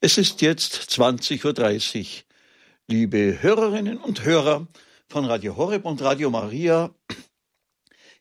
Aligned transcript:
Es 0.00 0.16
ist 0.16 0.42
jetzt 0.42 0.76
20.30 0.76 1.98
Uhr. 1.98 2.06
Liebe 2.86 3.38
Hörerinnen 3.42 3.96
und 3.96 4.24
Hörer 4.24 4.68
von 5.08 5.24
Radio 5.24 5.56
Horeb 5.56 5.84
und 5.84 6.00
Radio 6.02 6.30
Maria, 6.30 6.94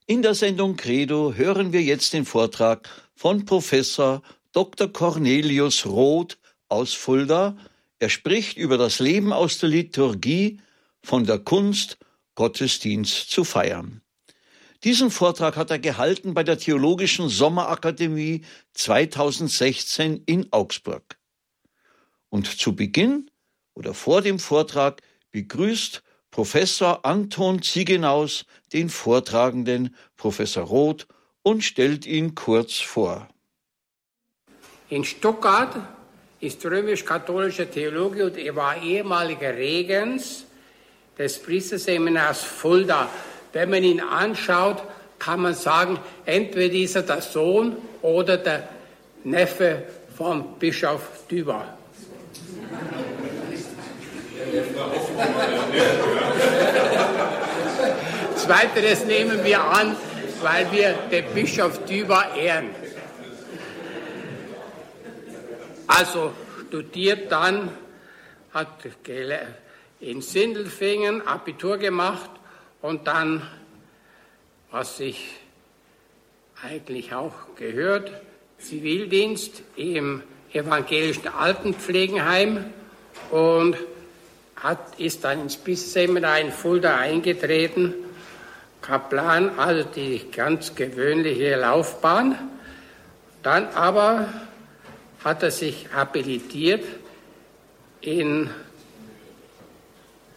in 0.08 0.24
der 0.24 0.34
Sendung 0.34 0.76
Credo 0.76 1.36
hören 1.36 1.74
wir 1.74 1.84
jetzt 1.84 2.14
den 2.14 2.26
Vortrag 2.26 2.90
von 3.14 3.46
Professor 3.46 4.24
Dr. 4.54 4.92
Cornelius 4.92 5.86
Roth 5.86 6.40
aus 6.68 6.96
Fulda. 6.96 7.56
Er 8.00 8.10
spricht 8.10 8.58
über 8.58 8.80
das 8.80 8.98
Leben 8.98 9.32
aus 9.32 9.60
der 9.60 9.70
Liturgie, 9.70 10.60
von 11.04 11.26
der 11.26 11.38
Kunst, 11.38 12.00
Gottesdienst 12.34 13.30
zu 13.30 13.44
feiern. 13.44 14.02
Diesen 14.84 15.12
Vortrag 15.12 15.56
hat 15.56 15.70
er 15.70 15.78
gehalten 15.78 16.34
bei 16.34 16.44
der 16.44 16.58
Theologischen 16.58 17.30
Sommerakademie 17.30 18.42
2016 18.74 20.24
in 20.26 20.52
Augsburg. 20.52 21.17
Und 22.30 22.60
zu 22.60 22.76
Beginn 22.76 23.30
oder 23.74 23.94
vor 23.94 24.22
dem 24.22 24.40
Vortrag 24.40 25.02
begrüßt 25.32 26.04
Professor 26.32 27.06
Anton 27.06 27.62
Ziegenaus 27.62 28.46
den 28.74 28.90
Vortragenden 28.90 29.96
Professor 30.18 30.64
Roth 30.64 31.08
und 31.42 31.64
stellt 31.64 32.06
ihn 32.06 32.36
kurz 32.36 32.76
vor. 32.76 33.28
In 34.90 35.04
Stuttgart 35.04 35.76
ist 36.40 36.64
römisch-katholischer 36.66 37.70
Theologe 37.70 38.26
und 38.26 38.38
er 38.38 38.56
war 38.56 38.82
ehemaliger 38.82 39.56
Regens 39.56 40.46
des 41.18 41.42
Priesterseminars 41.42 42.44
Fulda. 42.44 43.10
Wenn 43.54 43.70
man 43.70 43.84
ihn 43.84 44.02
anschaut, 44.02 44.84
kann 45.20 45.42
man 45.42 45.54
sagen, 45.54 46.00
entweder 46.26 46.76
ist 46.76 46.96
er 46.96 47.02
der 47.02 47.22
Sohn 47.22 47.76
oder 48.02 48.38
der 48.38 48.70
Neffe 49.24 49.84
von 50.16 50.60
Bischof 50.60 51.28
Düber. 51.30 51.77
Zweiteres 58.36 59.06
nehmen 59.06 59.44
wir 59.44 59.64
an, 59.64 59.96
weil 60.42 60.72
wir 60.72 60.94
den 61.12 61.26
Bischof 61.34 61.84
Düber 61.86 62.34
ehren. 62.36 62.70
Also 65.88 66.34
studiert 66.68 67.32
dann, 67.32 67.70
hat 68.54 68.68
in 70.00 70.22
Sindelfingen 70.22 71.28
Abitur 71.28 71.78
gemacht 71.78 72.30
und 72.82 73.08
dann, 73.08 73.42
was 74.72 74.98
sich 74.98 75.36
eigentlich 76.64 77.14
auch 77.14 77.34
gehört, 77.56 78.12
Zivildienst 78.60 79.62
im 79.76 80.24
evangelischen 80.54 81.28
Altenpflegenheim 81.28 82.66
und 83.32 83.78
hat, 84.56 85.00
ist 85.00 85.24
dann 85.24 85.42
ins 85.42 85.58
Bissseminar 85.58 86.40
in 86.40 86.52
Fulda 86.52 86.98
eingetreten. 86.98 87.94
Kaplan, 88.82 89.58
also 89.60 89.84
die 89.84 90.32
ganz 90.32 90.76
gewöhnliche 90.76 91.56
Laufbahn. 91.56 92.36
Dann 93.44 93.68
aber 93.70 94.28
hat 95.24 95.44
er 95.44 95.52
sich 95.52 95.88
habilitiert 95.94 96.84
in 98.02 98.50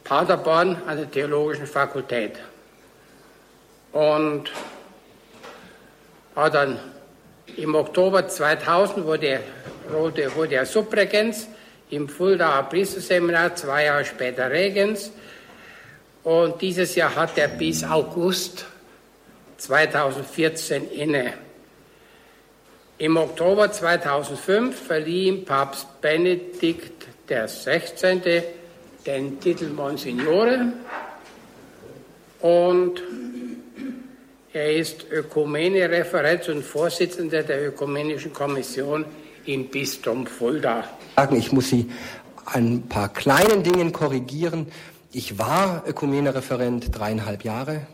Paderborn 0.04 0.76
an 0.86 0.96
der 0.96 1.10
Theologischen 1.10 1.66
Fakultät 1.66 2.32
und 3.92 4.50
hat 6.34 6.54
dann 6.54 6.78
im 7.56 7.74
Oktober 7.74 8.26
2000 8.26 9.04
wurde 9.04 9.26
er, 9.26 9.40
wurde 9.92 10.54
er 10.54 10.66
Subregens 10.66 11.48
im 11.90 12.08
Fuldaer 12.08 12.64
Priesterseminar, 12.64 13.54
zwei 13.56 13.84
Jahre 13.86 14.04
später 14.04 14.50
Regens. 14.50 15.10
Und 16.22 16.60
dieses 16.60 16.94
Jahr 16.94 17.14
hat 17.14 17.38
er 17.38 17.48
bis 17.48 17.82
August 17.82 18.66
2014 19.56 20.90
inne. 20.90 21.34
Im 22.98 23.16
Oktober 23.16 23.72
2005 23.72 24.78
verlieh 24.78 25.28
ihm 25.28 25.44
Papst 25.44 26.00
Benedikt 26.00 27.06
XVI. 27.26 28.42
den 29.06 29.40
Titel 29.40 29.68
Monsignore 29.68 30.72
und 32.40 33.02
er 34.52 34.72
ist 34.72 35.06
Ökumene-Referent 35.10 36.48
und 36.48 36.62
Vorsitzender 36.62 37.42
der 37.42 37.68
Ökumenischen 37.68 38.32
Kommission 38.32 39.04
im 39.46 39.68
Bistum 39.68 40.26
Fulda. 40.26 40.84
Ich 41.32 41.52
muss 41.52 41.68
Sie 41.68 41.90
ein 42.46 42.82
paar 42.88 43.08
kleinen 43.08 43.62
Dingen 43.62 43.92
korrigieren. 43.92 44.66
Ich 45.12 45.38
war 45.38 45.84
Ökumene-Referent 45.86 46.96
dreieinhalb 46.96 47.44
Jahre, 47.44 47.86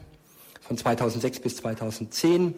von 0.61 0.77
2006 0.77 1.41
bis 1.41 1.57
2010. 1.57 2.55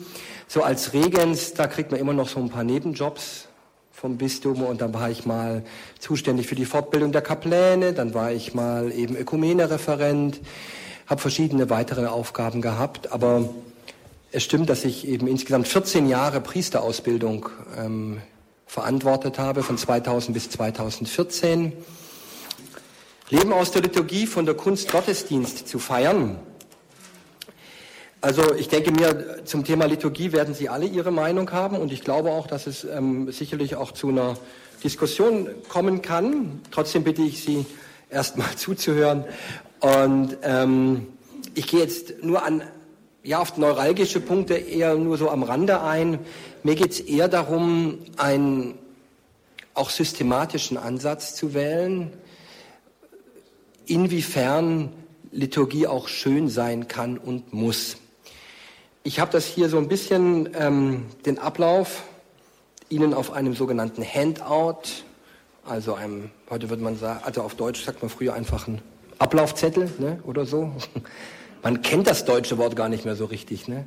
So 0.47 0.62
als 0.62 0.93
Regens, 0.93 1.54
da 1.54 1.66
kriegt 1.66 1.91
man 1.91 2.00
immer 2.00 2.12
noch 2.12 2.28
so 2.28 2.41
ein 2.41 2.50
paar 2.50 2.65
Nebenjobs 2.65 3.49
vom 3.93 4.16
Bistum 4.16 4.62
und 4.62 4.81
dann 4.81 4.94
war 4.94 5.10
ich 5.10 5.26
mal 5.26 5.65
zuständig 5.99 6.47
für 6.47 6.55
die 6.55 6.65
Fortbildung 6.65 7.10
der 7.10 7.22
Kapläne, 7.22 7.93
dann 7.93 8.15
war 8.15 8.31
ich 8.31 8.55
mal 8.55 8.93
eben 8.93 9.16
Ökumene-Referent, 9.16 10.41
habe 11.06 11.20
verschiedene 11.20 11.69
weitere 11.69 12.06
Aufgaben 12.06 12.60
gehabt, 12.62 13.10
aber 13.10 13.49
es 14.31 14.44
stimmt, 14.44 14.70
dass 14.70 14.84
ich 14.84 15.09
eben 15.09 15.26
insgesamt 15.26 15.66
14 15.66 16.09
Jahre 16.09 16.41
Priesterausbildung 16.41 17.49
ähm, 17.76 18.20
verantwortet 18.69 19.39
habe, 19.39 19.62
von 19.65 19.77
2000 19.77 20.34
bis 20.34 20.51
2014. 20.51 21.73
Leben 23.31 23.53
aus 23.53 23.73
der 23.73 23.83
Liturgie 23.83 24.27
von 24.27 24.47
der 24.47 24.55
Kunst 24.55 24.93
Gottesdienst 24.93 25.67
zu 25.67 25.79
feiern. 25.79 26.39
Also 28.21 28.55
ich 28.55 28.69
denke 28.69 28.91
mir, 28.91 29.45
zum 29.45 29.65
Thema 29.65 29.87
Liturgie 29.87 30.33
werden 30.33 30.55
Sie 30.55 30.69
alle 30.69 30.87
Ihre 30.87 31.11
Meinung 31.11 31.51
haben 31.53 31.77
und 31.77 31.93
ich 31.93 32.03
glaube 32.03 32.31
auch, 32.31 32.47
dass 32.47 32.67
es 32.67 32.84
ähm, 32.84 33.31
sicherlich 33.33 33.77
auch 33.77 33.93
zu 33.93 34.09
einer 34.09 34.37
Diskussion 34.85 35.49
kommen 35.69 36.03
kann. 36.03 36.61
Trotzdem 36.71 37.05
bitte 37.05 37.23
ich 37.23 37.43
Sie 37.43 37.65
erstmal 38.11 38.50
zuzuhören 38.56 39.25
und 39.81 40.37
ähm, 40.43 41.06
ich 41.55 41.69
gehe 41.69 41.81
jetzt 41.81 42.23
nur 42.23 42.45
an 42.45 42.62
ja, 43.23 43.41
auf 43.41 43.56
neuralgische 43.56 44.21
Punkte 44.21 44.55
eher 44.55 44.95
nur 44.95 45.19
so 45.19 45.31
am 45.31 45.43
Rande 45.43 45.83
ein. 45.83 46.19
Mir 46.62 46.75
geht 46.75 46.93
es 46.93 47.01
eher 47.01 47.29
darum, 47.29 47.99
einen 48.17 48.79
auch 49.75 49.91
systematischen 49.91 50.77
Ansatz 50.77 51.34
zu 51.34 51.55
wählen, 51.55 52.12
inwiefern 53.87 54.93
Liturgie 55.31 55.87
auch 55.87 56.09
schön 56.09 56.49
sein 56.49 56.89
kann 56.89 57.19
und 57.19 57.53
muss. 57.53 57.97
Ich 59.05 59.21
habe 59.21 59.31
das 59.31 59.47
hier 59.47 59.69
so 59.69 59.79
ein 59.79 59.89
bisschen 59.89 60.50
ähm, 60.55 61.06
den 61.25 61.39
Ablauf 61.39 62.03
Ihnen 62.91 63.12
auf 63.12 63.33
einem 63.33 63.55
sogenannten 63.55 64.03
Handout, 64.03 65.05
also 65.65 65.95
einem, 65.95 66.31
heute 66.49 66.71
würde 66.71 66.83
man 66.83 66.97
sagen, 66.97 67.21
also 67.23 67.43
auf 67.43 67.55
Deutsch 67.55 67.85
sagt 67.85 68.00
man 68.00 68.09
früher 68.09 68.33
einfach 68.33 68.67
ein 68.67 68.81
Ablaufzettel 69.19 69.91
ne, 69.99 70.21
oder 70.25 70.47
so, 70.47 70.73
man 71.62 71.82
kennt 71.82 72.06
das 72.06 72.24
deutsche 72.24 72.58
Wort 72.58 72.76
gar 72.76 72.88
nicht 72.88 73.04
mehr 73.04 73.16
so 73.16 73.24
richtig. 73.24 73.69
Ne? 73.69 73.86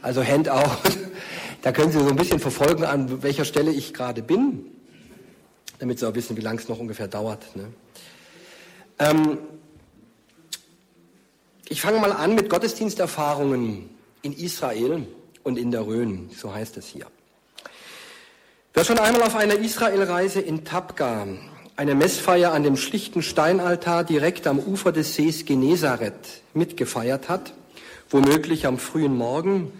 Also 0.00 0.24
Handout, 0.24 0.70
da 1.62 1.72
können 1.72 1.92
Sie 1.92 1.98
so 1.98 2.08
ein 2.08 2.16
bisschen 2.16 2.40
verfolgen, 2.40 2.84
an 2.84 3.22
welcher 3.22 3.44
Stelle 3.44 3.70
ich 3.70 3.94
gerade 3.94 4.22
bin, 4.22 4.66
damit 5.78 5.98
Sie 5.98 6.08
auch 6.08 6.14
wissen, 6.14 6.36
wie 6.36 6.40
lange 6.40 6.60
es 6.60 6.68
noch 6.68 6.78
ungefähr 6.78 7.08
dauert. 7.08 7.56
Ne? 7.56 7.72
Ähm, 8.98 9.38
ich 11.68 11.80
fange 11.80 11.98
mal 12.00 12.12
an 12.12 12.34
mit 12.34 12.50
Gottesdiensterfahrungen 12.50 13.90
in 14.22 14.32
Israel 14.32 15.06
und 15.42 15.58
in 15.58 15.70
der 15.70 15.86
Rhön, 15.86 16.30
so 16.36 16.52
heißt 16.52 16.76
es 16.76 16.86
hier. 16.86 17.06
Wer 18.74 18.84
schon 18.84 18.98
einmal 18.98 19.22
auf 19.22 19.36
einer 19.36 19.54
Israelreise 19.54 20.40
in 20.40 20.64
Tabga 20.64 21.26
eine 21.76 21.94
Messfeier 21.94 22.52
an 22.52 22.62
dem 22.62 22.76
schlichten 22.76 23.22
Steinaltar 23.22 24.04
direkt 24.04 24.46
am 24.46 24.58
Ufer 24.58 24.92
des 24.92 25.14
Sees 25.14 25.44
Genezareth 25.44 26.42
mitgefeiert 26.54 27.28
hat, 27.28 27.54
womöglich 28.10 28.66
am 28.66 28.78
frühen 28.78 29.16
Morgen, 29.16 29.72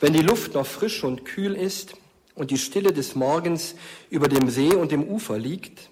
wenn 0.00 0.12
die 0.12 0.22
Luft 0.22 0.54
noch 0.54 0.66
frisch 0.66 1.04
und 1.04 1.24
kühl 1.24 1.54
ist 1.54 1.94
und 2.34 2.50
die 2.50 2.58
Stille 2.58 2.92
des 2.92 3.14
Morgens 3.14 3.74
über 4.10 4.28
dem 4.28 4.50
See 4.50 4.74
und 4.74 4.92
dem 4.92 5.04
Ufer 5.04 5.38
liegt, 5.38 5.88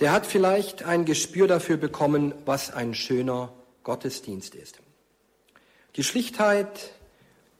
der 0.00 0.12
hat 0.12 0.26
vielleicht 0.26 0.84
ein 0.84 1.04
Gespür 1.04 1.46
dafür 1.46 1.76
bekommen, 1.76 2.34
was 2.44 2.72
ein 2.72 2.94
schöner 2.94 3.52
Gottesdienst 3.82 4.54
ist. 4.54 4.78
Die 5.96 6.04
Schlichtheit, 6.04 6.92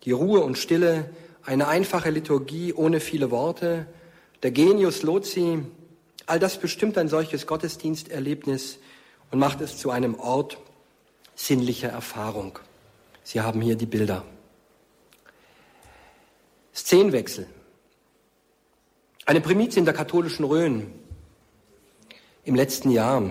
die 0.05 0.12
Ruhe 0.12 0.40
und 0.40 0.58
Stille, 0.58 1.11
eine 1.44 1.69
einfache 1.69 2.11
Liturgie 2.11 2.73
ohne 2.73 3.00
viele 3.00 3.31
Worte, 3.31 3.87
der 4.43 4.50
Genius 4.50 5.02
Loci, 5.02 5.61
All 6.26 6.38
das 6.38 6.59
bestimmt 6.59 6.97
ein 6.99 7.09
solches 7.09 7.47
Gottesdiensterlebnis 7.47 8.79
und 9.31 9.38
macht 9.38 9.61
es 9.61 9.79
zu 9.79 9.91
einem 9.91 10.15
Ort 10.15 10.59
sinnlicher 11.35 11.88
Erfahrung. 11.88 12.59
Sie 13.23 13.41
haben 13.41 13.61
hier 13.61 13.76
die 13.76 13.87
Bilder. 13.87 14.25
Szenenwechsel. 16.75 17.47
Eine 19.26 19.41
Primiz 19.41 19.76
in 19.76 19.85
der 19.85 19.94
katholischen 19.94 20.44
Rhön. 20.44 20.93
im 22.44 22.55
letzten 22.55 22.91
Jahr. 22.91 23.23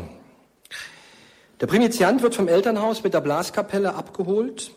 Der 1.61 1.67
Primiziant 1.67 2.21
wird 2.21 2.35
vom 2.35 2.47
Elternhaus 2.47 3.03
mit 3.03 3.13
der 3.13 3.21
Blaskapelle 3.21 3.93
abgeholt. 3.93 4.71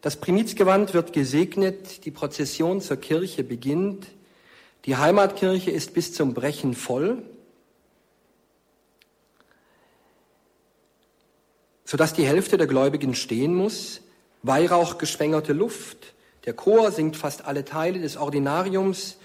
Das 0.00 0.16
Primizgewand 0.16 0.94
wird 0.94 1.12
gesegnet, 1.12 2.04
die 2.04 2.12
Prozession 2.12 2.80
zur 2.80 2.98
Kirche 2.98 3.42
beginnt. 3.42 4.06
Die 4.84 4.96
Heimatkirche 4.96 5.70
ist 5.70 5.94
bis 5.94 6.14
zum 6.14 6.34
Brechen 6.34 6.74
voll, 6.74 7.22
sodass 11.84 12.12
die 12.12 12.26
Hälfte 12.26 12.56
der 12.56 12.66
Gläubigen 12.66 13.14
stehen 13.14 13.54
muss. 13.54 14.02
Weihrauch 14.42 14.98
geschwängerte 14.98 15.52
Luft. 15.52 16.14
Der 16.44 16.52
Chor 16.54 16.92
singt 16.92 17.16
fast 17.16 17.44
alle 17.44 17.64
Teile 17.64 18.00
des 18.00 18.16
Ordinariums. 18.16 19.18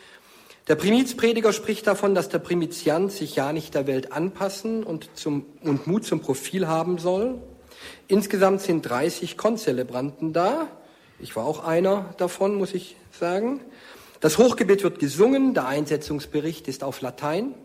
Der 0.67 0.75
Primizprediger 0.75 1.51
spricht 1.51 1.87
davon, 1.87 2.15
dass 2.15 2.29
der 2.29 2.39
Primiziant 2.39 3.11
sich 3.11 3.35
ja 3.35 3.51
nicht 3.51 3.75
der 3.75 3.85
Welt 3.85 4.13
anpassen 4.13 4.83
und, 4.83 5.09
zum, 5.13 5.45
und 5.61 5.87
Mut 5.87 6.05
zum 6.05 6.21
Profil 6.21 6.67
haben 6.67 6.97
soll. 6.97 7.41
Insgesamt 8.07 8.61
sind 8.61 8.81
30 8.81 9.37
Konzelebranten 9.37 10.31
da. 10.31 10.67
Ich 11.19 11.35
war 11.35 11.45
auch 11.45 11.65
einer 11.65 12.13
davon, 12.17 12.55
muss 12.55 12.73
ich 12.73 12.95
sagen. 13.11 13.59
Das 14.23 14.37
Hochgebet 14.37 14.83
wird 14.83 14.99
gesungen, 14.99 15.53
der 15.53 15.67
Einsetzungsbericht 15.67 16.69
ist 16.69 16.85
auf 16.85 17.01
Latein. 17.01 17.55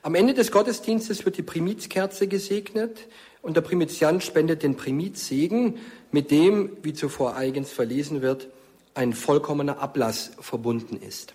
Am 0.00 0.14
Ende 0.14 0.32
des 0.32 0.50
Gottesdienstes 0.50 1.26
wird 1.26 1.36
die 1.36 1.42
Primizkerze 1.42 2.26
gesegnet 2.26 3.06
und 3.42 3.54
der 3.54 3.60
Primiziant 3.60 4.24
spendet 4.24 4.62
den 4.62 4.78
Primizsegen, 4.78 5.76
mit 6.10 6.30
dem, 6.30 6.70
wie 6.82 6.94
zuvor 6.94 7.36
eigens 7.36 7.70
verlesen 7.70 8.22
wird, 8.22 8.48
ein 8.94 9.12
vollkommener 9.12 9.78
Ablass 9.78 10.30
verbunden 10.40 10.96
ist. 10.96 11.34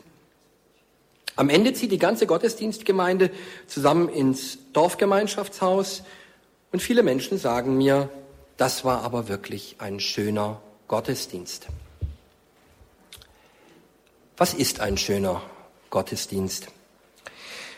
Am 1.36 1.50
Ende 1.50 1.74
zieht 1.74 1.92
die 1.92 2.00
ganze 2.00 2.26
Gottesdienstgemeinde 2.26 3.30
zusammen 3.68 4.10
ins 4.10 4.58
Dorfgemeinschaftshaus 4.74 6.02
und 6.72 6.82
viele 6.82 7.04
Menschen 7.04 7.38
sagen 7.38 7.78
mir, 7.78 8.10
das 8.58 8.84
war 8.84 9.04
aber 9.04 9.28
wirklich 9.28 9.76
ein 9.78 10.00
schöner 10.00 10.60
Gottesdienst. 10.88 11.68
Was 14.40 14.54
ist 14.54 14.82
ein 14.82 14.98
schöner 14.98 15.42
Gottesdienst? 15.90 16.68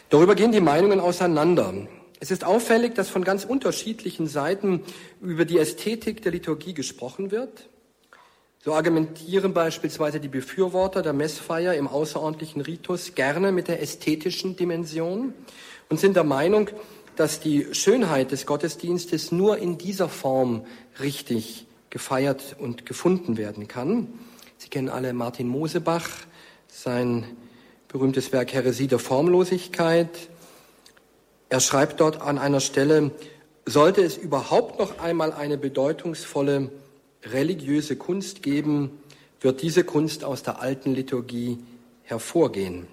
Darüber 0.09 0.35
gehen 0.35 0.51
die 0.51 0.59
Meinungen 0.59 0.99
auseinander. 0.99 1.73
Es 2.19 2.31
ist 2.31 2.43
auffällig, 2.43 2.95
dass 2.95 3.07
von 3.07 3.23
ganz 3.23 3.45
unterschiedlichen 3.45 4.27
Seiten 4.27 4.83
über 5.21 5.45
die 5.45 5.57
Ästhetik 5.57 6.21
der 6.21 6.33
Liturgie 6.33 6.73
gesprochen 6.73 7.31
wird. 7.31 7.69
So 8.61 8.73
argumentieren 8.73 9.53
beispielsweise 9.53 10.19
die 10.19 10.27
Befürworter 10.27 11.01
der 11.01 11.13
Messfeier 11.13 11.75
im 11.75 11.87
außerordentlichen 11.87 12.61
Ritus 12.61 13.15
gerne 13.15 13.53
mit 13.53 13.69
der 13.69 13.81
ästhetischen 13.81 14.57
Dimension 14.57 15.33
und 15.87 15.97
sind 16.01 16.17
der 16.17 16.25
Meinung, 16.25 16.71
dass 17.15 17.39
die 17.39 17.67
Schönheit 17.71 18.33
des 18.33 18.45
Gottesdienstes 18.45 19.31
nur 19.31 19.59
in 19.59 19.77
dieser 19.77 20.09
Form 20.09 20.65
richtig 20.99 21.67
gefeiert 21.89 22.57
und 22.59 22.85
gefunden 22.85 23.37
werden 23.37 23.69
kann. 23.69 24.09
Sie 24.57 24.67
kennen 24.67 24.89
alle 24.89 25.13
Martin 25.13 25.47
Mosebach, 25.47 26.09
sein 26.69 27.25
berühmtes 27.87 28.31
Werk 28.31 28.53
Heresie 28.53 28.87
der 28.87 28.99
Formlosigkeit. 28.99 30.09
Er 31.49 31.59
schreibt 31.59 31.99
dort 31.99 32.21
an 32.21 32.37
einer 32.37 32.59
Stelle, 32.59 33.11
sollte 33.65 34.01
es 34.03 34.17
überhaupt 34.17 34.79
noch 34.79 34.99
einmal 34.99 35.33
eine 35.33 35.57
bedeutungsvolle 35.57 36.71
religiöse 37.23 37.95
Kunst 37.95 38.43
geben, 38.43 38.91
wird 39.41 39.61
diese 39.61 39.83
Kunst 39.83 40.23
aus 40.23 40.43
der 40.43 40.61
alten 40.61 40.93
Liturgie 40.93 41.57
hervorgehen. 42.03 42.87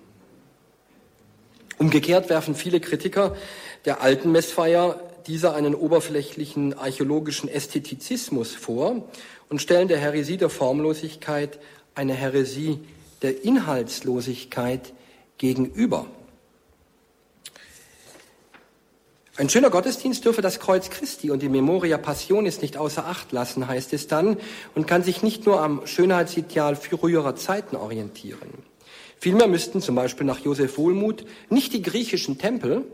Umgekehrt 1.79 2.31
werfen 2.31 2.55
viele 2.55 2.81
Kritiker 2.81 3.37
der 3.85 4.01
alten 4.01 4.33
Messfeier 4.33 4.99
dieser 5.27 5.55
einen 5.55 5.75
oberflächlichen 5.75 6.79
archäologischen 6.79 7.49
Ästhetizismus 7.49 8.55
vor 8.55 9.05
und 9.49 9.61
stellen 9.61 9.89
der 9.89 9.99
Häresie 9.99 10.39
der 10.39 10.49
Formlosigkeit 10.51 11.59
eine 11.95 12.15
Häresie 12.15 12.81
der 13.23 13.45
Inhaltslosigkeit 13.45 14.93
gegenüber. 15.39 16.07
Ein 19.39 19.51
schöner 19.51 19.69
Gottesdienst 19.69 20.25
dürfe 20.25 20.41
das 20.41 20.61
Kreuz 20.61 20.89
Christi 20.89 21.31
und 21.31 21.43
die 21.43 21.51
Memoria 21.51 21.99
Passionis 21.99 22.63
nicht 22.63 22.79
außer 22.79 23.07
Acht 23.07 23.33
lassen, 23.33 23.69
heißt 23.69 23.93
es 23.93 24.07
dann, 24.07 24.39
und 24.75 24.87
kann 24.87 25.03
sich 25.03 25.23
nicht 25.23 25.45
nur 25.45 25.61
am 25.61 25.87
Schönheitsideal 25.87 26.75
früherer 26.75 27.37
Zeiten 27.37 27.77
orientieren. 27.77 28.49
Vielmehr 29.19 29.47
müssten 29.47 29.83
zum 29.83 29.95
Beispiel 29.95 30.27
nach 30.27 30.41
Josef 30.41 30.79
Wohlmuth 30.79 31.27
nicht 31.51 31.75
die 31.75 31.83
griechischen 31.83 32.39
Tempel, 32.39 32.85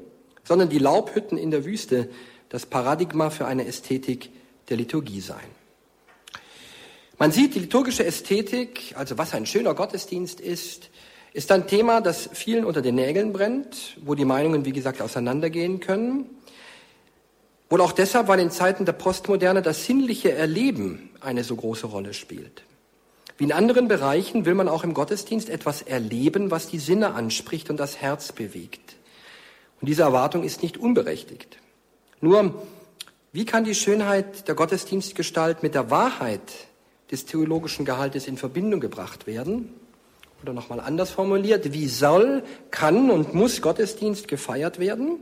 sondern 0.43 0.69
die 0.69 0.79
Laubhütten 0.79 1.39
in 1.39 1.53
der 1.53 1.65
Wüste 1.65 2.09
das 2.49 2.67
Paradigma 2.67 3.31
für 3.31 3.47
eine 3.47 3.67
Ästhetik 3.67 4.31
der 4.69 4.79
Liturgie 4.79 5.21
sein. 5.21 5.39
Man 7.23 7.31
sieht, 7.31 7.55
die 7.55 7.61
liturgische 7.61 8.05
Ästhetik, 8.05 8.95
also 8.97 9.17
was 9.17 9.33
ein 9.33 9.47
schöner 9.47 9.75
Gottesdienst 9.75 10.41
ist, 10.41 10.91
ist 11.33 11.53
ein 11.53 11.69
Thema, 11.69 12.01
das 12.01 12.29
vielen 12.33 12.65
unter 12.65 12.83
den 12.83 12.97
Nägeln 12.97 13.33
brennt, 13.33 13.97
wo 14.05 14.17
die 14.17 14.25
Meinungen, 14.25 14.65
wie 14.65 14.73
gesagt, 14.73 15.01
auseinandergehen 15.01 15.79
können. 15.79 16.29
Wohl 17.71 17.81
auch 17.81 17.93
deshalb, 17.93 18.27
weil 18.27 18.41
in 18.41 18.51
Zeiten 18.51 18.87
der 18.87 18.95
Postmoderne 18.95 19.63
das 19.63 19.87
sinnliche 19.87 20.33
Erleben 20.33 21.11
eine 21.21 21.45
so 21.45 21.55
große 21.55 21.87
Rolle 21.87 22.13
spielt. 22.13 22.65
Wie 23.39 23.45
in 23.45 23.53
anderen 23.53 23.87
Bereichen 23.87 24.45
will 24.45 24.55
man 24.55 24.67
auch 24.67 24.83
im 24.83 24.93
Gottesdienst 24.93 25.49
etwas 25.49 25.83
erleben, 25.83 26.51
was 26.51 26.67
die 26.67 26.81
Sinne 26.81 27.15
anspricht 27.15 27.71
und 27.71 27.77
das 27.77 27.99
Herz 27.99 28.33
bewegt. 28.33 28.97
Und 29.81 29.87
diese 29.87 30.03
Erwartung 30.03 30.43
ist 30.43 30.61
nicht 30.61 30.77
unberechtigt. 30.77 31.59
Nur, 32.21 32.67
wie 33.31 33.45
kann 33.45 33.63
die 33.63 33.77
Schönheit 33.77 34.49
der 34.49 34.57
Gottesdienstgestalt 34.57 35.63
mit 35.63 35.77
der 35.77 35.89
Wahrheit 35.89 36.43
des 37.13 37.27
theologischen 37.27 37.85
Gehaltes 37.85 38.27
in 38.27 38.37
Verbindung 38.37 38.81
gebracht 38.81 39.27
werden? 39.27 39.73
Oder 40.43 40.55
nochmal 40.55 40.81
anders 40.81 41.13
formuliert, 41.13 41.73
wie 41.73 41.87
soll, 41.87 42.43
kann 42.73 43.13
und 43.13 43.33
muss 43.33 43.63
Gottesdienst 43.63 44.27
gefeiert 44.27 44.81
werden, 44.81 45.19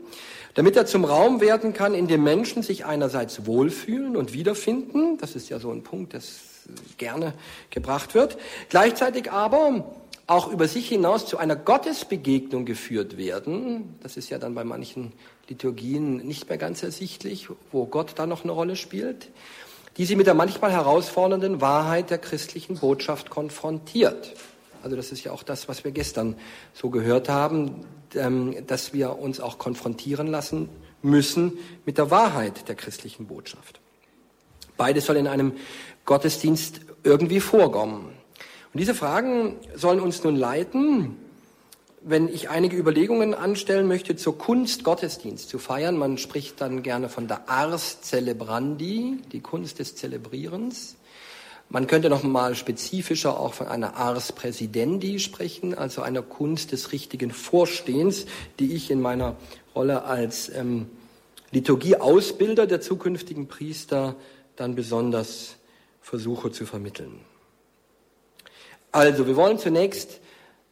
damit 0.55 0.77
er 0.77 0.87
zum 0.87 1.05
Raum 1.05 1.43
werden 1.43 1.75
kann, 1.75 1.95
in 1.95 2.09
dem 2.09 2.25
Menschen 2.25 2.63
sich 2.63 2.87
einerseits 2.87 3.45
wohlfühlen 3.45 4.17
und 4.17 4.33
wiederfinden, 4.33 5.19
das 5.19 5.37
ist 5.37 5.51
ja 5.51 5.59
so 5.59 5.71
ein 5.71 5.83
Punkt, 5.83 6.15
das 6.15 6.41
gerne 6.97 7.35
gebracht 7.69 8.15
wird, 8.15 8.39
gleichzeitig 8.71 9.31
aber 9.31 9.93
auch 10.27 10.51
über 10.53 10.69
sich 10.69 10.89
hinaus 10.89 11.27
zu 11.27 11.39
einer 11.39 11.57
Gottesbegegnung 11.57 12.65
geführt 12.65 13.19
werden. 13.19 13.97
Das 14.01 14.17
ist 14.17 14.31
ja 14.31 14.39
dann 14.39 14.55
bei 14.55 14.63
manchen 14.63 15.13
Liturgien 15.49 16.19
nicht 16.19 16.49
mehr 16.49 16.57
ganz 16.57 16.85
ersichtlich, 16.85 17.49
wo 17.73 17.87
Gott 17.87 18.13
da 18.15 18.27
noch 18.27 18.45
eine 18.45 18.53
Rolle 18.53 18.77
spielt, 18.77 19.29
die 19.97 20.05
sie 20.05 20.17
mit 20.17 20.27
der 20.27 20.35
manchmal 20.35 20.73
herausfordernden 20.73 21.61
Wahrheit 21.61 22.11
der 22.11 22.19
christlichen 22.19 22.77
Botschaft 22.77 23.31
konfrontiert. 23.31 24.35
Also 24.83 24.97
das 24.97 25.13
ist 25.13 25.25
ja 25.25 25.33
auch 25.33 25.43
das, 25.43 25.69
was 25.69 25.85
wir 25.85 25.91
gestern 25.91 26.37
so 26.73 26.91
gehört 26.91 27.29
haben, 27.29 27.85
ähm, 28.15 28.55
dass 28.67 28.93
wir 28.93 29.19
uns 29.19 29.41
auch 29.41 29.59
konfrontieren 29.59 30.27
lassen 30.27 30.69
müssen 31.03 31.59
mit 31.85 31.99
der 31.99 32.11
Wahrheit 32.11 32.69
der 32.69 32.75
christlichen 32.75 33.27
Botschaft. 33.27 33.81
Beides 34.77 35.07
soll 35.07 35.17
in 35.17 35.27
einem 35.27 35.53
Gottesdienst 36.05 36.81
irgendwie 37.05 37.41
vorkommen. 37.41 38.13
Und 38.73 38.79
diese 38.79 38.95
Fragen 38.95 39.57
sollen 39.75 40.01
uns 40.01 40.23
nun 40.25 40.37
leiten, 40.37 41.17
wenn 42.03 42.29
ich 42.29 42.49
einige 42.49 42.77
Überlegungen 42.77 43.35
anstellen 43.35 43.87
möchte 43.87 44.17
zur 44.17 44.39
Kunst 44.39 44.85
Gottesdienst 44.85 45.49
zu 45.49 45.59
feiern. 45.59 45.97
Man 45.97 46.17
spricht 46.19 46.61
dann 46.61 46.83
gerne 46.83 47.09
von 47.09 47.29
der 47.29 47.49
Ars 47.49 48.01
Celebrandi, 48.03 49.19
die 49.33 49.41
Kunst 49.41 49.79
des 49.79 49.97
Zelebrierens. 49.97 50.97
Man 51.69 51.87
könnte 51.87 52.11
noch 52.11 52.23
mal 52.23 52.55
spezifischer 52.55 53.39
auch 53.39 53.55
von 53.55 53.69
einer 53.69 53.97
Ars 53.97 54.33
Präsidendi 54.33 55.21
sprechen, 55.21 55.75
also 55.75 56.03
einer 56.03 56.23
Kunst 56.23 56.73
des 56.73 56.91
richtigen 56.91 57.31
Vorstehens, 57.31 58.27
die 58.59 58.75
ich 58.75 58.91
in 58.91 59.01
meiner 59.01 59.37
Rolle 59.75 60.03
als 60.05 60.49
ähm, 60.49 60.87
Liturgieausbilder 61.53 62.67
der 62.67 62.81
zukünftigen 62.81 63.47
Priester 63.47 64.17
dann 64.57 64.75
besonders 64.75 65.57
versuche 66.01 66.51
zu 66.51 66.67
vermitteln. 66.67 67.21
Also, 68.91 69.29
wir 69.29 69.37
wollen 69.37 69.59
zunächst, 69.59 70.21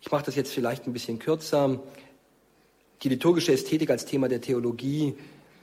ich 0.01 0.11
mache 0.11 0.25
das 0.25 0.37
jetzt 0.37 0.53
vielleicht 0.53 0.87
ein 0.87 0.93
bisschen 0.93 1.19
kürzer, 1.19 1.81
die 3.03 3.09
liturgische 3.09 3.53
Ästhetik 3.53 3.91
als 3.91 4.07
Thema 4.07 4.29
der 4.29 4.41
Theologie 4.41 5.15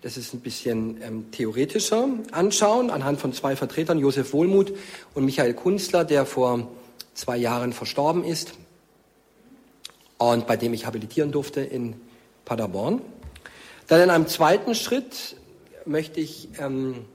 das 0.06 0.18
ist 0.18 0.36
ein 0.36 0.42
bisschen 0.42 1.02
ähm, 1.02 1.32
theoretischer 1.32 2.08
anschauen, 2.32 2.92
anhand 2.92 3.20
von 3.20 3.34
zwei 3.34 3.56
Vertretern, 3.56 3.98
Josef 3.98 4.34
Wohlmuth 4.34 4.72
und 5.16 5.26
Michael 5.26 5.56
Kunstler, 5.56 6.06
der 6.06 6.28
vor 6.28 6.68
zwei 7.16 7.38
Jahren 7.38 7.74
verstorben 7.74 8.24
ist 8.24 8.54
und 10.20 10.46
bei 10.46 10.58
dem 10.58 10.76
ich 10.76 10.86
habilitieren 10.86 11.32
durfte 11.32 11.62
in 11.62 11.96
Paderborn. 12.46 13.02
Dann 13.88 14.00
in 14.00 14.12
einem 14.12 14.28
zweiten 14.28 14.76
Schritt 14.76 15.38
möchte 15.86 16.20
ich 16.20 16.50
ähm, 16.60 17.06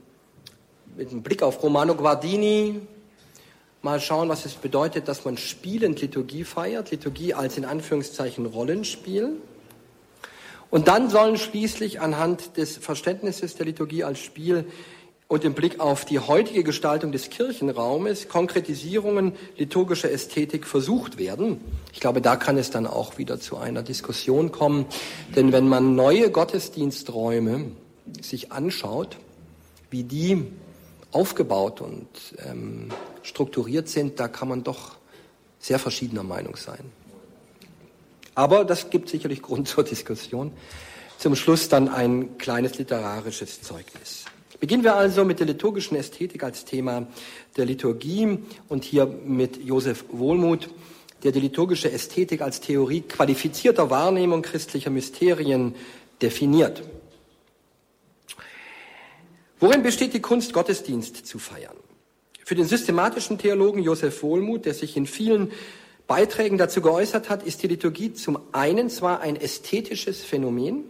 mit 0.97 1.11
einem 1.11 1.23
Blick 1.23 1.43
auf 1.43 1.63
Romano 1.63 1.95
Guardini 1.95 2.81
mal 3.81 3.99
schauen, 3.99 4.29
was 4.29 4.45
es 4.45 4.53
bedeutet, 4.53 5.07
dass 5.07 5.25
man 5.25 5.37
spielend 5.37 6.01
Liturgie 6.01 6.43
feiert, 6.43 6.91
Liturgie 6.91 7.33
als 7.33 7.57
in 7.57 7.65
Anführungszeichen 7.65 8.45
Rollenspiel. 8.45 9.37
Und 10.69 10.87
dann 10.87 11.09
sollen 11.09 11.37
schließlich 11.37 11.99
anhand 11.99 12.57
des 12.57 12.77
Verständnisses 12.77 13.55
der 13.55 13.65
Liturgie 13.65 14.03
als 14.03 14.19
Spiel 14.19 14.65
und 15.27 15.45
im 15.45 15.53
Blick 15.53 15.79
auf 15.79 16.03
die 16.03 16.19
heutige 16.19 16.63
Gestaltung 16.63 17.11
des 17.11 17.29
Kirchenraumes 17.29 18.27
Konkretisierungen 18.27 19.31
liturgischer 19.57 20.11
Ästhetik 20.11 20.67
versucht 20.67 21.17
werden. 21.17 21.61
Ich 21.93 22.01
glaube, 22.01 22.21
da 22.21 22.35
kann 22.35 22.57
es 22.57 22.69
dann 22.69 22.85
auch 22.85 23.17
wieder 23.17 23.39
zu 23.39 23.57
einer 23.57 23.81
Diskussion 23.81 24.51
kommen. 24.51 24.85
Denn 25.35 25.53
wenn 25.53 25.69
man 25.69 25.95
neue 25.95 26.31
Gottesdiensträume 26.31 27.71
sich 28.21 28.51
anschaut, 28.51 29.17
wie 29.89 30.03
die 30.03 30.47
aufgebaut 31.11 31.81
und 31.81 32.07
ähm, 32.45 32.89
strukturiert 33.23 33.87
sind, 33.89 34.19
da 34.19 34.27
kann 34.27 34.47
man 34.47 34.63
doch 34.63 34.95
sehr 35.59 35.79
verschiedener 35.79 36.23
Meinung 36.23 36.55
sein. 36.55 36.91
Aber 38.35 38.65
das 38.65 38.89
gibt 38.89 39.09
sicherlich 39.09 39.41
Grund 39.41 39.67
zur 39.67 39.83
Diskussion. 39.83 40.51
Zum 41.17 41.35
Schluss 41.35 41.69
dann 41.69 41.87
ein 41.87 42.37
kleines 42.37 42.77
literarisches 42.77 43.61
Zeugnis. 43.61 44.25
Beginnen 44.59 44.83
wir 44.83 44.95
also 44.95 45.25
mit 45.25 45.39
der 45.39 45.47
liturgischen 45.47 45.97
Ästhetik 45.97 46.43
als 46.43 46.65
Thema 46.65 47.07
der 47.57 47.65
Liturgie 47.65 48.39
und 48.69 48.83
hier 48.83 49.05
mit 49.05 49.57
Josef 49.57 50.05
Wohlmuth, 50.11 50.69
der 51.23 51.31
die 51.31 51.39
liturgische 51.39 51.91
Ästhetik 51.91 52.41
als 52.41 52.61
Theorie 52.61 53.01
qualifizierter 53.01 53.89
Wahrnehmung 53.89 54.41
christlicher 54.41 54.89
Mysterien 54.89 55.75
definiert. 56.21 56.83
Worin 59.61 59.83
besteht 59.83 60.15
die 60.15 60.21
Kunst, 60.21 60.53
Gottesdienst 60.53 61.27
zu 61.27 61.37
feiern? 61.37 61.77
Für 62.43 62.55
den 62.55 62.65
systematischen 62.65 63.37
Theologen 63.37 63.83
Josef 63.83 64.23
Wohlmuth, 64.23 64.65
der 64.65 64.73
sich 64.73 64.97
in 64.97 65.05
vielen 65.05 65.51
Beiträgen 66.07 66.57
dazu 66.57 66.81
geäußert 66.81 67.29
hat, 67.29 67.43
ist 67.43 67.61
die 67.61 67.67
Liturgie 67.67 68.11
zum 68.11 68.39
einen 68.53 68.89
zwar 68.89 69.21
ein 69.21 69.35
ästhetisches 69.35 70.23
Phänomen, 70.23 70.83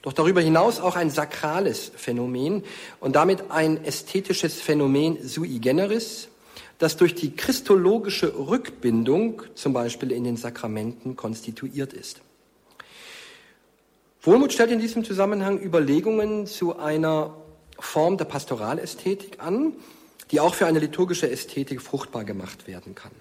doch 0.00 0.12
darüber 0.12 0.40
hinaus 0.40 0.78
auch 0.78 0.94
ein 0.94 1.10
sakrales 1.10 1.90
Phänomen 1.96 2.62
und 3.00 3.16
damit 3.16 3.50
ein 3.50 3.84
ästhetisches 3.84 4.60
Phänomen 4.60 5.18
sui 5.26 5.58
generis, 5.58 6.28
das 6.78 6.96
durch 6.96 7.16
die 7.16 7.34
christologische 7.34 8.32
Rückbindung, 8.38 9.42
zum 9.56 9.72
Beispiel 9.72 10.12
in 10.12 10.22
den 10.22 10.36
Sakramenten, 10.36 11.16
konstituiert 11.16 11.92
ist. 11.92 12.20
Wohlmuth 14.22 14.52
stellt 14.52 14.70
in 14.70 14.78
diesem 14.78 15.02
Zusammenhang 15.02 15.60
Überlegungen 15.60 16.46
zu 16.46 16.78
einer 16.78 17.34
Form 17.84 18.16
der 18.16 18.24
Pastoralästhetik 18.24 19.42
an, 19.42 19.74
die 20.30 20.40
auch 20.40 20.54
für 20.54 20.66
eine 20.66 20.78
liturgische 20.78 21.30
Ästhetik 21.30 21.80
fruchtbar 21.80 22.24
gemacht 22.24 22.66
werden 22.66 22.94
kann. 22.94 23.12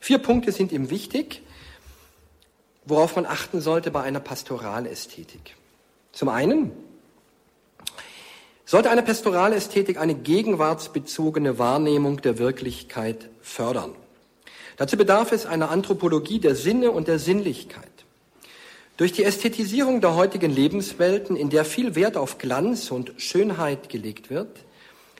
Vier 0.00 0.18
Punkte 0.18 0.50
sind 0.52 0.72
ihm 0.72 0.90
wichtig, 0.90 1.42
worauf 2.84 3.16
man 3.16 3.26
achten 3.26 3.60
sollte 3.60 3.90
bei 3.90 4.02
einer 4.02 4.20
Pastoralästhetik. 4.20 5.56
Zum 6.12 6.28
einen 6.28 6.72
sollte 8.64 8.90
eine 8.90 9.02
Pastoralästhetik 9.02 9.98
eine 9.98 10.14
gegenwartsbezogene 10.14 11.58
Wahrnehmung 11.58 12.20
der 12.20 12.38
Wirklichkeit 12.38 13.28
fördern. 13.40 13.94
Dazu 14.76 14.96
bedarf 14.96 15.32
es 15.32 15.46
einer 15.46 15.70
Anthropologie 15.70 16.38
der 16.38 16.54
Sinne 16.54 16.90
und 16.90 17.08
der 17.08 17.18
Sinnlichkeit. 17.18 17.97
Durch 18.98 19.12
die 19.12 19.22
Ästhetisierung 19.22 20.00
der 20.00 20.16
heutigen 20.16 20.50
Lebenswelten, 20.50 21.36
in 21.36 21.50
der 21.50 21.64
viel 21.64 21.94
Wert 21.94 22.16
auf 22.16 22.38
Glanz 22.38 22.90
und 22.90 23.12
Schönheit 23.16 23.88
gelegt 23.88 24.28
wird, 24.28 24.64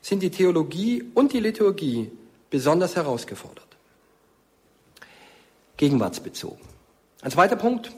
sind 0.02 0.20
die 0.20 0.30
Theologie 0.30 1.04
und 1.14 1.32
die 1.32 1.38
Liturgie 1.38 2.10
besonders 2.50 2.96
herausgefordert. 2.96 3.68
Gegenwartsbezogen. 5.76 6.58
Ein 7.22 7.30
zweiter 7.30 7.54
Punkt, 7.54 7.92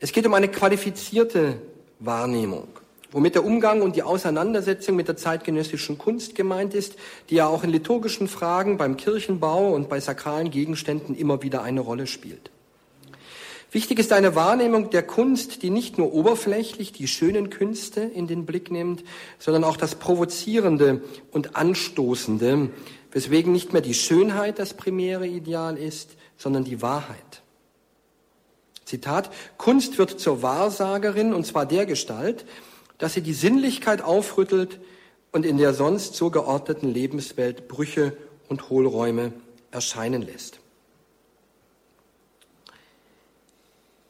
es 0.00 0.12
geht 0.12 0.26
um 0.26 0.34
eine 0.34 0.48
qualifizierte 0.48 1.62
Wahrnehmung, 1.98 2.68
womit 3.10 3.36
der 3.36 3.46
Umgang 3.46 3.80
und 3.80 3.96
die 3.96 4.02
Auseinandersetzung 4.02 4.96
mit 4.96 5.08
der 5.08 5.16
zeitgenössischen 5.16 5.96
Kunst 5.96 6.34
gemeint 6.34 6.74
ist, 6.74 6.96
die 7.30 7.36
ja 7.36 7.46
auch 7.46 7.64
in 7.64 7.70
liturgischen 7.70 8.28
Fragen 8.28 8.76
beim 8.76 8.98
Kirchenbau 8.98 9.72
und 9.74 9.88
bei 9.88 9.98
sakralen 9.98 10.50
Gegenständen 10.50 11.14
immer 11.14 11.42
wieder 11.42 11.62
eine 11.62 11.80
Rolle 11.80 12.06
spielt. 12.06 12.50
Wichtig 13.70 13.98
ist 13.98 14.12
eine 14.12 14.34
Wahrnehmung 14.34 14.88
der 14.88 15.02
Kunst, 15.02 15.62
die 15.62 15.68
nicht 15.68 15.98
nur 15.98 16.14
oberflächlich 16.14 16.92
die 16.92 17.06
schönen 17.06 17.50
Künste 17.50 18.00
in 18.00 18.26
den 18.26 18.46
Blick 18.46 18.70
nimmt, 18.70 19.04
sondern 19.38 19.64
auch 19.64 19.76
das 19.76 19.96
Provozierende 19.96 21.02
und 21.32 21.54
Anstoßende, 21.54 22.70
weswegen 23.10 23.52
nicht 23.52 23.74
mehr 23.74 23.82
die 23.82 23.94
Schönheit 23.94 24.58
das 24.58 24.72
primäre 24.72 25.26
Ideal 25.26 25.76
ist, 25.76 26.16
sondern 26.38 26.64
die 26.64 26.80
Wahrheit. 26.80 27.42
Zitat, 28.86 29.30
Kunst 29.58 29.98
wird 29.98 30.18
zur 30.18 30.40
Wahrsagerin 30.40 31.34
und 31.34 31.44
zwar 31.44 31.66
der 31.66 31.84
Gestalt, 31.84 32.46
dass 32.96 33.12
sie 33.12 33.20
die 33.20 33.34
Sinnlichkeit 33.34 34.00
aufrüttelt 34.00 34.80
und 35.30 35.44
in 35.44 35.58
der 35.58 35.74
sonst 35.74 36.14
so 36.14 36.30
geordneten 36.30 36.88
Lebenswelt 36.88 37.68
Brüche 37.68 38.16
und 38.48 38.70
Hohlräume 38.70 39.34
erscheinen 39.70 40.22
lässt. 40.22 40.60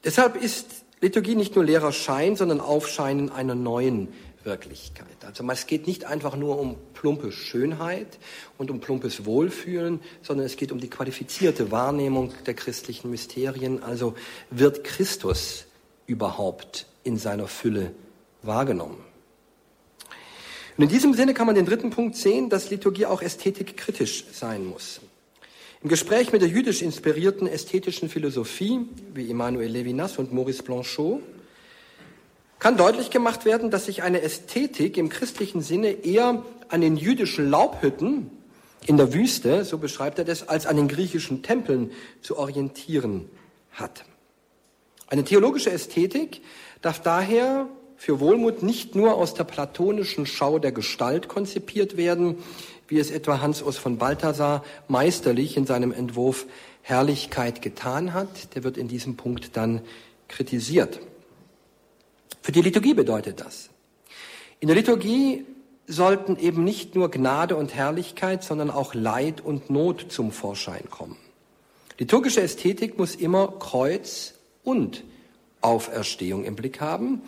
Deshalb 0.05 0.37
ist 0.37 0.85
Liturgie 1.01 1.37
nicht 1.37 1.55
nur 1.55 1.65
leerer 1.65 1.93
Schein, 1.93 2.37
sondern 2.37 2.61
Aufscheinen 2.61 3.31
einer 3.31 3.55
neuen 3.55 4.09
Wirklichkeit. 4.45 5.07
Also 5.25 5.47
es 5.49 5.67
geht 5.67 5.87
nicht 5.87 6.05
einfach 6.05 6.37
nur 6.37 6.59
um 6.59 6.77
plumpe 6.95 7.33
Schönheit 7.33 8.19
und 8.57 8.71
um 8.71 8.81
plumpes 8.81 9.25
Wohlfühlen, 9.25 10.01
sondern 10.23 10.47
es 10.47 10.57
geht 10.57 10.73
um 10.73 10.81
die 10.81 10.89
qualifizierte 10.89 11.71
Wahrnehmung 11.71 12.33
der 12.47 12.55
christlichen 12.55 13.11
Mysterien. 13.11 13.83
Also 13.83 14.15
wird 14.51 14.85
Christus 14.85 15.67
überhaupt 16.07 16.87
in 17.05 17.17
seiner 17.17 17.47
Fülle 17.47 17.93
wahrgenommen? 18.43 19.05
Und 20.77 20.85
in 20.85 20.89
diesem 20.89 21.13
Sinne 21.15 21.35
kann 21.35 21.47
man 21.47 21.57
den 21.57 21.67
dritten 21.67 21.91
Punkt 21.91 22.17
sehen, 22.17 22.51
dass 22.51 22.71
Liturgie 22.71 23.07
auch 23.07 23.21
ästhetikkritisch 23.21 24.25
sein 24.33 24.65
muss. 24.65 25.01
Im 25.81 25.89
Gespräch 25.89 26.33
mit 26.33 26.43
der 26.43 26.49
jüdisch 26.49 26.83
inspirierten 26.83 27.47
ästhetischen 27.47 28.09
Philosophie, 28.09 28.81
wie 29.15 29.31
Emmanuel 29.31 29.71
Levinas 29.71 30.19
und 30.19 30.33
Maurice 30.33 30.65
Blanchot, 30.65 31.23
kann 32.59 32.77
deutlich 32.77 33.11
gemacht 33.11 33.45
werden, 33.45 33.71
dass 33.71 33.87
sich 33.87 34.03
eine 34.03 34.23
Ästhetik 34.23 34.97
im 34.97 35.09
christlichen 35.09 35.61
Sinne 35.61 35.91
eher 36.05 36.43
an 36.69 36.81
den 36.81 36.97
jüdischen 36.97 37.49
Laubhütten 37.49 38.29
in 38.87 38.97
der 38.97 39.15
Wüste, 39.15 39.65
so 39.65 39.79
beschreibt 39.79 40.19
er 40.19 40.25
das, 40.25 40.49
als 40.49 40.67
an 40.67 40.75
den 40.75 40.89
griechischen 40.89 41.45
Tempeln 41.45 41.93
zu 42.23 42.37
orientieren 42.37 43.29
hat. 43.71 44.05
Eine 45.07 45.23
theologische 45.23 45.71
Ästhetik 45.71 46.43
darf 46.83 47.01
daher 47.01 47.69
für 47.97 48.19
Wohlmut 48.19 48.65
nicht 48.65 48.97
nur 48.97 49.15
aus 49.15 49.35
der 49.35 49.45
platonischen 49.45 50.27
Schau 50.27 50.59
der 50.59 50.73
Gestalt 50.73 51.29
konzipiert 51.29 51.97
werden, 51.97 52.39
wie 52.89 52.99
es 52.99 53.11
etwa 53.11 53.41
Hans 53.41 53.63
Urs 53.63 53.77
von 53.79 53.99
Balthasar 53.99 54.65
meisterlich 54.89 55.57
in 55.57 55.67
seinem 55.67 55.93
Entwurf 55.93 56.47
Herrlichkeit 56.83 57.63
getan 57.63 58.15
hat. 58.15 58.55
Der 58.55 58.65
wird 58.65 58.77
in 58.77 58.89
diesem 58.89 59.17
Punkt 59.17 59.57
dann 59.57 59.83
kritisiert. 60.27 61.01
Für 62.43 62.53
die 62.53 62.63
Liturgie 62.63 62.95
bedeutet 62.95 63.41
das. 63.41 63.71
In 64.61 64.69
der 64.69 64.77
Liturgie 64.77 65.45
sollten 65.87 66.37
eben 66.39 66.65
nicht 66.65 66.95
nur 66.95 67.11
Gnade 67.11 67.57
und 67.57 67.75
Herrlichkeit, 67.75 68.43
sondern 68.43 68.71
auch 68.71 68.95
Leid 68.95 69.41
und 69.41 69.71
Not 69.71 70.07
zum 70.11 70.33
Vorschein 70.33 70.91
kommen. 70.91 71.17
Liturgische 71.99 72.43
Ästhetik 72.43 72.99
muss 72.99 73.15
immer 73.15 73.49
Kreuz 73.59 74.35
und 74.63 75.05
Auferstehung 75.61 76.45
im 76.45 76.57
Blick 76.57 76.81
haben 76.81 77.23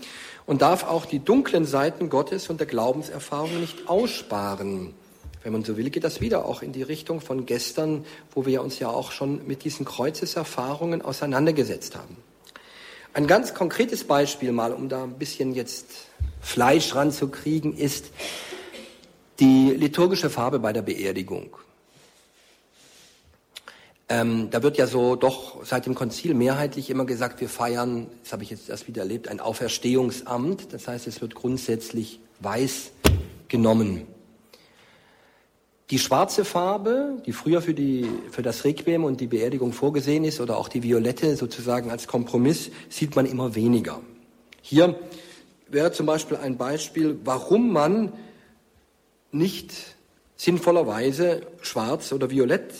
und 0.46 0.62
darf 0.62 0.84
auch 0.84 1.06
die 1.06 1.18
dunklen 1.18 1.64
Seiten 1.64 2.08
Gottes 2.10 2.48
und 2.48 2.60
der 2.60 2.66
Glaubenserfahrung 2.66 3.60
nicht 3.60 3.88
aussparen. 3.88 4.94
Wenn 5.42 5.52
man 5.52 5.64
so 5.64 5.76
will, 5.76 5.88
geht 5.90 6.04
das 6.04 6.20
wieder 6.20 6.44
auch 6.44 6.62
in 6.62 6.72
die 6.72 6.82
Richtung 6.82 7.20
von 7.20 7.46
gestern, 7.46 8.04
wo 8.34 8.44
wir 8.44 8.62
uns 8.62 8.78
ja 8.78 8.88
auch 8.88 9.10
schon 9.10 9.46
mit 9.46 9.64
diesen 9.64 9.86
Kreuzeserfahrungen 9.86 11.00
auseinandergesetzt 11.00 11.96
haben. 11.96 12.16
Ein 13.14 13.26
ganz 13.26 13.54
konkretes 13.54 14.04
Beispiel 14.04 14.52
mal, 14.52 14.72
um 14.72 14.88
da 14.88 15.02
ein 15.02 15.18
bisschen 15.18 15.54
jetzt 15.54 15.86
Fleisch 16.40 16.94
ranzukriegen, 16.94 17.76
ist 17.76 18.10
die 19.40 19.70
liturgische 19.70 20.30
Farbe 20.30 20.58
bei 20.58 20.72
der 20.72 20.82
Beerdigung. 20.82 21.56
Ähm, 24.10 24.50
da 24.50 24.62
wird 24.62 24.76
ja 24.76 24.86
so 24.86 25.16
doch 25.16 25.64
seit 25.64 25.86
dem 25.86 25.94
Konzil 25.94 26.34
mehrheitlich 26.34 26.90
immer 26.90 27.04
gesagt, 27.06 27.40
wir 27.40 27.48
feiern, 27.48 28.08
das 28.22 28.32
habe 28.32 28.42
ich 28.42 28.50
jetzt 28.50 28.68
erst 28.68 28.88
wieder 28.88 29.02
erlebt, 29.02 29.28
ein 29.28 29.40
Auferstehungsamt. 29.40 30.72
Das 30.72 30.86
heißt, 30.86 31.06
es 31.06 31.20
wird 31.20 31.34
grundsätzlich 31.34 32.20
weiß 32.40 32.90
genommen. 33.48 34.06
Die 35.90 35.98
schwarze 35.98 36.44
Farbe, 36.44 37.20
die 37.26 37.32
früher 37.32 37.60
für, 37.60 37.74
die, 37.74 38.06
für 38.30 38.42
das 38.42 38.64
Requiem 38.64 39.02
und 39.02 39.20
die 39.20 39.26
Beerdigung 39.26 39.72
vorgesehen 39.72 40.24
ist, 40.24 40.40
oder 40.40 40.56
auch 40.56 40.68
die 40.68 40.84
violette 40.84 41.36
sozusagen 41.36 41.90
als 41.90 42.06
Kompromiss, 42.06 42.70
sieht 42.88 43.16
man 43.16 43.26
immer 43.26 43.56
weniger. 43.56 44.00
Hier 44.62 44.98
wäre 45.68 45.90
zum 45.90 46.06
Beispiel 46.06 46.36
ein 46.36 46.56
Beispiel, 46.56 47.18
warum 47.24 47.72
man 47.72 48.12
nicht 49.32 49.72
sinnvollerweise 50.36 51.42
schwarz 51.60 52.12
oder 52.12 52.30
violett 52.30 52.72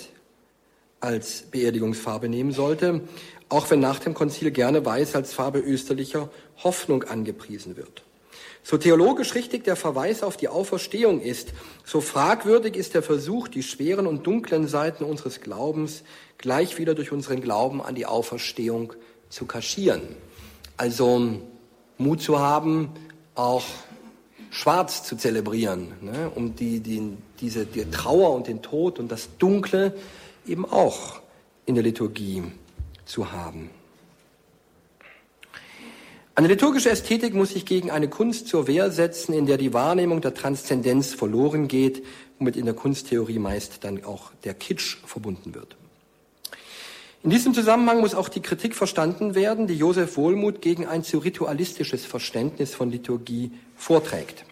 als 1.00 1.42
Beerdigungsfarbe 1.50 2.28
nehmen 2.28 2.52
sollte. 2.52 3.02
auch 3.48 3.68
wenn 3.68 3.80
nach 3.80 3.98
dem 3.98 4.14
Konzil 4.14 4.52
gerne 4.52 4.86
weiß 4.86 5.16
als 5.16 5.32
Farbe 5.34 5.58
österlicher 5.58 6.30
Hoffnung 6.62 7.02
angepriesen 7.02 7.76
wird. 7.76 8.04
So 8.62 8.76
theologisch 8.76 9.34
richtig 9.34 9.64
der 9.64 9.76
Verweis 9.76 10.22
auf 10.22 10.36
die 10.36 10.48
Auferstehung 10.48 11.20
ist, 11.20 11.52
so 11.84 12.00
fragwürdig 12.00 12.76
ist 12.76 12.94
der 12.94 13.02
Versuch, 13.02 13.48
die 13.48 13.62
schweren 13.62 14.06
und 14.06 14.26
dunklen 14.26 14.68
Seiten 14.68 15.04
unseres 15.04 15.40
Glaubens 15.40 16.02
gleich 16.38 16.78
wieder 16.78 16.94
durch 16.94 17.10
unseren 17.10 17.40
Glauben 17.40 17.80
an 17.82 17.94
die 17.94 18.06
Auferstehung 18.06 18.92
zu 19.28 19.46
kaschieren. 19.46 20.02
Also 20.76 21.40
Mut 21.98 22.22
zu 22.22 22.38
haben, 22.38 22.90
auch 23.34 23.64
schwarz 24.50 25.04
zu 25.04 25.16
zelebrieren, 25.16 25.92
ne, 26.00 26.30
um 26.34 26.56
die, 26.56 26.80
die, 26.80 27.16
diese 27.40 27.66
die 27.66 27.90
Trauer 27.90 28.34
und 28.34 28.46
den 28.46 28.62
Tod 28.62 28.98
und 28.98 29.10
das 29.10 29.28
Dunkle 29.38 29.94
eben 30.46 30.64
auch 30.64 31.20
in 31.66 31.74
der 31.74 31.84
Liturgie 31.84 32.42
zu 33.04 33.32
haben. 33.32 33.70
Eine 36.40 36.48
liturgische 36.48 36.88
Ästhetik 36.88 37.34
muss 37.34 37.50
sich 37.50 37.66
gegen 37.66 37.90
eine 37.90 38.08
Kunst 38.08 38.48
zur 38.48 38.66
Wehr 38.66 38.90
setzen, 38.90 39.34
in 39.34 39.44
der 39.44 39.58
die 39.58 39.74
Wahrnehmung 39.74 40.22
der 40.22 40.32
Transzendenz 40.32 41.12
verloren 41.12 41.68
geht, 41.68 42.02
womit 42.38 42.56
in 42.56 42.64
der 42.64 42.72
Kunsttheorie 42.72 43.38
meist 43.38 43.84
dann 43.84 44.02
auch 44.06 44.32
der 44.42 44.54
Kitsch 44.54 44.96
verbunden 45.04 45.54
wird. 45.54 45.76
In 47.22 47.28
diesem 47.28 47.52
Zusammenhang 47.52 48.00
muss 48.00 48.14
auch 48.14 48.30
die 48.30 48.40
Kritik 48.40 48.74
verstanden 48.74 49.34
werden, 49.34 49.66
die 49.66 49.74
Josef 49.74 50.16
Wohlmuth 50.16 50.62
gegen 50.62 50.86
ein 50.86 51.04
zu 51.04 51.18
ritualistisches 51.18 52.06
Verständnis 52.06 52.74
von 52.74 52.90
Liturgie 52.90 53.52
vorträgt. 53.76 54.46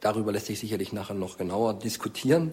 Darüber 0.00 0.32
lässt 0.32 0.46
sich 0.46 0.58
sicherlich 0.58 0.92
nachher 0.92 1.14
noch 1.14 1.38
genauer 1.38 1.74
diskutieren. 1.74 2.50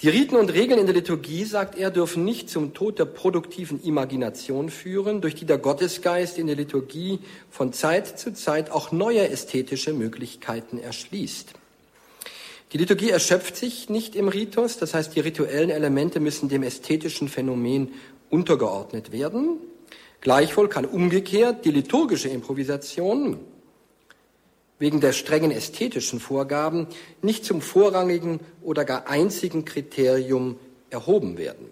Die 0.00 0.08
Riten 0.08 0.36
und 0.36 0.54
Regeln 0.54 0.78
in 0.78 0.86
der 0.86 0.94
Liturgie, 0.94 1.44
sagt 1.44 1.76
er, 1.76 1.90
dürfen 1.90 2.24
nicht 2.24 2.48
zum 2.48 2.72
Tod 2.72 3.00
der 3.00 3.04
produktiven 3.04 3.82
Imagination 3.82 4.70
führen, 4.70 5.20
durch 5.20 5.34
die 5.34 5.44
der 5.44 5.58
Gottesgeist 5.58 6.38
in 6.38 6.46
der 6.46 6.54
Liturgie 6.54 7.18
von 7.50 7.72
Zeit 7.72 8.16
zu 8.16 8.32
Zeit 8.32 8.70
auch 8.70 8.92
neue 8.92 9.28
ästhetische 9.28 9.92
Möglichkeiten 9.92 10.78
erschließt. 10.78 11.52
Die 12.72 12.78
Liturgie 12.78 13.10
erschöpft 13.10 13.56
sich 13.56 13.88
nicht 13.88 14.14
im 14.14 14.28
Ritus, 14.28 14.78
das 14.78 14.94
heißt, 14.94 15.16
die 15.16 15.20
rituellen 15.20 15.70
Elemente 15.70 16.20
müssen 16.20 16.48
dem 16.48 16.62
ästhetischen 16.62 17.28
Phänomen 17.28 17.88
untergeordnet 18.30 19.10
werden. 19.10 19.56
Gleichwohl 20.20 20.68
kann 20.68 20.84
umgekehrt 20.84 21.64
die 21.64 21.72
liturgische 21.72 22.28
Improvisation 22.28 23.40
wegen 24.78 25.00
der 25.00 25.12
strengen 25.12 25.50
ästhetischen 25.50 26.20
Vorgaben 26.20 26.86
nicht 27.22 27.44
zum 27.44 27.60
vorrangigen 27.60 28.40
oder 28.62 28.84
gar 28.84 29.08
einzigen 29.08 29.64
Kriterium 29.64 30.56
erhoben 30.90 31.36
werden. 31.36 31.66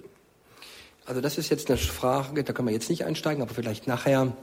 Also 1.05 1.21
das 1.21 1.39
ist 1.39 1.51
jetzt 1.51 1.71
eine 1.71 1.79
Frage, 1.79 2.43
da 2.43 2.53
können 2.53 2.69
wir 2.69 2.75
jetzt 2.75 2.91
nicht 2.91 3.05
einsteigen, 3.05 3.43
aber 3.43 3.55
vielleicht 3.55 3.87
nachher 3.87 4.37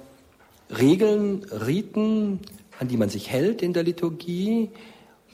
Regeln, 0.70 1.44
Riten, 1.52 2.40
an 2.80 2.88
die 2.88 2.98
man 2.98 3.10
sich 3.10 3.30
hält 3.30 3.62
in 3.62 3.74
der 3.74 3.84
Liturgie 3.84 4.70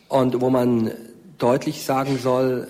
und 0.07 0.41
wo 0.41 0.49
man 0.49 0.91
deutlich 1.37 1.83
sagen 1.83 2.17
soll, 2.17 2.67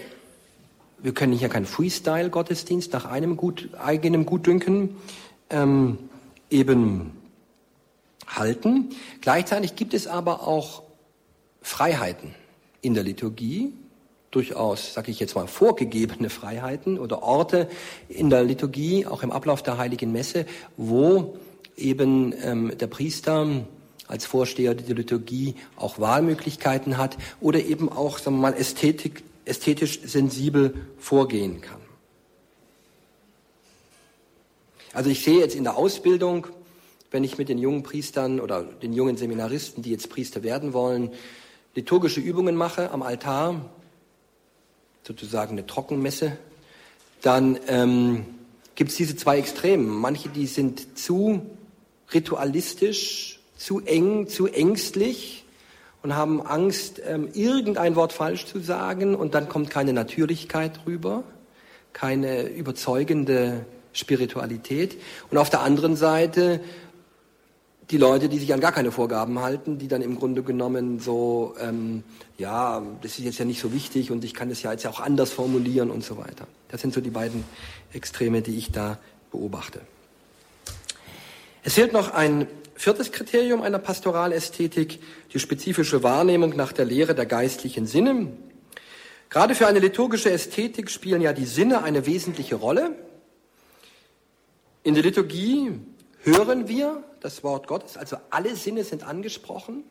wir 1.02 1.14
können 1.14 1.32
hier 1.32 1.48
keinen 1.48 1.66
Freestyle-Gottesdienst 1.66 2.92
nach 2.92 3.06
einem 3.06 3.38
gut, 3.38 3.70
eigenem 3.82 4.26
Gutdünken 4.26 4.98
ähm, 5.50 5.98
eben 6.50 7.12
halten. 8.30 8.90
Gleichzeitig 9.22 9.76
gibt 9.76 9.94
es 9.94 10.08
aber 10.08 10.48
auch 10.48 10.84
Freiheiten 11.62 12.34
in 12.82 12.94
der 12.94 13.04
Liturgie, 13.04 13.74
durchaus, 14.32 14.94
sage 14.94 15.12
ich 15.12 15.20
jetzt 15.20 15.36
mal, 15.36 15.48
vorgegebene 15.48 16.30
Freiheiten 16.30 17.00
oder 17.00 17.24
Orte 17.24 17.68
in 18.08 18.30
der 18.30 18.44
Liturgie, 18.44 19.06
auch 19.06 19.24
im 19.24 19.32
Ablauf 19.32 19.64
der 19.64 19.78
Heiligen 19.78 20.12
Messe, 20.12 20.46
wo 20.78 21.38
eben 21.76 22.34
ähm, 22.44 22.78
der 22.78 22.88
Priester 22.88 23.48
als 24.08 24.26
Vorsteher 24.26 24.76
der 24.76 24.96
Liturgie 24.96 25.56
auch 25.76 26.00
Wahlmöglichkeiten 26.00 26.98
hat 26.98 27.18
oder 27.42 27.60
eben 27.60 27.90
auch, 27.90 28.18
sagen 28.18 28.38
wir 28.38 28.52
mal, 28.52 28.54
Ästhetik, 28.54 29.24
ästhetisch 29.46 30.02
sensibel 30.04 30.76
vorgehen 30.98 31.62
kann. 31.62 31.80
Also 34.94 35.10
ich 35.10 35.24
sehe 35.24 35.40
jetzt 35.40 35.56
in 35.56 35.64
der 35.64 35.78
Ausbildung 35.78 36.48
wenn 37.12 37.24
ich 37.24 37.38
mit 37.38 37.50
den 37.50 37.58
jungen 37.58 37.84
Priestern 37.84 38.40
oder 38.40 38.64
den 38.64 38.94
jungen 38.94 39.18
Seminaristen, 39.18 39.84
die 39.84 39.92
jetzt 39.92 40.10
Priester 40.10 40.44
werden 40.44 40.74
wollen, 40.74 41.12
liturgische 41.76 42.20
Übungen 42.20 42.56
mache 42.56 42.92
am 42.92 43.02
Altar, 43.02 43.66
sozusagen 45.04 45.54
eine 45.54 45.66
Trockenmesse, 45.66 46.38
dann 47.22 47.60
ähm, 47.68 48.26
gibt 48.76 48.92
es 48.92 48.98
diese 48.98 49.16
zwei 49.16 49.40
Extremen. 49.40 49.88
Manche, 49.88 50.30
die 50.30 50.48
sind 50.48 50.98
zu 50.98 51.42
ritualistisch, 52.14 53.40
zu 53.58 53.82
eng, 53.82 54.28
zu 54.28 54.48
ängstlich 54.48 55.46
und 56.02 56.16
haben 56.16 56.42
Angst, 56.42 57.02
ähm, 57.06 57.30
irgendein 57.34 57.96
Wort 57.96 58.14
falsch 58.14 58.46
zu 58.46 58.60
sagen 58.60 59.16
und 59.16 59.34
dann 59.36 59.50
kommt 59.50 59.70
keine 59.70 59.94
Natürlichkeit 59.94 60.82
rüber, 60.86 61.24
keine 61.92 62.48
überzeugende 62.48 63.66
Spiritualität. 63.94 64.96
Und 65.30 65.38
auf 65.38 65.50
der 65.50 65.62
anderen 65.62 65.96
Seite 65.96 66.62
die 67.92 67.98
Leute, 67.98 68.30
die 68.30 68.38
sich 68.38 68.54
an 68.54 68.60
gar 68.60 68.72
keine 68.72 68.92
Vorgaben 68.92 69.40
halten, 69.40 69.80
die 69.80 69.88
dann 69.88 70.02
im 70.02 70.18
Grunde 70.18 70.44
genommen 70.44 71.00
so, 71.00 71.56
ähm, 71.60 72.04
ja, 72.38 72.84
das 73.02 73.18
ist 73.18 73.26
jetzt 73.26 73.40
ja 73.40 73.46
nicht 73.46 73.60
so 73.60 73.74
wichtig 73.74 74.12
und 74.12 74.24
ich 74.24 74.34
kann 74.34 74.52
es 74.52 74.62
ja 74.62 74.72
jetzt 74.72 74.86
auch 74.86 75.00
anders 75.00 75.32
formulieren 75.32 75.90
und 75.90 76.04
so 76.04 76.18
weiter. 76.18 76.48
Das 76.68 76.82
sind 76.82 76.94
so 76.94 77.02
die 77.02 77.10
beiden 77.10 77.44
Extreme, 77.92 78.42
die 78.42 78.58
ich 78.58 78.72
da 78.72 79.00
beobachte. 79.32 79.82
Es 81.64 81.74
fehlt 81.74 81.92
noch 81.92 82.14
ein 82.14 82.48
viertes 82.76 83.12
Kriterium 83.12 83.62
einer 83.62 83.80
Pastoralästhetik, 83.80 85.00
die 85.34 85.40
spezifische 85.40 86.04
Wahrnehmung 86.04 86.56
nach 86.56 86.72
der 86.72 86.86
Lehre 86.86 87.16
der 87.16 87.26
geistlichen 87.26 87.88
Sinne. 87.88 88.28
Gerade 89.30 89.56
für 89.56 89.68
eine 89.68 89.80
liturgische 89.80 90.32
Ästhetik 90.32 90.90
spielen 90.90 91.22
ja 91.22 91.34
die 91.34 91.46
Sinne 91.46 91.84
eine 91.84 92.06
wesentliche 92.06 92.56
Rolle. 92.56 92.96
In 94.84 94.94
der 94.94 95.04
Liturgie 95.04 95.72
hören 96.24 96.68
wir 96.68 97.04
das 97.20 97.44
Wort 97.44 97.68
Gottes, 97.68 97.98
also 97.98 98.18
alle 98.30 98.56
Sinne 98.56 98.84
sind 98.84 99.04
angesprochen. 99.04 99.84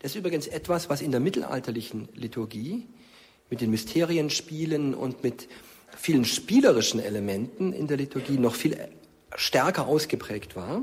Das 0.00 0.12
ist 0.12 0.16
übrigens 0.16 0.46
etwas, 0.46 0.88
was 0.88 1.00
in 1.00 1.10
der 1.10 1.20
mittelalterlichen 1.20 2.08
Liturgie 2.14 2.86
mit 3.50 3.60
den 3.60 3.70
Mysterienspielen 3.70 4.94
und 4.94 5.22
mit 5.22 5.48
vielen 5.96 6.24
spielerischen 6.24 7.00
Elementen 7.00 7.72
in 7.72 7.86
der 7.86 7.98
Liturgie 7.98 8.38
noch 8.38 8.54
viel 8.54 8.76
stärker 9.34 9.86
ausgeprägt 9.86 10.56
war. 10.56 10.82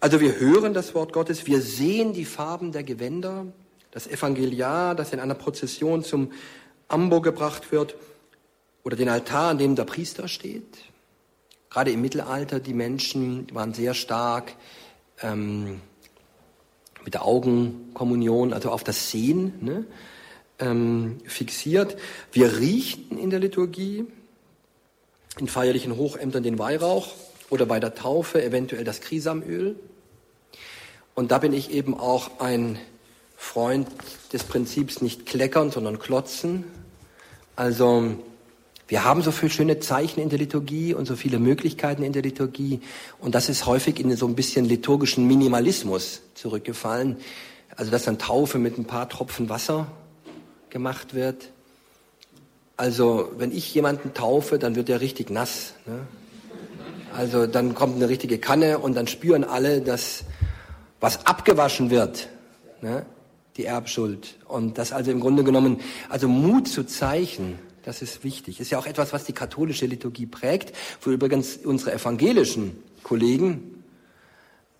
Also 0.00 0.20
wir 0.20 0.38
hören 0.38 0.74
das 0.74 0.94
Wort 0.94 1.12
Gottes, 1.12 1.46
wir 1.46 1.60
sehen 1.60 2.12
die 2.12 2.24
Farben 2.24 2.72
der 2.72 2.82
Gewänder, 2.82 3.46
das 3.90 4.06
Evangeliar, 4.06 4.94
das 4.94 5.12
in 5.12 5.20
einer 5.20 5.34
Prozession 5.34 6.02
zum 6.02 6.32
Ambo 6.88 7.20
gebracht 7.20 7.72
wird, 7.72 7.94
oder 8.82 8.96
den 8.96 9.08
Altar, 9.08 9.50
an 9.50 9.58
dem 9.58 9.76
der 9.76 9.84
Priester 9.84 10.28
steht. 10.28 10.76
Gerade 11.74 11.90
im 11.90 12.02
Mittelalter, 12.02 12.60
die 12.60 12.72
Menschen 12.72 13.48
waren 13.52 13.74
sehr 13.74 13.94
stark 13.94 14.54
ähm, 15.20 15.80
mit 17.04 17.14
der 17.14 17.24
Augenkommunion, 17.24 18.52
also 18.52 18.70
auf 18.70 18.84
das 18.84 19.10
Sehen 19.10 19.54
ne, 19.60 19.84
ähm, 20.60 21.18
fixiert. 21.24 21.96
Wir 22.30 22.58
riechen 22.58 23.18
in 23.18 23.30
der 23.30 23.40
Liturgie, 23.40 24.06
in 25.40 25.48
feierlichen 25.48 25.96
Hochämtern 25.96 26.44
den 26.44 26.60
Weihrauch 26.60 27.08
oder 27.50 27.66
bei 27.66 27.80
der 27.80 27.96
Taufe 27.96 28.40
eventuell 28.40 28.84
das 28.84 29.00
Krisamöl. 29.00 29.74
Und 31.16 31.32
da 31.32 31.38
bin 31.38 31.52
ich 31.52 31.72
eben 31.72 31.98
auch 31.98 32.38
ein 32.38 32.78
Freund 33.36 33.88
des 34.32 34.44
Prinzips 34.44 35.02
nicht 35.02 35.26
kleckern, 35.26 35.72
sondern 35.72 35.98
klotzen. 35.98 36.62
Also 37.56 38.14
wir 38.86 39.04
haben 39.04 39.22
so 39.22 39.30
viele 39.30 39.50
schöne 39.50 39.80
Zeichen 39.80 40.20
in 40.20 40.28
der 40.28 40.38
Liturgie 40.38 40.92
und 40.92 41.06
so 41.06 41.16
viele 41.16 41.38
Möglichkeiten 41.38 42.02
in 42.02 42.12
der 42.12 42.22
Liturgie. 42.22 42.80
Und 43.18 43.34
das 43.34 43.48
ist 43.48 43.64
häufig 43.64 43.98
in 43.98 44.14
so 44.16 44.26
ein 44.26 44.34
bisschen 44.34 44.66
liturgischen 44.66 45.26
Minimalismus 45.26 46.20
zurückgefallen. 46.34 47.16
Also, 47.76 47.90
dass 47.90 48.04
dann 48.04 48.18
Taufe 48.18 48.58
mit 48.58 48.78
ein 48.78 48.84
paar 48.84 49.08
Tropfen 49.08 49.48
Wasser 49.48 49.86
gemacht 50.68 51.14
wird. 51.14 51.50
Also, 52.76 53.30
wenn 53.38 53.52
ich 53.52 53.74
jemanden 53.74 54.12
taufe, 54.12 54.58
dann 54.58 54.76
wird 54.76 54.90
er 54.90 55.00
richtig 55.00 55.30
nass. 55.30 55.74
Ne? 55.86 56.00
Also, 57.16 57.46
dann 57.46 57.74
kommt 57.74 57.96
eine 57.96 58.10
richtige 58.10 58.38
Kanne 58.38 58.80
und 58.80 58.94
dann 58.94 59.06
spüren 59.06 59.44
alle, 59.44 59.80
dass 59.80 60.24
was 61.00 61.24
abgewaschen 61.26 61.90
wird. 61.90 62.28
Ne? 62.82 63.06
Die 63.56 63.64
Erbschuld. 63.64 64.36
Und 64.46 64.76
das 64.76 64.92
also 64.92 65.10
im 65.10 65.20
Grunde 65.20 65.42
genommen, 65.42 65.80
also 66.10 66.28
Mut 66.28 66.68
zu 66.68 66.84
Zeichen 66.84 67.58
das 67.84 68.02
ist 68.02 68.24
wichtig. 68.24 68.60
Ist 68.60 68.70
ja 68.70 68.78
auch 68.78 68.86
etwas, 68.86 69.12
was 69.12 69.24
die 69.24 69.32
katholische 69.32 69.86
Liturgie 69.86 70.26
prägt, 70.26 70.74
wo 71.02 71.10
übrigens 71.10 71.58
unsere 71.64 71.92
evangelischen 71.92 72.76
Kollegen 73.02 73.74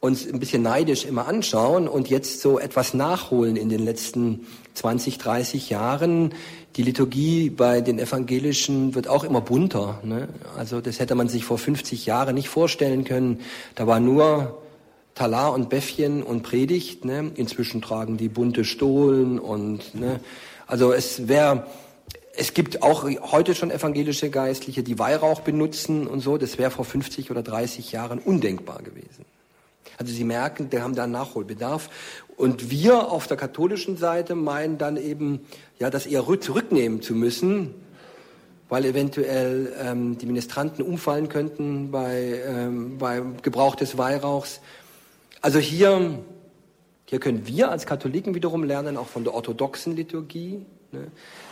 uns 0.00 0.26
ein 0.30 0.38
bisschen 0.38 0.62
neidisch 0.62 1.06
immer 1.06 1.26
anschauen 1.26 1.88
und 1.88 2.10
jetzt 2.10 2.42
so 2.42 2.58
etwas 2.58 2.92
nachholen 2.92 3.56
in 3.56 3.70
den 3.70 3.82
letzten 3.82 4.46
20, 4.74 5.16
30 5.16 5.70
Jahren. 5.70 6.34
Die 6.76 6.82
Liturgie 6.82 7.48
bei 7.48 7.80
den 7.80 7.98
Evangelischen 7.98 8.94
wird 8.94 9.08
auch 9.08 9.24
immer 9.24 9.40
bunter. 9.40 10.00
Ne? 10.02 10.28
Also 10.58 10.82
das 10.82 11.00
hätte 11.00 11.14
man 11.14 11.28
sich 11.28 11.44
vor 11.44 11.56
50 11.56 12.04
Jahren 12.04 12.34
nicht 12.34 12.50
vorstellen 12.50 13.04
können. 13.04 13.40
Da 13.76 13.86
war 13.86 13.98
nur 13.98 14.62
Talar 15.14 15.54
und 15.54 15.70
Bäffchen 15.70 16.22
und 16.22 16.42
Predigt. 16.42 17.06
Ne? 17.06 17.30
Inzwischen 17.34 17.80
tragen 17.80 18.18
die 18.18 18.28
bunte 18.28 18.66
Stohlen 18.66 19.38
und 19.38 19.94
ne? 19.94 20.20
also 20.66 20.92
es 20.92 21.28
wäre 21.28 21.66
es 22.36 22.54
gibt 22.54 22.82
auch 22.82 23.04
heute 23.04 23.54
schon 23.54 23.70
evangelische 23.70 24.30
Geistliche, 24.30 24.82
die 24.82 24.98
Weihrauch 24.98 25.40
benutzen 25.40 26.06
und 26.06 26.20
so. 26.20 26.36
Das 26.36 26.58
wäre 26.58 26.70
vor 26.70 26.84
50 26.84 27.30
oder 27.30 27.42
30 27.42 27.92
Jahren 27.92 28.18
undenkbar 28.18 28.82
gewesen. 28.82 29.24
Also 29.98 30.12
Sie 30.12 30.24
merken, 30.24 30.72
wir 30.72 30.82
haben 30.82 30.96
da 30.96 31.06
Nachholbedarf. 31.06 31.88
Und 32.36 32.70
wir 32.70 33.12
auf 33.12 33.28
der 33.28 33.36
katholischen 33.36 33.96
Seite 33.96 34.34
meinen 34.34 34.78
dann 34.78 34.96
eben, 34.96 35.40
ja, 35.78 35.90
das 35.90 36.06
eher 36.06 36.24
zurücknehmen 36.40 37.00
zu 37.00 37.14
müssen, 37.14 37.74
weil 38.68 38.84
eventuell 38.84 39.72
ähm, 39.80 40.18
die 40.18 40.26
Ministranten 40.26 40.84
umfallen 40.84 41.28
könnten 41.28 41.92
bei, 41.92 42.40
ähm, 42.44 42.98
beim 42.98 43.40
Gebrauch 43.42 43.76
des 43.76 43.96
Weihrauchs. 43.96 44.60
Also 45.40 45.60
hier, 45.60 46.18
hier 47.04 47.20
können 47.20 47.46
wir 47.46 47.70
als 47.70 47.86
Katholiken 47.86 48.34
wiederum 48.34 48.64
lernen, 48.64 48.96
auch 48.96 49.06
von 49.06 49.22
der 49.22 49.34
orthodoxen 49.34 49.94
Liturgie, 49.94 50.66
ne? 50.90 51.06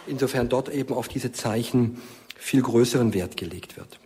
Insofern 0.07 0.49
dort 0.49 0.69
eben 0.69 0.95
auf 0.95 1.09
diese 1.09 1.33
Zeichen 1.33 2.01
viel 2.37 2.63
größeren 2.63 3.15
Wert 3.15 3.37
gelegt 3.37 3.77
wird. 3.77 3.99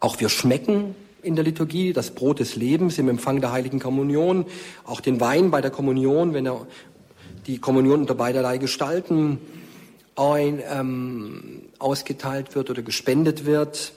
Auch 0.00 0.20
wir 0.20 0.28
schmecken 0.28 0.94
in 1.22 1.36
der 1.36 1.44
Liturgie, 1.44 1.92
das 1.92 2.10
Brot 2.10 2.40
des 2.40 2.56
Lebens 2.56 2.98
im 2.98 3.08
Empfang 3.08 3.40
der 3.40 3.52
heiligen 3.52 3.78
Kommunion, 3.78 4.46
auch 4.84 5.00
den 5.00 5.20
Wein 5.20 5.50
bei 5.50 5.60
der 5.60 5.70
Kommunion, 5.70 6.34
wenn 6.34 6.46
er 6.46 6.66
die 7.46 7.58
Kommunion 7.58 8.00
unter 8.00 8.14
beiderlei 8.14 8.58
Gestalten 8.58 9.38
ein, 10.16 10.62
ähm, 10.68 11.62
ausgeteilt 11.78 12.54
wird 12.54 12.70
oder 12.70 12.82
gespendet 12.82 13.44
wird, 13.44 13.92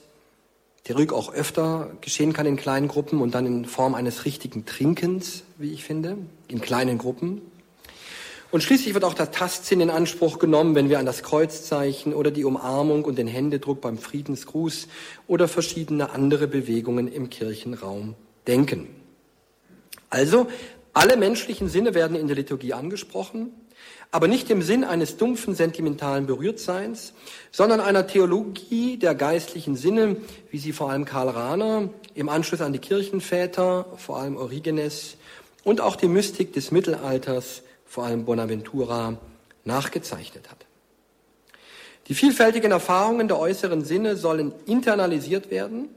der 0.87 0.97
Rück 0.97 1.13
auch 1.13 1.33
öfter 1.33 1.91
geschehen 2.01 2.33
kann 2.33 2.45
in 2.45 2.57
kleinen 2.57 2.87
Gruppen 2.87 3.21
und 3.21 3.35
dann 3.35 3.45
in 3.45 3.65
Form 3.65 3.95
eines 3.95 4.25
richtigen 4.25 4.65
Trinkens, 4.65 5.43
wie 5.57 5.71
ich 5.71 5.83
finde, 5.83 6.17
in 6.47 6.61
kleinen 6.61 6.97
Gruppen. 6.97 7.41
Und 8.53 8.61
schließlich 8.61 8.93
wird 8.93 9.03
auch 9.03 9.15
der 9.15 9.31
Tastsinn 9.31 9.81
in 9.81 9.89
Anspruch 9.89 10.37
genommen, 10.37 10.75
wenn 10.75 10.87
wir 10.87 10.99
an 10.99 11.07
das 11.07 11.23
Kreuzzeichen 11.23 12.13
oder 12.13 12.29
die 12.29 12.45
Umarmung 12.45 13.03
und 13.03 13.17
den 13.17 13.25
Händedruck 13.25 13.81
beim 13.81 13.97
Friedensgruß 13.97 14.89
oder 15.25 15.47
verschiedene 15.47 16.11
andere 16.11 16.47
Bewegungen 16.47 17.11
im 17.11 17.31
Kirchenraum 17.31 18.13
denken. 18.45 18.89
Also, 20.11 20.45
alle 20.93 21.17
menschlichen 21.17 21.67
Sinne 21.67 21.95
werden 21.95 22.15
in 22.15 22.27
der 22.27 22.35
Liturgie 22.35 22.73
angesprochen, 22.73 23.49
aber 24.11 24.27
nicht 24.27 24.51
im 24.51 24.61
Sinn 24.61 24.83
eines 24.83 25.17
dumpfen, 25.17 25.55
sentimentalen 25.55 26.27
Berührtseins, 26.27 27.15
sondern 27.51 27.79
einer 27.79 28.05
Theologie 28.05 28.97
der 28.97 29.15
geistlichen 29.15 29.75
Sinne, 29.75 30.17
wie 30.51 30.59
sie 30.59 30.73
vor 30.73 30.91
allem 30.91 31.05
Karl 31.05 31.29
Rahner 31.29 31.89
im 32.13 32.29
Anschluss 32.29 32.61
an 32.61 32.71
die 32.71 32.77
Kirchenväter, 32.77 33.87
vor 33.97 34.19
allem 34.19 34.37
Origenes 34.37 35.17
und 35.63 35.81
auch 35.81 35.95
die 35.95 36.07
Mystik 36.07 36.53
des 36.53 36.69
Mittelalters 36.69 37.63
vor 37.93 38.05
allem 38.05 38.25
Bonaventura, 38.25 39.19
nachgezeichnet 39.65 40.49
hat. 40.49 40.65
Die 42.07 42.15
vielfältigen 42.15 42.71
Erfahrungen 42.71 43.27
der 43.27 43.37
äußeren 43.37 43.85
Sinne 43.85 44.15
sollen 44.15 44.51
internalisiert 44.65 45.51
werden. 45.51 45.89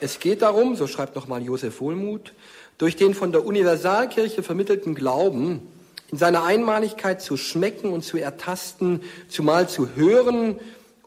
Es 0.00 0.18
geht 0.18 0.40
darum, 0.40 0.76
so 0.76 0.86
schreibt 0.86 1.14
nochmal 1.14 1.42
Josef 1.42 1.82
Wohlmuth, 1.82 2.32
durch 2.78 2.96
den 2.96 3.12
von 3.12 3.32
der 3.32 3.44
Universalkirche 3.44 4.42
vermittelten 4.42 4.94
Glauben 4.94 5.68
in 6.10 6.16
seiner 6.16 6.42
Einmaligkeit 6.42 7.20
zu 7.20 7.36
schmecken 7.36 7.92
und 7.92 8.02
zu 8.02 8.16
ertasten, 8.16 9.02
zumal 9.28 9.68
zu 9.68 9.96
hören 9.96 10.58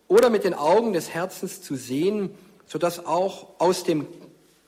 oder 0.07 0.29
mit 0.29 0.43
den 0.43 0.53
Augen 0.53 0.93
des 0.93 1.09
Herzens 1.09 1.63
zu 1.63 1.75
sehen, 1.75 2.29
sodass 2.67 3.03
auch 3.07 3.47
aus 3.57 3.83
dem 3.83 4.05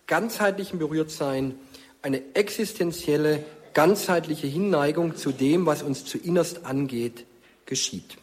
ganzheitlichen 0.08 0.80
Berührtsein 0.80 1.54
eine 2.02 2.24
existenzielle 2.34 3.44
ganzheitliche 3.73 4.47
Hinneigung 4.47 5.15
zu 5.15 5.32
dem, 5.32 5.65
was 5.65 5.84
uns 5.84 6.05
zu 6.05 6.17
innerst 6.17 6.65
angeht, 6.65 7.25
geschieht. 7.65 8.17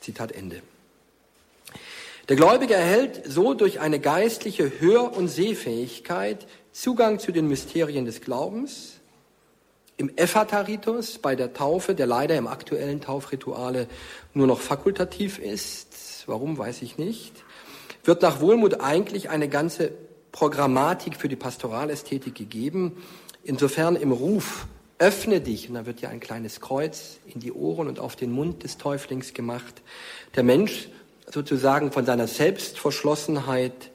Zitat 0.00 0.32
Ende. 0.32 0.62
Der 2.28 2.36
Gläubige 2.36 2.74
erhält 2.74 3.22
so 3.26 3.54
durch 3.54 3.80
eine 3.80 3.98
geistliche 3.98 4.80
Hör- 4.80 5.16
und 5.16 5.28
Sehfähigkeit 5.28 6.46
Zugang 6.72 7.18
zu 7.18 7.32
den 7.32 7.48
Mysterien 7.48 8.04
des 8.04 8.20
Glaubens. 8.20 8.94
Im 9.96 10.10
Ephataritus 10.16 11.18
bei 11.18 11.36
der 11.36 11.52
Taufe, 11.52 11.94
der 11.94 12.06
leider 12.06 12.36
im 12.36 12.46
aktuellen 12.46 13.00
Taufrituale 13.00 13.88
nur 14.34 14.46
noch 14.46 14.60
fakultativ 14.60 15.38
ist, 15.38 16.24
warum 16.26 16.56
weiß 16.56 16.82
ich 16.82 16.96
nicht, 16.96 17.44
wird 18.04 18.22
nach 18.22 18.40
Wohlmut 18.40 18.80
eigentlich 18.80 19.28
eine 19.28 19.48
ganze 19.48 19.92
Programmatik 20.32 21.16
für 21.16 21.28
die 21.28 21.36
Pastoralästhetik 21.36 22.34
gegeben. 22.34 23.02
Insofern 23.44 23.96
im 23.96 24.12
Ruf 24.12 24.66
öffne 25.02 25.40
dich, 25.40 25.68
und 25.68 25.74
da 25.74 25.84
wird 25.84 26.00
ja 26.00 26.10
ein 26.10 26.20
kleines 26.20 26.60
Kreuz 26.60 27.18
in 27.26 27.40
die 27.40 27.52
Ohren 27.52 27.88
und 27.88 27.98
auf 27.98 28.14
den 28.14 28.30
Mund 28.30 28.62
des 28.62 28.78
Täuflings 28.78 29.34
gemacht, 29.34 29.82
der 30.36 30.44
Mensch 30.44 30.88
sozusagen 31.28 31.90
von 31.90 32.06
seiner 32.06 32.28
Selbstverschlossenheit 32.28 33.90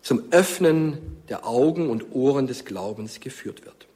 zum 0.00 0.32
Öffnen 0.32 1.22
der 1.28 1.46
Augen 1.46 1.90
und 1.90 2.14
Ohren 2.14 2.46
des 2.46 2.64
Glaubens 2.64 3.20
geführt 3.20 3.66
wird. 3.66 3.86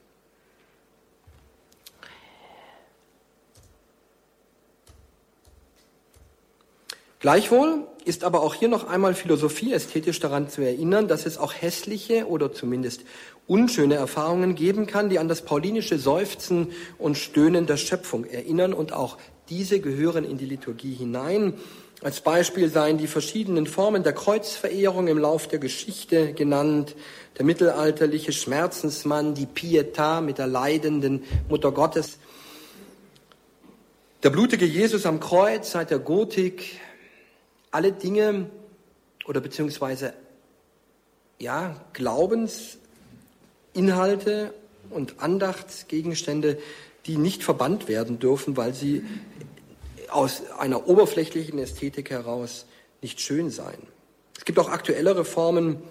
Gleichwohl 7.19 7.87
ist 8.07 8.23
aber 8.23 8.43
auch 8.43 8.55
hier 8.55 8.69
noch 8.69 8.87
einmal 8.87 9.15
Philosophie 9.15 9.73
ästhetisch 9.73 10.21
daran 10.21 10.49
zu 10.49 10.63
erinnern, 10.63 11.09
dass 11.09 11.27
es 11.27 11.39
auch 11.39 11.53
hässliche 11.53 12.29
oder 12.29 12.53
zumindest 12.53 13.03
unschöne 13.49 13.97
Erfahrungen 13.97 14.55
geben 14.55 14.87
kann, 14.87 15.11
die 15.11 15.19
an 15.19 15.27
das 15.27 15.43
paulinische 15.43 15.99
Seufzen 15.99 16.69
und 16.99 17.19
Stöhnen 17.19 17.67
der 17.67 17.77
Schöpfung 17.77 18.25
erinnern 18.25 18.73
und 18.73 18.93
auch 18.93 19.19
diese 19.49 19.81
gehören 19.81 20.25
in 20.25 20.39
die 20.39 20.47
Liturgie 20.47 20.95
hinein. 20.95 21.55
Als 22.01 22.21
Beispiel 22.21 22.69
seien 22.71 22.97
die 22.97 23.09
verschiedenen 23.09 23.67
Formen 23.67 24.05
der 24.05 24.13
Kreuzverehrung 24.13 25.09
im 25.09 25.19
Lauf 25.19 25.49
der 25.49 25.59
Geschichte 25.59 26.33
genannt, 26.33 26.95
der 27.39 27.45
mittelalterliche 27.45 28.31
Schmerzensmann, 28.31 29.35
die 29.35 29.47
Pietà 29.47 30.21
mit 30.21 30.39
der 30.39 30.47
leidenden 30.47 31.25
Mutter 31.49 31.73
Gottes, 31.73 32.19
der 34.23 34.31
blutige 34.31 34.65
Jesus 34.65 35.07
am 35.07 35.19
Kreuz 35.19 35.73
seit 35.73 35.91
der 35.91 35.99
Gotik, 35.99 36.81
alle 37.77 37.93
Dinge 37.93 38.47
oder 39.27 39.43
beziehungsweise 39.43 40.15
ja, 41.39 41.79
Glaubens, 41.93 42.79
Inhalte 43.75 44.55
und 44.89 45.17
Andachtsgegenstände, 45.19 46.57
die 47.05 47.19
nicht 47.19 47.45
verbannt 47.45 47.87
werden 47.87 48.19
dürfen, 48.19 48.57
weil 48.57 48.73
sie 48.73 49.05
aus 50.09 50.51
einer 50.59 50.89
oberflächlichen 50.89 51.59
Ästhetik 51.59 52.09
heraus 52.09 52.65
nicht 53.03 53.21
schön 53.21 53.51
seien. 53.51 53.87
Es 54.39 54.47
gibt 54.47 54.59
auch 54.59 54.71
aktuellere 54.71 55.27
Formen 55.27 55.83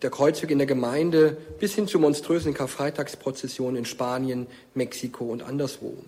der 0.00 0.08
Kreuzzüge 0.08 0.54
in 0.54 0.58
der 0.58 0.66
Gemeinde 0.66 1.36
bis 1.60 1.74
hin 1.74 1.86
zu 1.86 1.98
monströsen 1.98 2.54
Karfreitagsprozessionen 2.54 3.76
in 3.76 3.84
Spanien, 3.84 4.46
Mexiko 4.72 5.26
und 5.26 5.42
anderswo, 5.42 5.98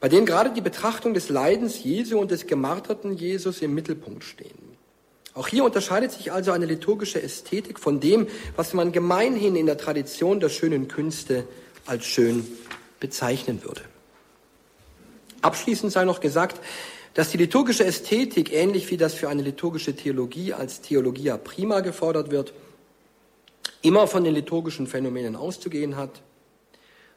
bei 0.00 0.08
denen 0.08 0.26
gerade 0.26 0.50
die 0.50 0.60
Betrachtung 0.60 1.14
des 1.14 1.28
Leidens 1.28 1.82
Jesu 1.82 2.18
und 2.18 2.30
des 2.30 2.46
gemarterten 2.46 3.16
Jesus 3.16 3.62
im 3.62 3.74
Mittelpunkt 3.74 4.24
stehen. 4.24 4.76
Auch 5.34 5.48
hier 5.48 5.64
unterscheidet 5.64 6.12
sich 6.12 6.32
also 6.32 6.52
eine 6.52 6.66
liturgische 6.66 7.22
Ästhetik 7.22 7.78
von 7.78 8.00
dem, 8.00 8.26
was 8.56 8.72
man 8.72 8.92
gemeinhin 8.92 9.54
in 9.54 9.66
der 9.66 9.76
Tradition 9.76 10.40
der 10.40 10.48
schönen 10.48 10.88
Künste 10.88 11.46
als 11.84 12.06
schön 12.06 12.46
bezeichnen 13.00 13.62
würde. 13.62 13.82
Abschließend 15.42 15.92
sei 15.92 16.04
noch 16.04 16.20
gesagt, 16.20 16.58
dass 17.14 17.30
die 17.30 17.36
liturgische 17.38 17.84
Ästhetik, 17.84 18.52
ähnlich 18.52 18.90
wie 18.90 18.96
das 18.96 19.14
für 19.14 19.28
eine 19.28 19.42
liturgische 19.42 19.94
Theologie 19.94 20.52
als 20.52 20.80
Theologia 20.80 21.36
prima 21.36 21.80
gefordert 21.80 22.30
wird, 22.30 22.52
immer 23.82 24.06
von 24.06 24.24
den 24.24 24.34
liturgischen 24.34 24.86
Phänomenen 24.86 25.36
auszugehen 25.36 25.96
hat. 25.96 26.22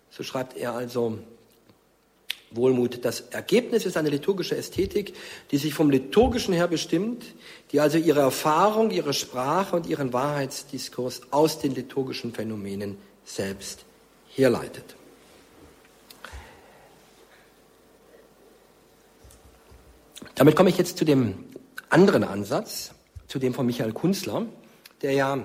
So 0.10 0.24
schreibt 0.24 0.58
er 0.58 0.74
also 0.74 1.20
Wohlmut. 2.52 3.04
Das 3.06 3.22
Ergebnis 3.22 3.86
ist 3.86 3.98
eine 3.98 4.10
liturgische 4.10 4.58
Ästhetik, 4.58 5.14
die 5.52 5.58
sich 5.58 5.74
vom 5.74 5.90
Liturgischen 5.90 6.54
her 6.54 6.68
bestimmt, 6.68 7.24
die 7.72 7.80
also 7.80 7.98
ihre 7.98 8.22
Erfahrung, 8.22 8.92
ihre 8.92 9.14
Sprache 9.14 9.76
und 9.76 9.88
ihren 9.88 10.14
Wahrheitsdiskurs 10.14 11.22
aus 11.32 11.60
den 11.60 11.76
liturgischen 11.76 12.34
Phänomenen 12.34 12.98
selbst 13.24 13.86
herleitet. 14.36 14.96
Damit 20.36 20.56
komme 20.56 20.70
ich 20.70 20.78
jetzt 20.78 20.98
zu 20.98 21.06
dem 21.06 21.46
anderen 21.90 22.24
Ansatz, 22.24 22.92
zu 23.28 23.40
dem 23.40 23.54
von 23.54 23.66
Michael 23.66 23.92
Kunzler, 23.92 24.46
der 25.02 25.12
ja, 25.12 25.44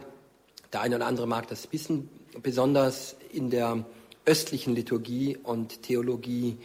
der 0.73 0.81
eine 0.81 0.97
oder 0.97 1.07
andere 1.07 1.27
mag 1.27 1.49
das 1.49 1.73
wissen, 1.73 2.09
besonders 2.43 3.17
in 3.33 3.51
der 3.51 3.85
östlichen 4.25 4.75
Liturgie 4.75 5.37
und 5.43 5.83
Theologie, 5.83 6.59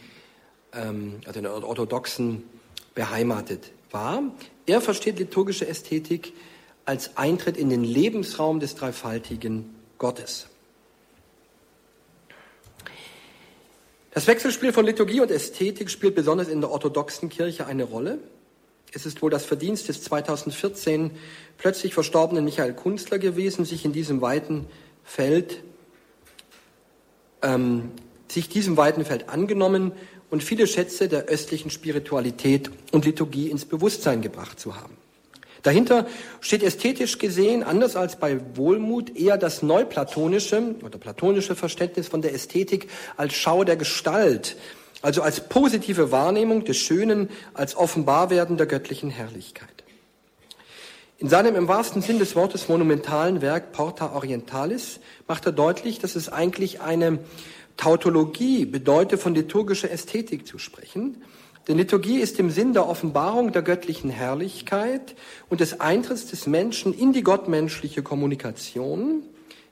ähm, 0.72 1.20
also 1.26 1.38
in 1.38 1.44
der 1.44 1.54
orthodoxen, 1.54 2.44
beheimatet 2.94 3.70
war. 3.90 4.22
Er 4.66 4.80
versteht 4.80 5.18
liturgische 5.18 5.66
Ästhetik 5.66 6.32
als 6.84 7.16
Eintritt 7.16 7.56
in 7.56 7.70
den 7.70 7.84
Lebensraum 7.84 8.60
des 8.60 8.74
dreifaltigen 8.74 9.74
Gottes. 9.98 10.48
Das 14.12 14.26
Wechselspiel 14.26 14.72
von 14.72 14.84
Liturgie 14.84 15.20
und 15.20 15.30
Ästhetik 15.30 15.88
spielt 15.88 16.16
besonders 16.16 16.48
in 16.48 16.60
der 16.60 16.70
orthodoxen 16.70 17.28
Kirche 17.28 17.66
eine 17.66 17.84
Rolle. 17.84 18.18
Es 18.92 19.06
ist 19.06 19.22
wohl 19.22 19.30
das 19.30 19.44
Verdienst 19.44 19.88
des 19.88 20.02
2014 20.02 21.12
plötzlich 21.58 21.94
verstorbenen 21.94 22.44
Michael 22.44 22.74
Kunstler 22.74 23.20
gewesen, 23.20 23.64
sich 23.64 23.84
in 23.84 23.92
diesem 23.92 24.20
weiten 24.20 24.66
Feld, 25.04 25.62
ähm, 27.42 27.92
sich 28.26 28.48
diesem 28.48 28.76
weiten 28.76 29.04
Feld 29.04 29.28
angenommen 29.28 29.92
und 30.30 30.42
viele 30.42 30.66
Schätze 30.66 31.08
der 31.08 31.24
östlichen 31.26 31.70
Spiritualität 31.70 32.70
und 32.92 33.04
Liturgie 33.04 33.48
ins 33.48 33.64
Bewusstsein 33.64 34.22
gebracht 34.22 34.58
zu 34.60 34.76
haben. 34.76 34.96
Dahinter 35.62 36.06
steht 36.40 36.62
ästhetisch 36.62 37.18
gesehen, 37.18 37.62
anders 37.62 37.94
als 37.94 38.16
bei 38.16 38.40
Wohlmut, 38.54 39.14
eher 39.16 39.36
das 39.36 39.62
neuplatonische 39.62 40.74
oder 40.82 40.98
platonische 40.98 41.54
Verständnis 41.54 42.08
von 42.08 42.22
der 42.22 42.32
Ästhetik 42.32 42.88
als 43.16 43.34
Schau 43.34 43.64
der 43.64 43.76
Gestalt, 43.76 44.56
also 45.02 45.20
als 45.20 45.48
positive 45.48 46.10
Wahrnehmung 46.10 46.64
des 46.64 46.78
Schönen, 46.78 47.28
als 47.52 47.76
Offenbarwerden 47.76 48.56
der 48.56 48.66
göttlichen 48.66 49.10
Herrlichkeit. 49.10 49.68
In 51.18 51.28
seinem 51.28 51.54
im 51.54 51.68
wahrsten 51.68 52.00
Sinn 52.00 52.18
des 52.18 52.34
Wortes 52.34 52.68
monumentalen 52.68 53.42
Werk 53.42 53.72
Porta 53.72 54.14
Orientalis 54.14 55.00
macht 55.28 55.44
er 55.44 55.52
deutlich, 55.52 55.98
dass 55.98 56.16
es 56.16 56.30
eigentlich 56.30 56.80
eine 56.80 57.18
Tautologie 57.80 58.66
bedeutet, 58.66 59.22
von 59.22 59.34
liturgischer 59.34 59.90
Ästhetik 59.90 60.46
zu 60.46 60.58
sprechen, 60.58 61.22
denn 61.66 61.78
Liturgie 61.78 62.18
ist 62.18 62.38
im 62.38 62.50
Sinn 62.50 62.74
der 62.74 62.86
Offenbarung 62.86 63.52
der 63.52 63.62
göttlichen 63.62 64.10
Herrlichkeit 64.10 65.14
und 65.48 65.60
des 65.60 65.80
Eintritts 65.80 66.26
des 66.26 66.46
Menschen 66.46 66.92
in 66.92 67.14
die 67.14 67.22
gottmenschliche 67.22 68.02
Kommunikation 68.02 69.22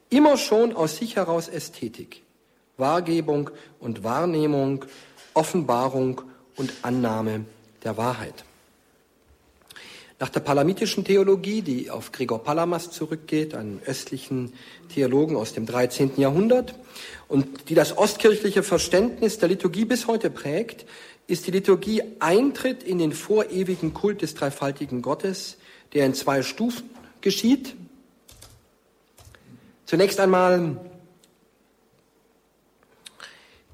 immer 0.09 0.39
schon 0.39 0.75
aus 0.75 0.97
sich 0.97 1.17
heraus 1.17 1.49
Ästhetik, 1.49 2.23
Wahrgebung 2.79 3.51
und 3.79 4.05
Wahrnehmung, 4.05 4.87
Offenbarung 5.35 6.23
und 6.57 6.73
Annahme 6.81 7.45
der 7.85 7.99
Wahrheit. 7.99 8.45
Nach 10.21 10.31
der 10.31 10.41
palamitischen 10.41 11.05
Theologie, 11.05 11.63
die 11.63 11.91
auf 11.91 12.11
Gregor 12.11 12.43
Palamas 12.43 12.91
zurückgeht, 12.91 13.55
einen 13.55 13.81
östlichen 13.87 14.53
Theologen 14.93 15.37
aus 15.37 15.53
dem 15.53 15.65
13. 15.65 16.13
Jahrhundert, 16.17 16.75
und 17.29 17.69
die 17.69 17.75
das 17.75 17.97
ostkirchliche 17.97 18.63
Verständnis 18.63 19.39
der 19.39 19.51
Liturgie 19.51 19.85
bis 19.85 20.07
heute 20.07 20.31
prägt, 20.31 20.87
ist 21.27 21.47
die 21.47 21.51
Liturgie 21.51 22.03
Eintritt 22.21 22.83
in 22.83 22.99
den 22.99 23.13
vorewigen 23.13 23.93
Kult 23.93 24.23
des 24.23 24.35
dreifaltigen 24.35 25.03
Gottes, 25.03 25.59
der 25.93 26.07
in 26.07 26.15
zwei 26.15 26.43
Stufen 26.43 26.89
geschieht. 27.21 27.77
Zunächst 29.85 30.19
einmal 30.21 30.81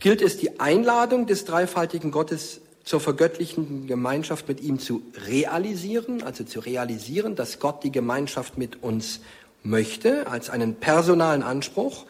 gilt 0.00 0.20
es, 0.20 0.36
die 0.36 0.58
Einladung 0.58 1.26
des 1.26 1.44
dreifaltigen 1.44 2.10
Gottes 2.10 2.60
zur 2.84 3.00
vergöttlichen 3.00 3.86
Gemeinschaft 3.86 4.48
mit 4.48 4.60
ihm 4.60 4.78
zu 4.78 5.02
realisieren, 5.26 6.22
also 6.22 6.44
zu 6.44 6.60
realisieren, 6.60 7.34
dass 7.36 7.58
Gott 7.58 7.82
die 7.82 7.92
Gemeinschaft 7.92 8.58
mit 8.58 8.82
uns 8.82 9.20
möchte, 9.62 10.26
als 10.26 10.50
einen 10.50 10.74
personalen 10.74 11.42
Anspruch, 11.42 12.04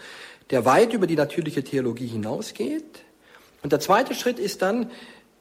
der 0.51 0.65
weit 0.65 0.93
über 0.93 1.07
die 1.07 1.17
natürliche 1.17 1.65
Theologie 1.65 2.07
hinausgeht. 2.07 3.03
Und 3.63 3.73
der 3.73 3.81
zweite 3.81 4.15
Schritt 4.15 4.39
ist 4.39 4.63
dann 4.63 4.91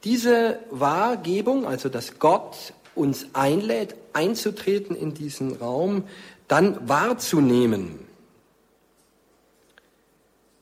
diese 0.04 0.58
Wahrgebung, 0.70 1.66
also 1.66 1.88
dass 1.88 2.18
Gott 2.18 2.72
uns 2.94 3.26
einlädt, 3.32 3.94
einzutreten 4.12 4.96
in 4.96 5.14
diesen 5.14 5.56
Raum, 5.56 6.04
dann 6.48 6.88
wahrzunehmen. 6.88 7.98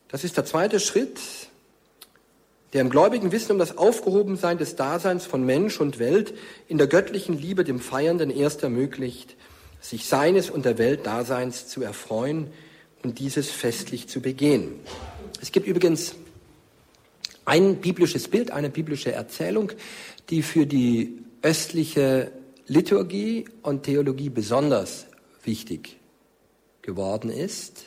Das 0.07 0.23
ist 0.23 0.37
der 0.37 0.45
zweite 0.45 0.79
Schritt, 0.79 1.19
der 2.73 2.81
im 2.81 2.89
gläubigen 2.89 3.31
Wissen 3.31 3.51
um 3.51 3.59
das 3.59 3.77
Aufgehobensein 3.77 4.57
des 4.57 4.75
Daseins 4.75 5.25
von 5.25 5.45
Mensch 5.45 5.79
und 5.79 5.99
Welt 5.99 6.33
in 6.67 6.77
der 6.77 6.87
göttlichen 6.87 7.37
Liebe 7.37 7.63
dem 7.63 7.79
Feiernden 7.79 8.29
erst 8.29 8.63
ermöglicht, 8.63 9.35
sich 9.79 10.07
seines 10.07 10.49
und 10.49 10.65
der 10.65 10.77
Welt 10.77 11.05
Daseins 11.05 11.67
zu 11.67 11.83
erfreuen 11.83 12.47
und 13.03 13.19
dieses 13.19 13.51
festlich 13.51 14.07
zu 14.07 14.21
begehen. 14.21 14.79
Es 15.41 15.51
gibt 15.51 15.67
übrigens 15.67 16.15
ein 17.45 17.77
biblisches 17.77 18.27
Bild, 18.27 18.51
eine 18.51 18.69
biblische 18.69 19.11
Erzählung, 19.11 19.71
die 20.29 20.41
für 20.41 20.65
die 20.65 21.19
östliche 21.41 22.31
Liturgie 22.67 23.45
und 23.61 23.83
Theologie 23.83 24.29
besonders 24.29 25.07
wichtig 25.43 25.97
geworden 26.81 27.29
ist. 27.29 27.83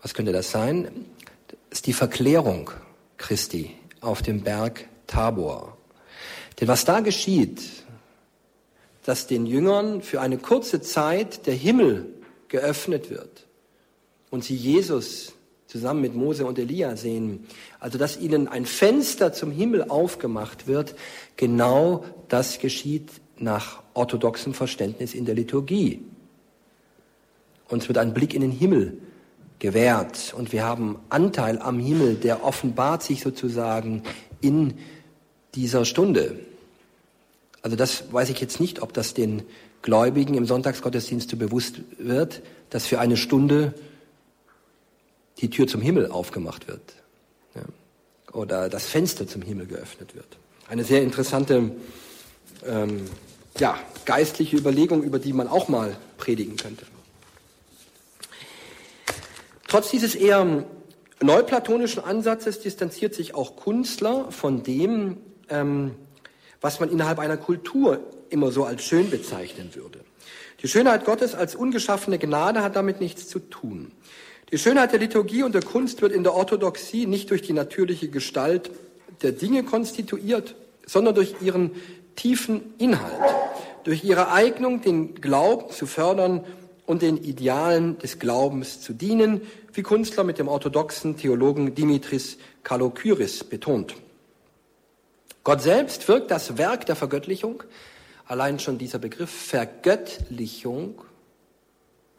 Was 0.00 0.14
könnte 0.14 0.32
das 0.32 0.50
sein? 0.50 1.06
Das 1.48 1.58
ist 1.78 1.86
die 1.86 1.92
Verklärung 1.92 2.70
Christi 3.18 3.74
auf 4.00 4.22
dem 4.22 4.42
Berg 4.42 4.88
Tabor. 5.06 5.76
Denn 6.60 6.68
was 6.68 6.84
da 6.84 7.00
geschieht, 7.00 7.60
dass 9.04 9.26
den 9.26 9.44
Jüngern 9.44 10.00
für 10.00 10.20
eine 10.20 10.38
kurze 10.38 10.80
Zeit 10.80 11.46
der 11.46 11.54
Himmel 11.54 12.13
geöffnet 12.54 13.10
wird 13.10 13.46
und 14.30 14.44
sie 14.44 14.54
Jesus 14.54 15.32
zusammen 15.66 16.02
mit 16.02 16.14
Mose 16.14 16.46
und 16.46 16.56
Elia 16.56 16.96
sehen. 16.96 17.48
Also, 17.80 17.98
dass 17.98 18.16
ihnen 18.16 18.46
ein 18.46 18.64
Fenster 18.64 19.32
zum 19.32 19.50
Himmel 19.50 19.90
aufgemacht 19.90 20.68
wird, 20.68 20.94
genau 21.36 22.04
das 22.28 22.60
geschieht 22.60 23.10
nach 23.40 23.82
orthodoxem 23.92 24.54
Verständnis 24.54 25.14
in 25.14 25.24
der 25.24 25.34
Liturgie. 25.34 26.04
Uns 27.70 27.88
wird 27.88 27.98
ein 27.98 28.14
Blick 28.14 28.34
in 28.34 28.42
den 28.42 28.52
Himmel 28.52 28.98
gewährt 29.58 30.32
und 30.38 30.52
wir 30.52 30.62
haben 30.62 31.00
Anteil 31.08 31.58
am 31.58 31.80
Himmel, 31.80 32.14
der 32.14 32.44
offenbart 32.44 33.02
sich 33.02 33.20
sozusagen 33.20 34.04
in 34.40 34.74
dieser 35.56 35.84
Stunde. 35.84 36.38
Also 37.62 37.74
das 37.74 38.12
weiß 38.12 38.30
ich 38.30 38.40
jetzt 38.40 38.60
nicht, 38.60 38.80
ob 38.80 38.92
das 38.92 39.12
den 39.12 39.42
Gläubigen 39.84 40.34
im 40.34 40.46
Sonntagsgottesdienst 40.46 41.28
so 41.28 41.36
bewusst 41.36 41.76
wird, 41.98 42.40
dass 42.70 42.86
für 42.86 43.00
eine 43.00 43.18
Stunde 43.18 43.74
die 45.38 45.50
Tür 45.50 45.66
zum 45.66 45.82
Himmel 45.82 46.10
aufgemacht 46.10 46.68
wird 46.68 46.94
ja, 47.54 47.62
oder 48.32 48.70
das 48.70 48.86
Fenster 48.86 49.28
zum 49.28 49.42
Himmel 49.42 49.66
geöffnet 49.66 50.14
wird. 50.14 50.38
Eine 50.70 50.84
sehr 50.84 51.02
interessante 51.02 51.70
ähm, 52.64 53.02
ja, 53.58 53.78
geistliche 54.06 54.56
Überlegung, 54.56 55.02
über 55.02 55.18
die 55.18 55.34
man 55.34 55.48
auch 55.48 55.68
mal 55.68 55.94
predigen 56.16 56.56
könnte. 56.56 56.86
Trotz 59.68 59.90
dieses 59.90 60.14
eher 60.14 60.64
neuplatonischen 61.20 62.02
Ansatzes 62.02 62.58
distanziert 62.60 63.14
sich 63.14 63.34
auch 63.34 63.54
Kunstler 63.56 64.32
von 64.32 64.62
dem, 64.62 65.18
ähm, 65.50 65.94
was 66.62 66.80
man 66.80 66.90
innerhalb 66.90 67.18
einer 67.18 67.36
Kultur 67.36 68.00
immer 68.34 68.52
so 68.52 68.64
als 68.64 68.84
schön 68.84 69.08
bezeichnen 69.08 69.74
würde. 69.74 70.00
Die 70.62 70.68
Schönheit 70.68 71.06
Gottes 71.06 71.34
als 71.34 71.54
ungeschaffene 71.54 72.18
Gnade 72.18 72.62
hat 72.62 72.76
damit 72.76 73.00
nichts 73.00 73.28
zu 73.28 73.38
tun. 73.38 73.92
Die 74.52 74.58
Schönheit 74.58 74.92
der 74.92 74.98
Liturgie 74.98 75.42
und 75.42 75.54
der 75.54 75.62
Kunst 75.62 76.02
wird 76.02 76.12
in 76.12 76.22
der 76.22 76.34
Orthodoxie 76.34 77.06
nicht 77.06 77.30
durch 77.30 77.42
die 77.42 77.54
natürliche 77.54 78.08
Gestalt 78.08 78.70
der 79.22 79.32
Dinge 79.32 79.62
konstituiert, 79.62 80.54
sondern 80.84 81.14
durch 81.14 81.36
ihren 81.40 81.70
tiefen 82.16 82.74
Inhalt, 82.78 83.34
durch 83.84 84.04
ihre 84.04 84.30
Eignung, 84.32 84.82
den 84.82 85.14
Glauben 85.14 85.70
zu 85.70 85.86
fördern 85.86 86.44
und 86.86 87.02
den 87.02 87.16
Idealen 87.16 87.98
des 87.98 88.18
Glaubens 88.18 88.80
zu 88.80 88.92
dienen, 88.92 89.40
wie 89.72 89.82
Kunstler 89.82 90.24
mit 90.24 90.38
dem 90.38 90.48
orthodoxen 90.48 91.16
Theologen 91.16 91.74
Dimitris 91.74 92.36
Kalokyris 92.62 93.44
betont. 93.44 93.94
Gott 95.42 95.62
selbst 95.62 96.06
wirkt 96.08 96.30
das 96.30 96.58
Werk 96.58 96.86
der 96.86 96.96
Vergöttlichung, 96.96 97.62
allein 98.34 98.58
schon 98.58 98.78
dieser 98.78 98.98
Begriff 98.98 99.30
Vergöttlichung 99.30 101.00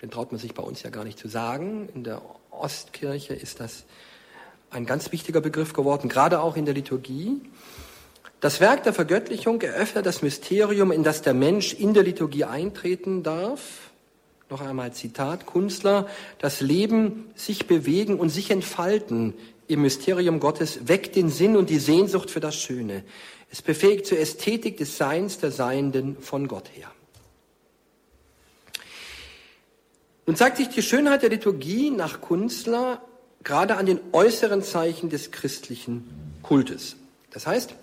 den 0.02 0.12
traut 0.12 0.32
man 0.32 0.40
sich 0.40 0.54
bei 0.54 0.62
uns 0.62 0.84
ja 0.84 0.90
gar 0.90 1.04
nicht 1.04 1.18
zu 1.18 1.28
sagen. 1.28 1.90
In 1.96 2.04
der 2.04 2.22
Ostkirche 2.52 3.34
ist 3.34 3.60
das 3.60 3.86
ein 4.70 4.86
ganz 4.86 5.12
wichtiger 5.12 5.42
Begriff 5.42 5.74
geworden, 5.74 6.10
gerade 6.10 6.42
auch 6.42 6.58
in 6.58 6.66
der 6.66 6.74
Liturgie. 6.74 7.42
Das 8.40 8.60
Werk 8.60 8.84
der 8.84 8.94
Vergöttlichung 8.94 9.62
eröffnet 9.62 10.06
das 10.06 10.22
Mysterium, 10.22 10.92
in 10.92 11.04
das 11.04 11.22
der 11.22 11.34
Mensch 11.34 11.74
in 11.74 11.94
der 11.94 12.04
Liturgie 12.04 12.44
eintreten 12.44 13.24
darf. 13.24 13.90
Noch 14.50 14.62
einmal 14.62 14.94
Zitat, 14.94 15.46
Kunstler, 15.48 16.08
das 16.38 16.62
Leben, 16.62 17.32
sich 17.34 17.66
bewegen 17.66 18.20
und 18.20 18.30
sich 18.30 18.52
entfalten 18.52 19.34
im 19.68 19.82
Mysterium 19.82 20.40
Gottes 20.40 20.88
weckt 20.88 21.16
den 21.16 21.30
Sinn 21.30 21.58
und 21.58 21.72
die 21.72 21.80
Sehnsucht 21.80 22.30
für 22.30 22.40
das 22.40 22.56
Schöne. 22.56 23.04
Es 23.52 23.62
befähigt 23.62 24.06
zur 24.06 24.20
Ästhetik 24.20 24.78
des 24.78 24.98
Seins 24.98 25.40
der 25.40 25.52
Seienden 25.52 26.18
von 26.20 26.48
Gott 26.48 26.70
her. 26.74 26.92
Nun 30.26 30.36
zeigt 30.36 30.58
sich 30.58 30.70
die 30.70 30.82
Schönheit 30.82 31.22
der 31.22 31.30
Liturgie 31.30 31.92
nach 31.92 32.20
Kunstler 32.20 33.02
gerade 33.44 33.78
an 33.78 33.86
den 33.86 34.00
äußeren 34.12 34.64
Zeichen 34.64 35.10
des 35.10 35.32
christlichen 35.32 36.04
Kultes. 36.42 36.96
Das 37.32 37.46
heißt, 37.46 37.76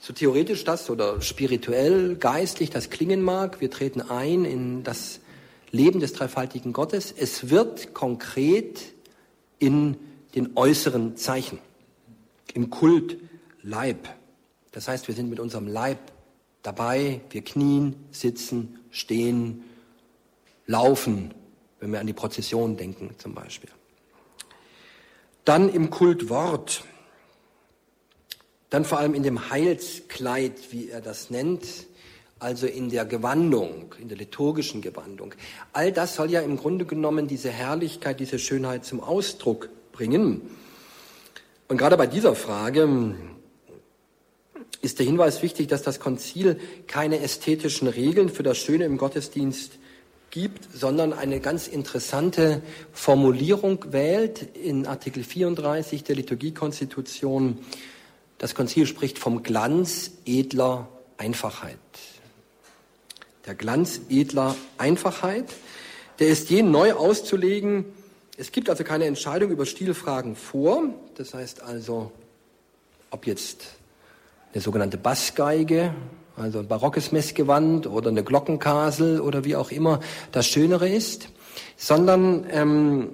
so 0.00 0.12
theoretisch 0.12 0.64
das 0.64 0.90
oder 0.90 1.20
spirituell, 1.20 2.16
geistlich 2.16 2.70
das 2.70 2.90
klingen 2.90 3.22
mag, 3.22 3.60
wir 3.60 3.70
treten 3.70 4.00
ein 4.00 4.44
in 4.44 4.82
das 4.82 5.20
Leben 5.70 6.00
des 6.00 6.12
dreifaltigen 6.12 6.72
Gottes. 6.72 7.12
Es 7.16 7.50
wird 7.50 7.94
konkret 7.94 8.80
in 9.58 9.96
den 10.34 10.56
äußeren 10.56 11.16
Zeichen, 11.16 11.58
im 12.54 12.70
Kult 12.70 13.16
Leib. 13.62 14.08
Das 14.74 14.88
heißt, 14.88 15.06
wir 15.06 15.14
sind 15.14 15.30
mit 15.30 15.38
unserem 15.38 15.68
Leib 15.68 15.98
dabei, 16.62 17.20
wir 17.30 17.42
knien, 17.42 17.94
sitzen, 18.10 18.80
stehen, 18.90 19.62
laufen, 20.66 21.32
wenn 21.78 21.92
wir 21.92 22.00
an 22.00 22.08
die 22.08 22.12
Prozession 22.12 22.76
denken 22.76 23.14
zum 23.18 23.34
Beispiel. 23.34 23.70
Dann 25.44 25.72
im 25.72 25.90
Kultwort, 25.90 26.82
dann 28.68 28.84
vor 28.84 28.98
allem 28.98 29.14
in 29.14 29.22
dem 29.22 29.48
Heilskleid, 29.48 30.72
wie 30.72 30.88
er 30.88 31.00
das 31.00 31.30
nennt, 31.30 31.64
also 32.40 32.66
in 32.66 32.90
der 32.90 33.04
Gewandung, 33.04 33.94
in 34.00 34.08
der 34.08 34.18
liturgischen 34.18 34.82
Gewandung. 34.82 35.36
All 35.72 35.92
das 35.92 36.16
soll 36.16 36.32
ja 36.32 36.40
im 36.40 36.56
Grunde 36.56 36.84
genommen 36.84 37.28
diese 37.28 37.50
Herrlichkeit, 37.50 38.18
diese 38.18 38.40
Schönheit 38.40 38.84
zum 38.84 39.00
Ausdruck 39.00 39.68
bringen. 39.92 40.42
Und 41.68 41.76
gerade 41.76 41.96
bei 41.96 42.08
dieser 42.08 42.34
Frage 42.34 43.14
ist 44.84 44.98
der 44.98 45.06
Hinweis 45.06 45.42
wichtig, 45.42 45.68
dass 45.68 45.82
das 45.82 45.98
Konzil 45.98 46.60
keine 46.86 47.20
ästhetischen 47.20 47.88
Regeln 47.88 48.28
für 48.28 48.42
das 48.42 48.58
Schöne 48.58 48.84
im 48.84 48.98
Gottesdienst 48.98 49.78
gibt, 50.30 50.68
sondern 50.74 51.12
eine 51.12 51.40
ganz 51.40 51.68
interessante 51.68 52.60
Formulierung 52.92 53.92
wählt 53.92 54.42
in 54.54 54.86
Artikel 54.86 55.24
34 55.24 56.04
der 56.04 56.16
Liturgiekonstitution. 56.16 57.58
Das 58.38 58.54
Konzil 58.54 58.86
spricht 58.86 59.18
vom 59.18 59.42
Glanz 59.42 60.10
edler 60.26 60.88
Einfachheit. 61.16 61.78
Der 63.46 63.54
Glanz 63.54 64.02
edler 64.10 64.54
Einfachheit, 64.76 65.46
der 66.18 66.28
ist 66.28 66.50
je 66.50 66.62
neu 66.62 66.92
auszulegen. 66.92 67.86
Es 68.36 68.52
gibt 68.52 68.68
also 68.68 68.84
keine 68.84 69.06
Entscheidung 69.06 69.50
über 69.50 69.64
Stilfragen 69.64 70.36
vor. 70.36 70.82
Das 71.14 71.32
heißt 71.32 71.62
also, 71.62 72.12
ob 73.10 73.26
jetzt 73.26 73.76
eine 74.54 74.62
sogenannte 74.62 74.96
Bassgeige 74.96 75.94
also 76.36 76.58
ein 76.58 76.68
barockes 76.68 77.12
Messgewand 77.12 77.86
oder 77.86 78.10
eine 78.10 78.24
Glockenkasel 78.24 79.20
oder 79.20 79.44
wie 79.44 79.56
auch 79.56 79.70
immer 79.70 80.00
das 80.32 80.46
Schönere 80.46 80.88
ist, 80.88 81.28
sondern 81.76 82.46
ähm, 82.50 83.10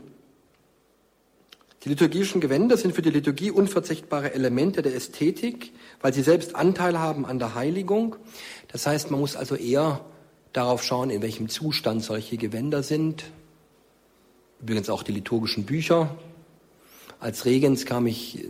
die 1.84 1.90
liturgischen 1.90 2.40
Gewänder 2.40 2.76
sind 2.76 2.94
für 2.94 3.02
die 3.02 3.10
Liturgie 3.10 3.50
unverzichtbare 3.50 4.34
Elemente 4.34 4.82
der 4.82 4.94
Ästhetik, 4.94 5.72
weil 6.00 6.12
sie 6.12 6.22
selbst 6.22 6.54
Anteil 6.54 6.98
haben 6.98 7.26
an 7.26 7.38
der 7.38 7.54
Heiligung. 7.54 8.16
Das 8.68 8.86
heißt, 8.86 9.10
man 9.10 9.20
muss 9.20 9.36
also 9.36 9.54
eher 9.54 10.00
darauf 10.52 10.82
schauen, 10.82 11.10
in 11.10 11.22
welchem 11.22 11.48
Zustand 11.48 12.02
solche 12.02 12.36
Gewänder 12.36 12.82
sind. 12.82 13.24
Übrigens 14.60 14.90
auch 14.90 15.02
die 15.02 15.12
liturgischen 15.12 15.64
Bücher, 15.64 16.16
als 17.20 17.44
Regens 17.44 17.84
kam 17.84 18.06
ich 18.06 18.44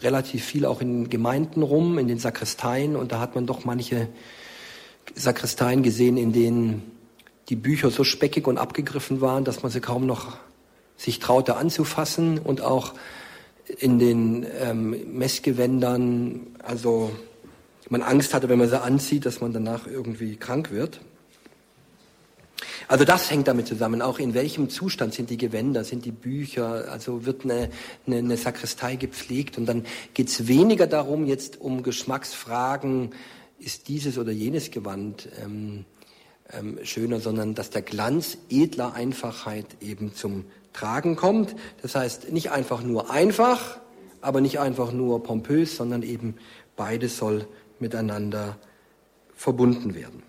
relativ 0.00 0.44
viel 0.44 0.66
auch 0.66 0.80
in 0.80 1.08
Gemeinden 1.08 1.62
rum, 1.62 1.98
in 1.98 2.08
den 2.08 2.18
Sakristeien, 2.18 2.96
und 2.96 3.12
da 3.12 3.20
hat 3.20 3.34
man 3.36 3.46
doch 3.46 3.64
manche 3.64 4.08
Sakristeien 5.14 5.82
gesehen, 5.82 6.16
in 6.16 6.32
denen 6.32 6.82
die 7.48 7.56
Bücher 7.56 7.90
so 7.90 8.04
speckig 8.04 8.46
und 8.46 8.58
abgegriffen 8.58 9.20
waren, 9.20 9.44
dass 9.44 9.62
man 9.62 9.72
sie 9.72 9.80
kaum 9.80 10.04
noch 10.04 10.36
sich 10.96 11.20
traute 11.20 11.56
anzufassen 11.56 12.38
und 12.38 12.60
auch 12.60 12.94
in 13.78 13.98
den 13.98 14.46
ähm, 14.60 15.16
Messgewändern, 15.16 16.40
also 16.62 17.12
man 17.88 18.02
Angst 18.02 18.34
hatte, 18.34 18.48
wenn 18.48 18.58
man 18.58 18.68
sie 18.68 18.80
anzieht, 18.80 19.24
dass 19.24 19.40
man 19.40 19.52
danach 19.52 19.86
irgendwie 19.86 20.36
krank 20.36 20.70
wird. 20.70 21.00
Also 22.88 23.04
das 23.04 23.30
hängt 23.30 23.46
damit 23.46 23.66
zusammen, 23.66 24.00
auch 24.00 24.18
in 24.18 24.32
welchem 24.32 24.70
Zustand 24.70 25.12
sind 25.12 25.28
die 25.28 25.36
Gewänder, 25.36 25.84
sind 25.84 26.06
die 26.06 26.10
Bücher, 26.10 26.90
also 26.90 27.26
wird 27.26 27.44
eine, 27.44 27.68
eine, 28.06 28.16
eine 28.16 28.36
Sakristei 28.38 28.96
gepflegt 28.96 29.58
und 29.58 29.66
dann 29.66 29.84
geht 30.14 30.28
es 30.28 30.48
weniger 30.48 30.86
darum, 30.86 31.26
jetzt 31.26 31.60
um 31.60 31.82
Geschmacksfragen, 31.82 33.10
ist 33.58 33.88
dieses 33.88 34.16
oder 34.16 34.32
jenes 34.32 34.70
Gewand 34.70 35.28
ähm, 35.44 35.84
ähm, 36.50 36.78
schöner, 36.82 37.20
sondern 37.20 37.54
dass 37.54 37.68
der 37.68 37.82
Glanz 37.82 38.38
edler 38.48 38.94
Einfachheit 38.94 39.66
eben 39.82 40.14
zum 40.14 40.46
Tragen 40.72 41.14
kommt. 41.14 41.56
Das 41.82 41.94
heißt, 41.94 42.32
nicht 42.32 42.52
einfach 42.52 42.82
nur 42.82 43.10
einfach, 43.10 43.80
aber 44.22 44.40
nicht 44.40 44.60
einfach 44.60 44.92
nur 44.92 45.22
pompös, 45.22 45.76
sondern 45.76 46.02
eben 46.02 46.36
beides 46.76 47.18
soll 47.18 47.46
miteinander 47.80 48.56
verbunden 49.34 49.94
werden. 49.94 50.22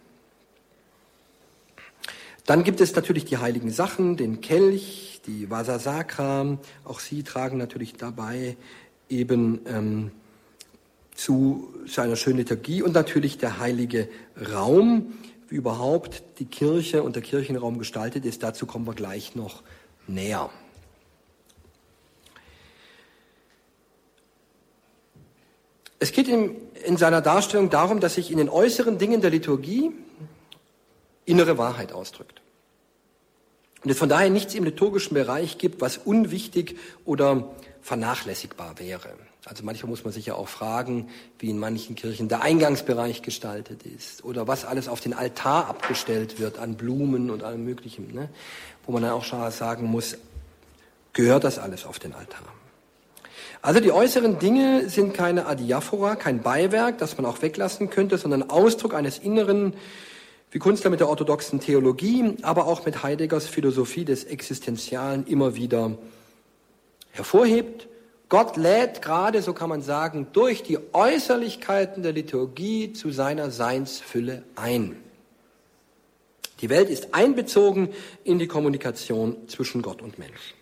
Dann 2.50 2.64
gibt 2.64 2.82
es 2.82 2.96
natürlich 2.96 3.26
die 3.26 3.38
heiligen 3.38 3.70
Sachen, 3.70 4.18
den 4.18 4.42
Kelch, 4.42 5.22
die 5.28 5.52
Vasa 5.52 5.78
Sacra. 5.78 6.58
Auch 6.84 7.00
sie 7.00 7.22
tragen 7.22 7.60
natürlich 7.60 7.94
dabei 7.94 8.58
eben 9.08 9.60
ähm, 9.68 10.10
zu 11.14 11.72
seiner 11.86 12.16
schönen 12.16 12.40
Liturgie 12.40 12.82
und 12.82 12.96
natürlich 12.96 13.38
der 13.38 13.60
heilige 13.60 14.10
Raum, 14.52 15.14
wie 15.48 15.58
überhaupt 15.58 16.24
die 16.40 16.46
Kirche 16.46 17.04
und 17.04 17.16
der 17.16 17.22
Kirchenraum 17.22 17.78
gestaltet 17.78 18.26
ist. 18.26 18.42
Dazu 18.42 18.66
kommen 18.66 18.88
wir 18.88 18.96
gleich 18.96 19.36
noch 19.36 19.62
näher. 20.08 20.50
Es 26.00 26.12
geht 26.12 26.28
ihm 26.28 26.56
in 26.84 26.98
seiner 26.98 27.22
Darstellung 27.22 27.70
darum, 27.70 28.00
dass 28.00 28.16
sich 28.16 28.32
in 28.32 28.40
den 28.40 28.50
äußeren 28.50 28.98
Dingen 28.98 29.22
der 29.22 29.30
Liturgie 29.30 29.92
innere 31.26 31.58
Wahrheit 31.58 31.92
ausdrückt. 31.92 32.42
Und 33.84 33.90
es 33.90 33.98
von 33.98 34.10
daher 34.10 34.30
nichts 34.30 34.56
im 34.56 34.66
liturgischen 34.66 35.14
Bereich 35.14 35.58
gibt, 35.58 35.80
was 35.82 35.98
unwichtig 35.98 36.78
oder 37.06 37.50
vernachlässigbar 37.82 38.78
wäre. 38.78 39.10
Also 39.46 39.64
manchmal 39.64 39.90
muss 39.90 40.04
man 40.04 40.12
sich 40.12 40.26
ja 40.26 40.36
auch 40.36 40.50
fragen, 40.50 41.10
wie 41.40 41.50
in 41.50 41.60
manchen 41.60 41.96
Kirchen 41.96 42.28
der 42.28 42.42
Eingangsbereich 42.42 43.22
gestaltet 43.22 43.84
ist 43.84 44.26
oder 44.26 44.48
was 44.48 44.66
alles 44.66 44.90
auf 44.90 45.00
den 45.00 45.14
Altar 45.14 45.68
abgestellt 45.68 46.40
wird 46.40 46.60
an 46.60 46.76
Blumen 46.76 47.32
und 47.32 47.44
allem 47.44 47.64
Möglichen, 47.64 48.14
ne? 48.14 48.30
wo 48.86 48.92
man 48.92 49.02
dann 49.02 49.12
auch 49.12 49.24
schon 49.24 49.50
sagen 49.52 49.86
muss, 49.86 50.18
gehört 51.14 51.46
das 51.46 51.58
alles 51.58 51.86
auf 51.86 52.00
den 52.00 52.14
Altar? 52.14 52.44
Also 53.62 53.80
die 53.80 53.92
äußeren 53.92 54.40
Dinge 54.40 54.90
sind 54.90 55.14
keine 55.14 55.46
Adiaphora, 55.46 56.16
kein 56.16 56.42
Beiwerk, 56.42 56.98
das 56.98 57.18
man 57.18 57.26
auch 57.26 57.42
weglassen 57.42 57.90
könnte, 57.90 58.18
sondern 58.18 58.50
Ausdruck 58.50 58.94
eines 58.94 59.20
inneren 59.20 59.74
wie 60.52 60.60
Kunstler 60.60 60.90
mit 60.90 61.00
der 61.00 61.10
orthodoxen 61.10 61.60
Theologie, 61.60 62.36
aber 62.42 62.68
auch 62.68 62.86
mit 62.86 63.04
Heideggers 63.04 63.48
Philosophie 63.48 64.06
des 64.06 64.24
Existenzialen 64.24 65.28
immer 65.28 65.56
wieder 65.56 65.98
hervorhebt. 67.12 67.88
Gott 68.30 68.58
lädt 68.58 69.02
gerade, 69.02 69.42
so 69.42 69.54
kann 69.54 69.70
man 69.70 69.82
sagen, 69.82 70.28
durch 70.34 70.64
die 70.64 70.78
Äußerlichkeiten 70.94 72.04
der 72.04 72.14
Liturgie 72.14 72.94
zu 72.94 73.12
seiner 73.12 73.52
Seinsfülle 73.52 74.44
ein. 74.56 74.98
Die 76.62 76.70
Welt 76.70 76.90
ist 76.90 77.14
einbezogen 77.14 77.90
in 78.24 78.38
die 78.38 78.48
Kommunikation 78.48 79.48
zwischen 79.48 79.82
Gott 79.82 80.02
und 80.02 80.20
Mensch. 80.20 80.56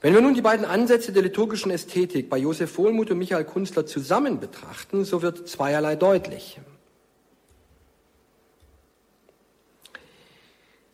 Wenn 0.00 0.14
wir 0.14 0.20
nun 0.20 0.34
die 0.34 0.42
beiden 0.42 0.64
Ansätze 0.64 1.12
der 1.12 1.22
liturgischen 1.22 1.72
Ästhetik 1.72 2.30
bei 2.30 2.38
Josef 2.38 2.78
Wohlmuth 2.78 3.10
und 3.10 3.18
Michael 3.18 3.44
Kunstler 3.44 3.84
zusammen 3.84 4.38
betrachten, 4.38 5.04
so 5.04 5.22
wird 5.22 5.48
zweierlei 5.48 5.96
deutlich. 5.96 6.60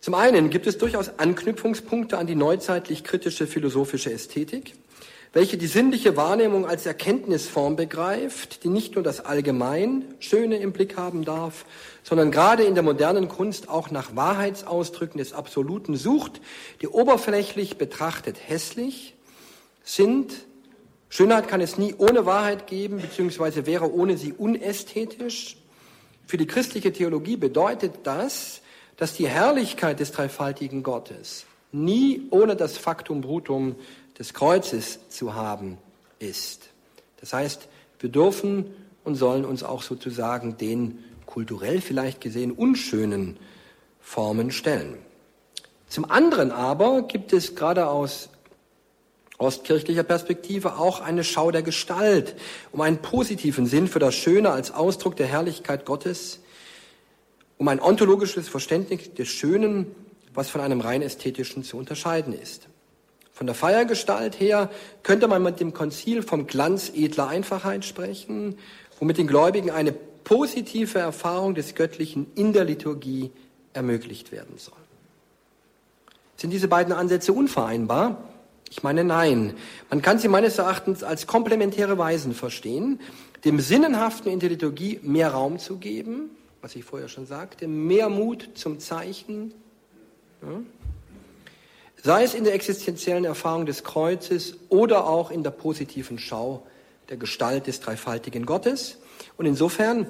Zum 0.05 0.13
einen 0.13 0.51
gibt 0.51 0.67
es 0.67 0.77
durchaus 0.77 1.17
Anknüpfungspunkte 1.17 2.19
an 2.19 2.27
die 2.27 2.35
neuzeitlich 2.35 3.03
kritische 3.03 3.47
philosophische 3.47 4.13
Ästhetik, 4.13 4.75
welche 5.33 5.57
die 5.57 5.65
sinnliche 5.65 6.15
Wahrnehmung 6.15 6.67
als 6.67 6.85
Erkenntnisform 6.85 7.75
begreift, 7.75 8.63
die 8.63 8.67
nicht 8.67 8.93
nur 8.93 9.03
das 9.03 9.25
allgemein 9.25 10.05
Schöne 10.19 10.57
im 10.57 10.73
Blick 10.73 10.95
haben 10.95 11.25
darf, 11.25 11.65
sondern 12.03 12.29
gerade 12.29 12.61
in 12.65 12.75
der 12.75 12.83
modernen 12.83 13.29
Kunst 13.29 13.67
auch 13.67 13.89
nach 13.89 14.15
Wahrheitsausdrücken 14.15 15.17
des 15.17 15.33
Absoluten 15.33 15.95
sucht, 15.95 16.39
die 16.83 16.87
oberflächlich 16.87 17.79
betrachtet 17.79 18.37
hässlich 18.47 19.15
sind. 19.83 20.35
Schönheit 21.09 21.47
kann 21.47 21.61
es 21.61 21.79
nie 21.79 21.95
ohne 21.97 22.27
Wahrheit 22.27 22.67
geben, 22.67 23.01
beziehungsweise 23.01 23.65
wäre 23.65 23.91
ohne 23.91 24.17
sie 24.17 24.33
unästhetisch. 24.33 25.57
Für 26.27 26.37
die 26.37 26.45
christliche 26.45 26.93
Theologie 26.93 27.37
bedeutet 27.37 28.01
das, 28.03 28.61
dass 28.97 29.13
die 29.13 29.27
Herrlichkeit 29.27 29.99
des 29.99 30.11
dreifaltigen 30.11 30.83
Gottes 30.83 31.45
nie 31.71 32.27
ohne 32.31 32.55
das 32.55 32.77
Faktum 32.77 33.21
Brutum 33.21 33.75
des 34.17 34.33
Kreuzes 34.33 34.99
zu 35.09 35.35
haben 35.35 35.77
ist. 36.19 36.69
Das 37.19 37.33
heißt, 37.33 37.67
wir 37.99 38.09
dürfen 38.09 38.73
und 39.03 39.15
sollen 39.15 39.45
uns 39.45 39.63
auch 39.63 39.83
sozusagen 39.83 40.57
den 40.57 41.03
kulturell 41.25 41.81
vielleicht 41.81 42.21
gesehen 42.21 42.51
unschönen 42.51 43.37
Formen 43.99 44.51
stellen. 44.51 44.97
Zum 45.87 46.09
anderen 46.09 46.51
aber 46.51 47.03
gibt 47.03 47.33
es 47.33 47.55
gerade 47.55 47.87
aus 47.87 48.29
ostkirchlicher 49.37 50.03
Perspektive 50.03 50.77
auch 50.77 51.01
eine 51.01 51.23
Schau 51.23 51.51
der 51.51 51.61
Gestalt, 51.61 52.35
um 52.71 52.81
einen 52.81 53.01
positiven 53.01 53.65
Sinn 53.65 53.87
für 53.87 53.99
das 53.99 54.15
Schöne 54.15 54.51
als 54.51 54.71
Ausdruck 54.71 55.15
der 55.17 55.27
Herrlichkeit 55.27 55.85
Gottes, 55.85 56.39
um 57.57 57.67
ein 57.67 57.81
ontologisches 57.81 58.49
Verständnis 58.49 59.13
des 59.13 59.27
Schönen, 59.27 59.87
was 60.33 60.49
von 60.49 60.61
einem 60.61 60.81
rein 60.81 61.01
ästhetischen 61.01 61.63
zu 61.63 61.77
unterscheiden 61.77 62.33
ist. 62.33 62.67
Von 63.31 63.47
der 63.47 63.55
Feiergestalt 63.55 64.39
her 64.39 64.69
könnte 65.03 65.27
man 65.27 65.43
mit 65.43 65.59
dem 65.59 65.73
Konzil 65.73 66.23
vom 66.23 66.47
Glanz 66.47 66.91
edler 66.93 67.27
Einfachheit 67.27 67.83
sprechen, 67.83 68.57
womit 68.99 69.17
den 69.17 69.27
Gläubigen 69.27 69.71
eine 69.71 69.91
positive 69.91 70.99
Erfahrung 70.99 71.53
des 71.55 71.75
Göttlichen 71.75 72.27
in 72.35 72.53
der 72.53 72.65
Liturgie 72.65 73.31
ermöglicht 73.73 74.31
werden 74.31 74.57
soll. 74.57 74.73
Sind 76.37 76.51
diese 76.51 76.67
beiden 76.67 76.93
Ansätze 76.93 77.33
unvereinbar? 77.33 78.23
Ich 78.69 78.83
meine 78.83 79.03
nein. 79.03 79.53
Man 79.89 80.01
kann 80.01 80.19
sie 80.19 80.27
meines 80.27 80.57
Erachtens 80.57 81.03
als 81.03 81.27
komplementäre 81.27 81.97
Weisen 81.97 82.33
verstehen, 82.33 82.99
dem 83.45 83.59
Sinnenhaften 83.59 84.31
in 84.31 84.39
der 84.39 84.49
Liturgie 84.49 84.99
mehr 85.03 85.31
Raum 85.31 85.59
zu 85.59 85.77
geben, 85.77 86.31
was 86.65 86.75
ich 86.75 86.83
vorher 86.83 87.09
schon 87.09 87.27
sagte, 87.27 87.67
mehr 87.67 88.09
Mut 88.09 88.49
zum 88.55 88.79
Zeichen, 88.79 89.53
ja, 90.41 90.61
sei 92.01 92.23
es 92.23 92.33
in 92.33 92.43
der 92.43 92.55
existenziellen 92.55 93.23
Erfahrung 93.23 93.67
des 93.67 93.83
Kreuzes 93.83 94.57
oder 94.69 95.05
auch 95.05 95.29
in 95.29 95.43
der 95.43 95.51
positiven 95.51 96.17
Schau 96.17 96.65
der 97.09 97.17
Gestalt 97.17 97.67
des 97.67 97.81
dreifaltigen 97.81 98.47
Gottes. 98.47 98.97
Und 99.37 99.45
insofern 99.45 100.07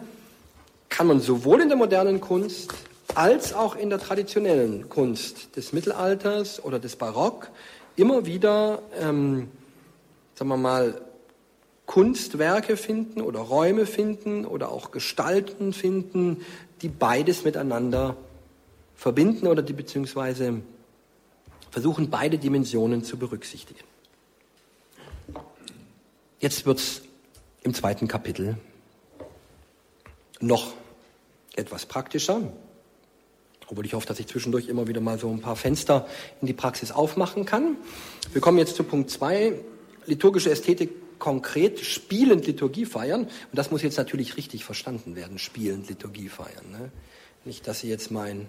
kann 0.88 1.08
man 1.08 1.20
sowohl 1.20 1.60
in 1.60 1.68
der 1.68 1.78
modernen 1.78 2.22
Kunst 2.22 2.74
als 3.16 3.54
auch 3.54 3.76
in 3.76 3.90
der 3.90 4.00
traditionellen 4.00 4.88
Kunst 4.88 5.58
des 5.58 5.74
Mittelalters 5.74 6.64
oder 6.64 6.80
des 6.80 6.96
Barock 6.96 7.50
immer 7.98 8.26
wieder, 8.26 8.82
ähm, 8.98 9.50
sagen 10.36 10.50
wir 10.52 10.56
mal, 10.56 11.02
Kunstwerke 11.86 12.78
finden 12.78 13.22
oder 13.22 13.40
Räume 13.40 13.86
finden 13.86 14.46
oder 14.46 14.72
auch 14.72 14.92
Gestalten 14.92 15.74
finden, 15.74 16.44
die 16.82 16.90
beides 16.90 17.44
miteinander 17.44 18.18
verbinden 18.96 19.48
oder 19.48 19.62
die 19.62 19.74
beziehungsweise 19.74 20.62
versuchen, 21.70 22.10
beide 22.10 22.38
Dimensionen 22.38 23.04
zu 23.04 23.18
berücksichtigen. 23.18 23.84
Jetzt 26.40 26.66
wird 26.66 26.80
es 26.80 27.02
im 27.64 27.74
zweiten 27.74 28.08
Kapitel 28.08 28.58
noch 30.40 30.74
etwas 31.56 31.86
praktischer, 31.86 32.42
obwohl 33.68 33.86
ich 33.86 33.94
hoffe, 33.94 34.08
dass 34.08 34.20
ich 34.20 34.28
zwischendurch 34.28 34.68
immer 34.68 34.88
wieder 34.88 35.02
mal 35.02 35.18
so 35.18 35.30
ein 35.30 35.42
paar 35.42 35.56
Fenster 35.56 36.08
in 36.42 36.48
die 36.48 36.54
Praxis 36.54 36.92
aufmachen 36.92 37.46
kann. 37.46 37.78
Wir 38.32 38.42
kommen 38.42 38.58
jetzt 38.58 38.76
zu 38.76 38.84
Punkt 38.84 39.10
zwei: 39.10 39.60
liturgische 40.06 40.52
Ästhetik 40.52 40.92
konkret 41.20 41.80
spielend 41.80 42.48
Liturgie 42.48 42.86
feiern. 42.86 43.24
Und 43.24 43.54
das 43.54 43.72
muss 43.72 43.82
jetzt 43.82 43.98
natürlich 43.98 44.38
richtig 44.38 44.66
verstanden 44.66 45.16
werden, 45.16 45.40
spielend 45.40 45.90
Liturgie 45.90 46.30
feiern. 46.30 46.72
Ne? 46.72 46.92
Nicht, 47.46 47.68
dass 47.68 47.82
Sie 47.82 47.90
jetzt 47.90 48.12
meinen, 48.12 48.48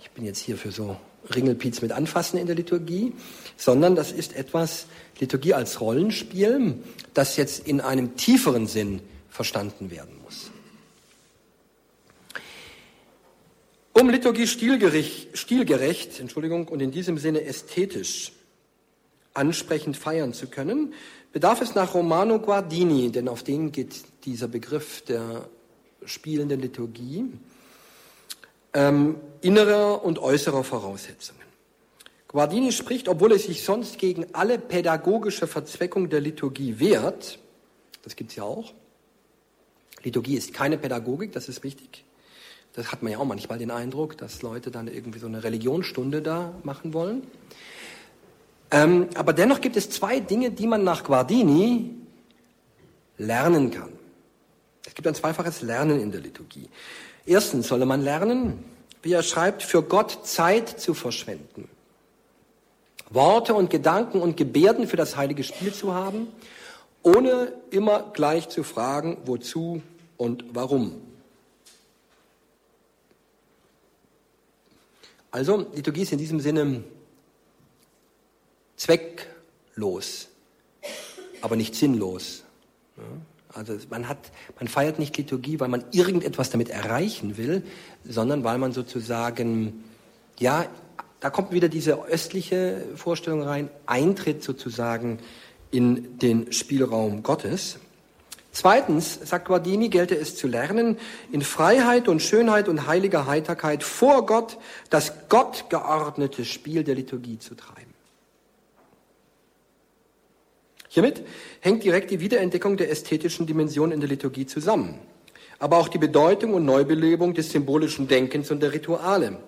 ich 0.00 0.10
bin 0.10 0.24
jetzt 0.24 0.38
hier 0.38 0.56
für 0.56 0.70
so 0.70 0.96
Ringelpiez 1.34 1.82
mit 1.82 1.92
Anfassen 1.92 2.38
in 2.38 2.46
der 2.46 2.56
Liturgie, 2.56 3.12
sondern 3.56 3.96
das 3.96 4.12
ist 4.12 4.36
etwas, 4.36 4.86
Liturgie 5.18 5.54
als 5.54 5.80
Rollenspiel, 5.80 6.74
das 7.14 7.36
jetzt 7.36 7.66
in 7.66 7.80
einem 7.80 8.16
tieferen 8.16 8.66
Sinn 8.66 9.00
verstanden 9.28 9.90
werden 9.90 10.14
muss. 10.22 10.50
Um 13.92 14.10
Liturgie 14.10 14.46
stilgerecht, 14.46 16.20
Entschuldigung, 16.20 16.68
und 16.68 16.80
in 16.80 16.92
diesem 16.92 17.18
Sinne 17.18 17.42
ästhetisch 17.44 18.32
ansprechend 19.34 19.96
feiern 19.96 20.32
zu 20.32 20.46
können, 20.46 20.94
bedarf 21.32 21.60
es 21.60 21.74
nach 21.74 21.94
Romano 21.94 22.38
Guardini, 22.38 23.10
denn 23.10 23.28
auf 23.28 23.42
den 23.42 23.72
geht 23.72 24.02
dieser 24.24 24.48
Begriff 24.48 25.02
der 25.02 25.48
spielenden 26.04 26.60
Liturgie, 26.60 27.26
ähm, 28.74 29.16
innerer 29.40 30.04
und 30.04 30.18
äußerer 30.18 30.64
Voraussetzungen. 30.64 31.38
Guardini 32.28 32.72
spricht, 32.72 33.08
obwohl 33.08 33.32
er 33.32 33.38
sich 33.38 33.62
sonst 33.64 33.98
gegen 33.98 34.26
alle 34.34 34.58
pädagogische 34.58 35.46
Verzweckung 35.46 36.10
der 36.10 36.20
Liturgie 36.20 36.78
wehrt, 36.78 37.38
das 38.02 38.16
gibt 38.16 38.30
es 38.30 38.36
ja 38.36 38.44
auch, 38.44 38.74
Liturgie 40.02 40.36
ist 40.36 40.52
keine 40.52 40.78
Pädagogik, 40.78 41.32
das 41.32 41.48
ist 41.48 41.64
wichtig. 41.64 42.04
Das 42.74 42.92
hat 42.92 43.02
man 43.02 43.12
ja 43.12 43.18
auch 43.18 43.24
manchmal 43.24 43.58
den 43.58 43.70
Eindruck, 43.70 44.16
dass 44.18 44.42
Leute 44.42 44.70
dann 44.70 44.86
irgendwie 44.86 45.18
so 45.18 45.26
eine 45.26 45.42
Religionsstunde 45.42 46.22
da 46.22 46.54
machen 46.62 46.92
wollen. 46.92 47.22
Ähm, 48.70 49.08
aber 49.14 49.32
dennoch 49.32 49.60
gibt 49.60 49.76
es 49.76 49.90
zwei 49.90 50.20
Dinge, 50.20 50.50
die 50.50 50.66
man 50.66 50.84
nach 50.84 51.04
Guardini 51.04 51.94
lernen 53.16 53.70
kann. 53.70 53.92
Es 54.86 54.94
gibt 54.94 55.06
ein 55.06 55.14
zweifaches 55.14 55.62
Lernen 55.62 56.00
in 56.00 56.12
der 56.12 56.20
Liturgie. 56.20 56.68
Erstens 57.24 57.68
solle 57.68 57.86
man 57.86 58.02
lernen, 58.02 58.64
wie 59.02 59.12
er 59.12 59.22
schreibt, 59.22 59.62
für 59.62 59.82
Gott 59.82 60.26
Zeit 60.26 60.68
zu 60.80 60.94
verschwenden. 60.94 61.68
Worte 63.10 63.54
und 63.54 63.70
Gedanken 63.70 64.20
und 64.20 64.36
Gebärden 64.36 64.86
für 64.86 64.96
das 64.96 65.16
heilige 65.16 65.44
Spiel 65.44 65.72
zu 65.72 65.94
haben, 65.94 66.28
ohne 67.02 67.52
immer 67.70 68.10
gleich 68.12 68.48
zu 68.48 68.62
fragen, 68.62 69.18
wozu 69.24 69.82
und 70.16 70.44
warum. 70.52 71.00
Also, 75.30 75.66
Liturgie 75.74 76.02
ist 76.02 76.12
in 76.12 76.18
diesem 76.18 76.40
Sinne 76.40 76.82
zwecklos, 78.78 80.28
aber 81.42 81.56
nicht 81.56 81.74
sinnlos. 81.74 82.44
Also 83.52 83.74
man, 83.90 84.08
hat, 84.08 84.18
man 84.58 84.68
feiert 84.68 84.98
nicht 84.98 85.16
Liturgie, 85.16 85.60
weil 85.60 85.68
man 85.68 85.84
irgendetwas 85.92 86.50
damit 86.50 86.70
erreichen 86.70 87.36
will, 87.36 87.62
sondern 88.04 88.44
weil 88.44 88.58
man 88.58 88.72
sozusagen, 88.72 89.84
ja, 90.38 90.66
da 91.20 91.30
kommt 91.30 91.52
wieder 91.52 91.68
diese 91.68 92.04
östliche 92.04 92.84
Vorstellung 92.94 93.42
rein, 93.42 93.68
Eintritt 93.86 94.42
sozusagen 94.42 95.18
in 95.70 96.18
den 96.18 96.52
Spielraum 96.52 97.22
Gottes. 97.22 97.78
Zweitens, 98.52 99.18
sagt 99.24 99.46
Guardini, 99.48 99.88
gelte 99.88 100.16
es 100.16 100.36
zu 100.36 100.48
lernen, 100.48 100.96
in 101.30 101.42
Freiheit 101.42 102.08
und 102.08 102.22
Schönheit 102.22 102.68
und 102.68 102.86
heiliger 102.86 103.26
Heiterkeit 103.26 103.82
vor 103.82 104.26
Gott 104.26 104.58
das 104.90 105.28
gottgeordnete 105.28 106.44
Spiel 106.44 106.82
der 106.82 106.94
Liturgie 106.94 107.38
zu 107.38 107.54
treiben. 107.54 107.87
Hiermit 110.88 111.22
hängt 111.60 111.84
direkt 111.84 112.10
die 112.10 112.20
Wiederentdeckung 112.20 112.76
der 112.76 112.90
ästhetischen 112.90 113.46
Dimension 113.46 113.92
in 113.92 114.00
der 114.00 114.08
Liturgie 114.08 114.46
zusammen, 114.46 114.98
aber 115.58 115.76
auch 115.76 115.88
die 115.88 115.98
Bedeutung 115.98 116.54
und 116.54 116.64
Neubelebung 116.64 117.34
des 117.34 117.50
symbolischen 117.50 118.08
Denkens 118.08 118.50
und 118.50 118.62
der 118.62 118.72
Rituale. 118.72 119.38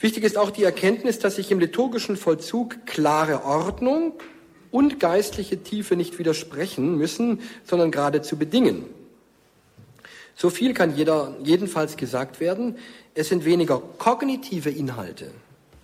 Wichtig 0.00 0.24
ist 0.24 0.38
auch 0.38 0.50
die 0.50 0.62
Erkenntnis, 0.62 1.18
dass 1.18 1.36
sich 1.36 1.50
im 1.50 1.58
liturgischen 1.58 2.16
Vollzug 2.16 2.86
klare 2.86 3.44
Ordnung 3.44 4.12
und 4.70 5.00
geistliche 5.00 5.62
Tiefe 5.62 5.96
nicht 5.96 6.18
widersprechen 6.18 6.96
müssen, 6.96 7.40
sondern 7.64 7.90
geradezu 7.90 8.36
bedingen. 8.36 8.84
So 10.36 10.50
viel 10.50 10.72
kann 10.72 10.94
jeder, 10.94 11.36
jedenfalls 11.42 11.96
gesagt 11.96 12.38
werden, 12.38 12.76
es 13.14 13.28
sind 13.28 13.44
weniger 13.44 13.80
kognitive 13.80 14.70
Inhalte, 14.70 15.32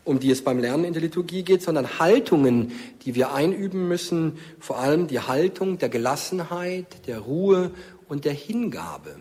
um 0.04 0.20
die 0.20 0.30
es 0.30 0.42
beim 0.42 0.58
Lernen 0.58 0.84
in 0.84 0.92
der 0.92 1.02
Liturgie 1.02 1.42
geht, 1.42 1.62
sondern 1.62 1.98
Haltungen, 1.98 2.72
die 3.04 3.14
wir 3.14 3.32
einüben 3.32 3.88
müssen, 3.88 4.38
vor 4.60 4.78
allem 4.78 5.06
die 5.06 5.20
Haltung 5.20 5.78
der 5.78 5.88
Gelassenheit, 5.88 7.06
der 7.06 7.20
Ruhe 7.20 7.70
und 8.08 8.24
der 8.24 8.34
Hingabe. 8.34 9.16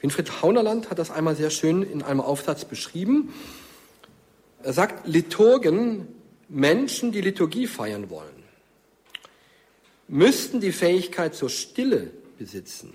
Winfried 0.00 0.42
Haunerland 0.42 0.90
hat 0.90 0.98
das 0.98 1.10
einmal 1.10 1.36
sehr 1.36 1.50
schön 1.50 1.82
in 1.82 2.02
einem 2.02 2.20
Aufsatz 2.20 2.64
beschrieben. 2.64 3.34
Er 4.62 4.72
sagt, 4.72 5.06
Liturgen 5.06 6.08
Menschen, 6.48 7.12
die 7.12 7.20
Liturgie 7.20 7.66
feiern 7.66 8.08
wollen, 8.10 8.42
müssten 10.08 10.60
die 10.60 10.72
Fähigkeit 10.72 11.34
zur 11.34 11.50
Stille 11.50 12.10
besitzen. 12.38 12.94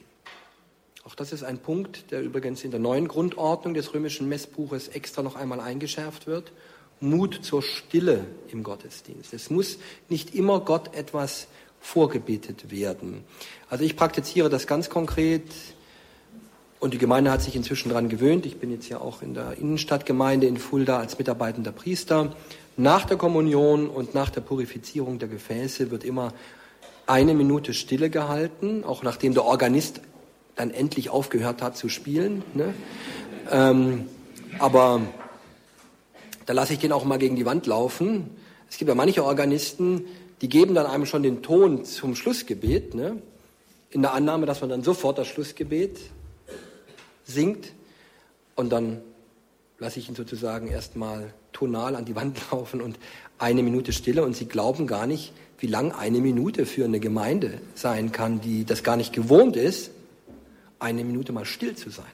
Auch 1.06 1.14
das 1.14 1.32
ist 1.32 1.44
ein 1.44 1.60
Punkt, 1.60 2.10
der 2.10 2.24
übrigens 2.24 2.64
in 2.64 2.72
der 2.72 2.80
neuen 2.80 3.08
Grundordnung 3.08 3.76
des 3.76 3.94
römischen 3.94 4.28
Messbuches 4.28 4.88
extra 4.88 5.22
noch 5.22 5.36
einmal 5.36 5.60
eingeschärft 5.60 6.26
wird. 6.26 6.52
Mut 7.00 7.42
zur 7.44 7.62
Stille 7.62 8.26
im 8.52 8.64
Gottesdienst. 8.64 9.32
Es 9.32 9.52
muss 9.52 9.78
nicht 10.10 10.34
immer 10.34 10.62
Gott 10.62 10.96
etwas 10.96 11.48
vorgebetet 11.80 12.72
werden. 12.72 13.24
Also 13.70 13.84
ich 13.84 13.96
praktiziere 13.96 14.50
das 14.50 14.66
ganz 14.66 14.90
konkret 14.90 15.44
und 16.80 16.96
die 16.96 16.98
Gemeinde 16.98 17.30
hat 17.30 17.44
sich 17.44 17.56
inzwischen 17.56 17.90
daran 17.90 18.10
gewöhnt. 18.10 18.48
Ich 18.48 18.58
bin 18.58 18.72
jetzt 18.72 18.90
ja 18.90 19.00
auch 19.00 19.22
in 19.22 19.36
der 19.36 19.60
Innenstadtgemeinde 19.60 20.48
in 20.48 20.58
Fulda 20.58 20.98
als 20.98 21.20
mitarbeitender 21.20 21.72
Priester 21.72 22.36
nach 22.78 23.06
der 23.06 23.18
Kommunion 23.18 23.90
und 23.90 24.16
nach 24.16 24.32
der 24.32 24.42
Purifizierung 24.42 25.20
der 25.20 25.28
Gefäße 25.28 25.92
wird 25.92 26.04
immer 26.04 26.34
eine 27.06 27.36
Minute 27.36 27.76
Stille 27.76 28.10
gehalten, 28.10 28.84
auch 28.84 29.04
nachdem 29.04 29.36
der 29.36 29.46
Organist 29.46 30.02
dann 30.56 30.72
endlich 30.72 31.10
aufgehört 31.10 31.62
hat 31.62 31.78
zu 31.78 31.90
spielen. 31.90 32.44
Ne? 32.54 32.74
Ähm, 33.52 34.08
aber 34.60 35.02
da 36.46 36.54
lasse 36.54 36.74
ich 36.74 36.80
den 36.80 36.92
auch 36.92 37.06
mal 37.06 37.18
gegen 37.18 37.36
die 37.36 37.46
Wand 37.46 37.66
laufen. 37.68 38.30
Es 38.70 38.78
gibt 38.78 38.90
ja 38.90 38.96
manche 38.96 39.24
Organisten, 39.24 40.06
die 40.42 40.50
geben 40.50 40.76
dann 40.76 40.86
einem 40.86 41.06
schon 41.06 41.24
den 41.24 41.42
Ton 41.42 41.86
zum 41.86 42.16
Schlussgebet, 42.16 42.94
ne? 42.94 43.22
in 43.90 44.02
der 44.02 44.14
Annahme, 44.14 44.46
dass 44.46 44.62
man 44.62 44.70
dann 44.70 44.84
sofort 44.84 45.18
das 45.18 45.28
Schlussgebet 45.28 46.00
singt 47.26 47.72
und 48.56 48.72
dann 48.72 49.02
lasse 49.80 50.00
ich 50.00 50.10
ihn 50.10 50.16
sozusagen 50.16 50.68
erstmal 50.68 51.34
tonal 51.52 51.96
an 51.96 52.06
die 52.06 52.16
Wand 52.16 52.40
laufen 52.52 52.82
und 52.82 52.98
eine 53.38 53.64
Minute 53.64 53.92
Stille 53.94 54.24
und 54.24 54.36
sie 54.36 54.48
glauben 54.48 54.88
gar 54.88 55.08
nicht, 55.08 55.34
wie 55.58 55.68
lang 55.68 55.92
eine 55.94 56.20
Minute 56.20 56.66
für 56.66 56.86
eine 56.86 57.00
Gemeinde 57.00 57.60
sein 57.74 58.12
kann, 58.12 58.42
die 58.42 58.66
das 58.66 58.84
gar 58.84 58.98
nicht 58.98 59.14
gewohnt 59.14 59.56
ist, 59.56 59.92
eine 60.86 61.04
Minute 61.04 61.34
mal 61.34 61.46
still 61.46 61.76
zu 61.76 61.90
sein. 61.90 62.06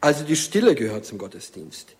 Also 0.00 0.24
die 0.24 0.36
Stille 0.36 0.74
gehört 0.74 1.06
zum 1.06 1.18
Gottesdienst. 1.18 1.96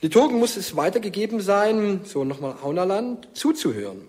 Liturgen 0.00 0.38
muss 0.38 0.56
es 0.56 0.74
weitergegeben 0.74 1.40
sein, 1.40 2.00
so 2.04 2.24
nochmal 2.24 2.56
Aunerland, 2.62 3.28
zuzuhören. 3.34 4.02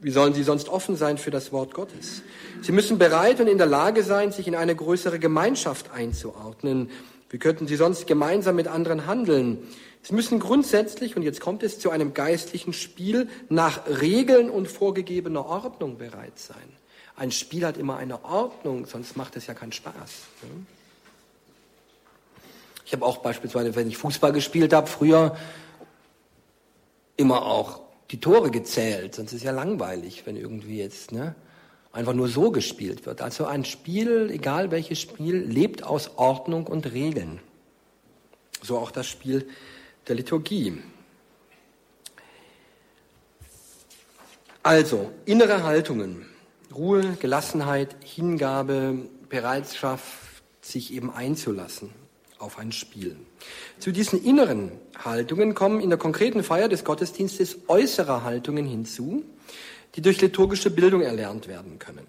Wie 0.00 0.10
sollen 0.10 0.34
sie 0.34 0.42
sonst 0.42 0.68
offen 0.68 0.96
sein 0.96 1.18
für 1.18 1.30
das 1.30 1.52
Wort 1.52 1.72
Gottes? 1.72 2.22
Sie 2.62 2.72
müssen 2.72 2.98
bereit 2.98 3.40
und 3.40 3.46
in 3.46 3.58
der 3.58 3.66
Lage 3.66 4.02
sein, 4.02 4.32
sich 4.32 4.48
in 4.48 4.54
eine 4.54 4.74
größere 4.74 5.18
Gemeinschaft 5.18 5.92
einzuordnen. 5.92 6.90
Wie 7.28 7.38
könnten 7.38 7.66
sie 7.66 7.76
sonst 7.76 8.06
gemeinsam 8.06 8.56
mit 8.56 8.66
anderen 8.66 9.06
handeln? 9.06 9.58
Sie 10.02 10.14
müssen 10.14 10.40
grundsätzlich, 10.40 11.16
und 11.16 11.22
jetzt 11.22 11.40
kommt 11.40 11.62
es 11.62 11.78
zu 11.78 11.90
einem 11.90 12.14
geistlichen 12.14 12.72
Spiel, 12.72 13.28
nach 13.50 13.82
Regeln 14.00 14.50
und 14.50 14.66
vorgegebener 14.66 15.44
Ordnung 15.46 15.98
bereit 15.98 16.38
sein. 16.38 16.56
Ein 17.20 17.32
Spiel 17.32 17.66
hat 17.66 17.76
immer 17.76 17.98
eine 17.98 18.24
Ordnung, 18.24 18.86
sonst 18.86 19.14
macht 19.14 19.36
es 19.36 19.46
ja 19.46 19.52
keinen 19.52 19.72
Spaß. 19.72 20.22
Ich 22.86 22.94
habe 22.94 23.04
auch 23.04 23.18
beispielsweise, 23.18 23.76
wenn 23.76 23.88
ich 23.88 23.98
Fußball 23.98 24.32
gespielt 24.32 24.72
habe, 24.72 24.86
früher 24.86 25.36
immer 27.18 27.44
auch 27.44 27.82
die 28.10 28.20
Tore 28.20 28.50
gezählt, 28.50 29.16
sonst 29.16 29.32
ist 29.32 29.40
es 29.40 29.42
ja 29.42 29.52
langweilig, 29.52 30.22
wenn 30.24 30.34
irgendwie 30.34 30.78
jetzt 30.78 31.12
ne, 31.12 31.34
einfach 31.92 32.14
nur 32.14 32.28
so 32.28 32.50
gespielt 32.52 33.04
wird. 33.04 33.20
Also 33.20 33.44
ein 33.44 33.66
Spiel, 33.66 34.30
egal 34.32 34.70
welches 34.70 34.98
Spiel, 34.98 35.36
lebt 35.36 35.82
aus 35.82 36.16
Ordnung 36.16 36.66
und 36.66 36.90
Regeln. 36.90 37.38
So 38.62 38.78
auch 38.78 38.90
das 38.90 39.06
Spiel 39.06 39.46
der 40.08 40.14
Liturgie. 40.14 40.82
Also, 44.62 45.12
innere 45.26 45.64
Haltungen, 45.64 46.29
Ruhe, 46.74 47.16
Gelassenheit, 47.18 47.96
Hingabe, 48.04 48.98
Bereitschaft, 49.28 50.04
sich 50.60 50.92
eben 50.92 51.10
einzulassen 51.10 51.90
auf 52.38 52.58
ein 52.58 52.70
Spiel. 52.72 53.16
Zu 53.78 53.92
diesen 53.92 54.22
inneren 54.22 54.72
Haltungen 55.04 55.54
kommen 55.54 55.80
in 55.80 55.90
der 55.90 55.98
konkreten 55.98 56.42
Feier 56.42 56.68
des 56.68 56.84
Gottesdienstes 56.84 57.58
äußere 57.68 58.22
Haltungen 58.24 58.66
hinzu, 58.66 59.24
die 59.94 60.02
durch 60.02 60.20
liturgische 60.20 60.70
Bildung 60.70 61.02
erlernt 61.02 61.48
werden 61.48 61.78
können. 61.78 62.06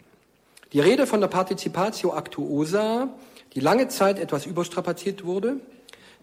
Die 0.74 0.80
Rede 0.80 1.07
von 1.07 1.22
der 1.22 1.28
Participatio 1.28 2.16
Actuosa, 2.16 3.09
die 3.55 3.59
lange 3.59 3.88
Zeit 3.88 4.20
etwas 4.20 4.45
überstrapaziert 4.45 5.26
wurde, 5.26 5.57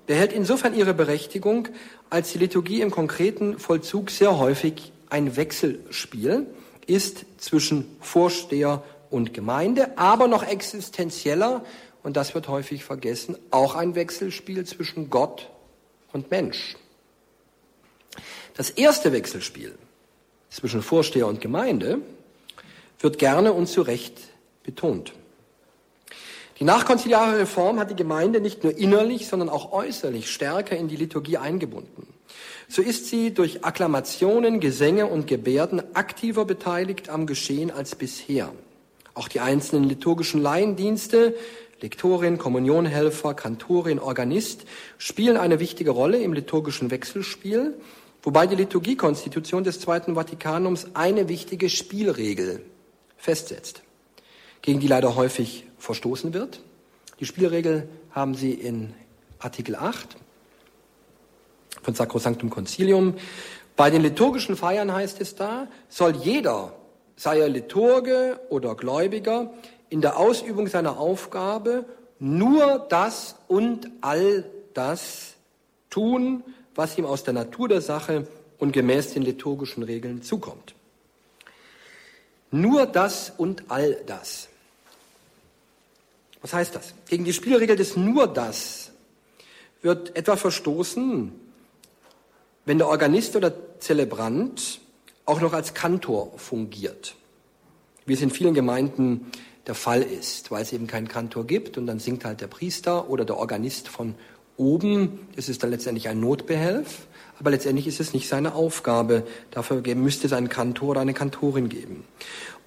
behält 0.06 0.32
insofern 0.32 0.74
ihre 0.74 0.94
Berechtigung, 0.94 1.68
als 2.08 2.32
die 2.32 2.38
Liturgie 2.38 2.80
im 2.80 2.90
konkreten 2.90 3.58
Vollzug 3.58 4.10
sehr 4.10 4.38
häufig 4.38 4.92
ein 5.10 5.36
Wechselspiel 5.36 6.46
ist 6.88 7.26
zwischen 7.38 7.96
Vorsteher 8.00 8.82
und 9.10 9.34
Gemeinde, 9.34 9.96
aber 9.96 10.26
noch 10.26 10.42
existenzieller, 10.42 11.64
und 12.02 12.16
das 12.16 12.34
wird 12.34 12.48
häufig 12.48 12.84
vergessen, 12.84 13.36
auch 13.50 13.74
ein 13.74 13.94
Wechselspiel 13.94 14.64
zwischen 14.64 15.10
Gott 15.10 15.50
und 16.12 16.30
Mensch. 16.30 16.76
Das 18.56 18.70
erste 18.70 19.12
Wechselspiel 19.12 19.76
zwischen 20.50 20.82
Vorsteher 20.82 21.26
und 21.26 21.40
Gemeinde 21.40 22.00
wird 22.98 23.18
gerne 23.18 23.52
und 23.52 23.66
zu 23.66 23.82
Recht 23.82 24.18
betont. 24.64 25.12
Die 26.58 26.64
nachkonziliare 26.64 27.38
Reform 27.38 27.78
hat 27.78 27.90
die 27.90 27.96
Gemeinde 27.96 28.40
nicht 28.40 28.64
nur 28.64 28.76
innerlich, 28.76 29.28
sondern 29.28 29.48
auch 29.48 29.72
äußerlich 29.72 30.28
stärker 30.30 30.76
in 30.76 30.88
die 30.88 30.96
Liturgie 30.96 31.38
eingebunden. 31.38 32.08
So 32.68 32.82
ist 32.82 33.06
sie 33.06 33.32
durch 33.32 33.64
Akklamationen, 33.64 34.60
Gesänge 34.60 35.06
und 35.06 35.26
Gebärden 35.26 35.82
aktiver 35.94 36.44
beteiligt 36.44 37.08
am 37.08 37.26
Geschehen 37.26 37.70
als 37.70 37.94
bisher. 37.94 38.52
Auch 39.14 39.28
die 39.28 39.40
einzelnen 39.40 39.84
liturgischen 39.84 40.40
Laiendienste, 40.42 41.34
Lektorin, 41.80 42.38
Kommunionhelfer, 42.38 43.34
Kantorin, 43.34 43.98
Organist 43.98 44.64
spielen 44.98 45.36
eine 45.36 45.60
wichtige 45.60 45.90
Rolle 45.90 46.18
im 46.18 46.32
liturgischen 46.32 46.90
Wechselspiel, 46.90 47.74
wobei 48.22 48.46
die 48.46 48.56
Liturgiekonstitution 48.56 49.64
des 49.64 49.80
Zweiten 49.80 50.14
Vatikanums 50.14 50.88
eine 50.94 51.28
wichtige 51.28 51.68
Spielregel 51.70 52.62
festsetzt, 53.16 53.82
gegen 54.62 54.80
die 54.80 54.88
leider 54.88 55.16
häufig 55.16 55.66
verstoßen 55.78 56.34
wird. 56.34 56.60
Die 57.20 57.26
Spielregel 57.26 57.88
haben 58.10 58.34
Sie 58.34 58.52
in 58.52 58.92
Artikel 59.38 59.76
8 59.76 60.16
von 61.82 61.94
Sacrosanctum 61.94 62.50
Concilium. 62.50 63.14
Bei 63.76 63.90
den 63.90 64.02
liturgischen 64.02 64.56
Feiern 64.56 64.92
heißt 64.92 65.20
es 65.20 65.34
da, 65.34 65.68
soll 65.88 66.16
jeder, 66.16 66.72
sei 67.16 67.40
er 67.40 67.48
Liturge 67.48 68.40
oder 68.48 68.74
Gläubiger, 68.74 69.52
in 69.90 70.00
der 70.00 70.18
Ausübung 70.18 70.66
seiner 70.66 70.98
Aufgabe 70.98 71.84
nur 72.18 72.86
das 72.88 73.36
und 73.46 73.88
all 74.00 74.44
das 74.74 75.34
tun, 75.90 76.42
was 76.74 76.98
ihm 76.98 77.04
aus 77.04 77.24
der 77.24 77.34
Natur 77.34 77.68
der 77.68 77.80
Sache 77.80 78.26
und 78.58 78.72
gemäß 78.72 79.14
den 79.14 79.22
liturgischen 79.22 79.82
Regeln 79.82 80.22
zukommt. 80.22 80.74
Nur 82.50 82.86
das 82.86 83.32
und 83.36 83.64
all 83.68 83.94
das. 84.06 84.48
Was 86.40 86.52
heißt 86.52 86.74
das? 86.74 86.94
Gegen 87.08 87.24
die 87.24 87.32
Spielregel 87.32 87.76
des 87.76 87.96
nur 87.96 88.26
das 88.26 88.90
wird 89.82 90.16
etwa 90.16 90.36
verstoßen, 90.36 91.32
wenn 92.68 92.76
der 92.76 92.88
Organist 92.88 93.34
oder 93.34 93.50
Zelebrant 93.78 94.80
auch 95.24 95.40
noch 95.40 95.54
als 95.54 95.72
Kantor 95.72 96.34
fungiert, 96.36 97.14
wie 98.04 98.12
es 98.12 98.20
in 98.20 98.28
vielen 98.28 98.52
Gemeinden 98.52 99.32
der 99.66 99.74
Fall 99.74 100.02
ist, 100.02 100.50
weil 100.50 100.60
es 100.60 100.74
eben 100.74 100.86
keinen 100.86 101.08
Kantor 101.08 101.46
gibt 101.46 101.78
und 101.78 101.86
dann 101.86 101.98
singt 101.98 102.26
halt 102.26 102.42
der 102.42 102.46
Priester 102.46 103.08
oder 103.08 103.24
der 103.24 103.38
Organist 103.38 103.88
von 103.88 104.16
oben. 104.58 105.18
Das 105.34 105.48
ist 105.48 105.62
dann 105.62 105.70
letztendlich 105.70 106.10
ein 106.10 106.20
Notbehelf, 106.20 107.06
aber 107.40 107.52
letztendlich 107.52 107.86
ist 107.86 108.00
es 108.00 108.12
nicht 108.12 108.28
seine 108.28 108.54
Aufgabe. 108.54 109.22
Dafür 109.50 109.82
müsste 109.94 110.26
es 110.26 110.34
einen 110.34 110.50
Kantor 110.50 110.90
oder 110.90 111.00
eine 111.00 111.14
Kantorin 111.14 111.70
geben. 111.70 112.04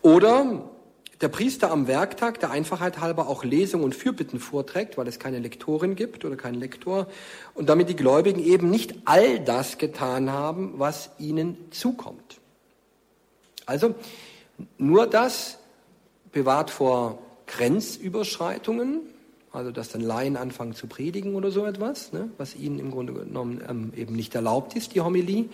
Oder 0.01 0.63
der 1.21 1.27
Priester 1.27 1.71
am 1.71 1.87
Werktag, 1.87 2.39
der 2.39 2.49
Einfachheit 2.49 2.99
halber 2.99 3.27
auch 3.27 3.43
Lesungen 3.43 3.85
und 3.85 3.95
Fürbitten 3.95 4.39
vorträgt, 4.39 4.97
weil 4.97 5.07
es 5.07 5.19
keine 5.19 5.39
Lektorin 5.39 5.95
gibt 5.95 6.25
oder 6.25 6.35
keinen 6.35 6.59
Lektor, 6.59 7.07
und 7.53 7.69
damit 7.69 7.89
die 7.89 7.95
Gläubigen 7.95 8.43
eben 8.43 8.69
nicht 8.69 8.95
all 9.05 9.39
das 9.39 9.77
getan 9.77 10.31
haben, 10.31 10.73
was 10.77 11.11
ihnen 11.19 11.57
zukommt. 11.69 12.39
Also 13.65 13.95
nur 14.77 15.07
das 15.07 15.59
bewahrt 16.31 16.71
vor 16.71 17.19
Grenzüberschreitungen, 17.47 19.01
also 19.51 19.71
dass 19.71 19.89
dann 19.89 20.01
Laien 20.01 20.37
anfangen 20.37 20.73
zu 20.73 20.87
predigen 20.87 21.35
oder 21.35 21.51
so 21.51 21.65
etwas, 21.65 22.13
ne, 22.13 22.31
was 22.37 22.55
ihnen 22.55 22.79
im 22.79 22.91
Grunde 22.91 23.13
genommen 23.13 23.61
ähm, 23.69 23.93
eben 23.95 24.15
nicht 24.15 24.33
erlaubt 24.33 24.75
ist, 24.75 24.95
die 24.95 25.01
Homilie 25.01 25.45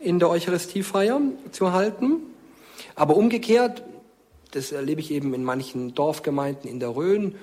in 0.00 0.18
der 0.18 0.30
Eucharistiefeier 0.30 1.20
zu 1.52 1.72
halten. 1.72 2.16
Aber 2.94 3.16
umgekehrt 3.16 3.82
das 4.52 4.70
erlebe 4.70 5.00
ich 5.00 5.10
eben 5.10 5.34
in 5.34 5.44
manchen 5.44 5.94
Dorfgemeinden 5.94 6.70
in 6.70 6.78
der 6.78 6.94
Rhön 6.94 7.34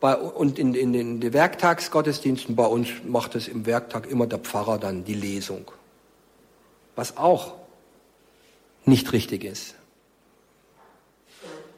bei, 0.00 0.16
und 0.16 0.58
in, 0.58 0.74
in, 0.74 0.94
in 0.94 1.20
den 1.20 1.32
Werktagsgottesdiensten. 1.32 2.54
Bei 2.54 2.66
uns 2.66 2.88
macht 3.06 3.34
es 3.34 3.48
im 3.48 3.66
Werktag 3.66 4.10
immer 4.10 4.26
der 4.26 4.40
Pfarrer 4.40 4.78
dann 4.78 5.04
die 5.04 5.14
Lesung. 5.14 5.70
Was 6.94 7.16
auch 7.16 7.54
nicht 8.84 9.12
richtig 9.12 9.44
ist. 9.44 9.74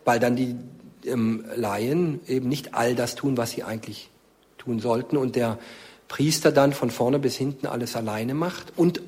Weil 0.05 0.21
dann 0.21 0.37
die 0.37 0.57
ähm, 1.05 1.45
Laien 1.55 2.21
eben 2.27 2.49
nicht 2.49 2.75
all 2.75 2.95
das 2.95 3.15
tun, 3.15 3.37
was 3.37 3.51
sie 3.51 3.63
eigentlich 3.63 4.11
tun 4.57 4.81
sollten 4.81 5.17
und 5.17 5.37
der 5.37 5.59
Priester 6.09 6.51
dann 6.51 6.73
von 6.73 6.91
vorne 6.91 7.19
bis 7.19 7.37
hinten 7.37 7.67
alles 7.67 7.95
alleine 7.95 8.35
macht 8.35 8.73
und 8.77 9.03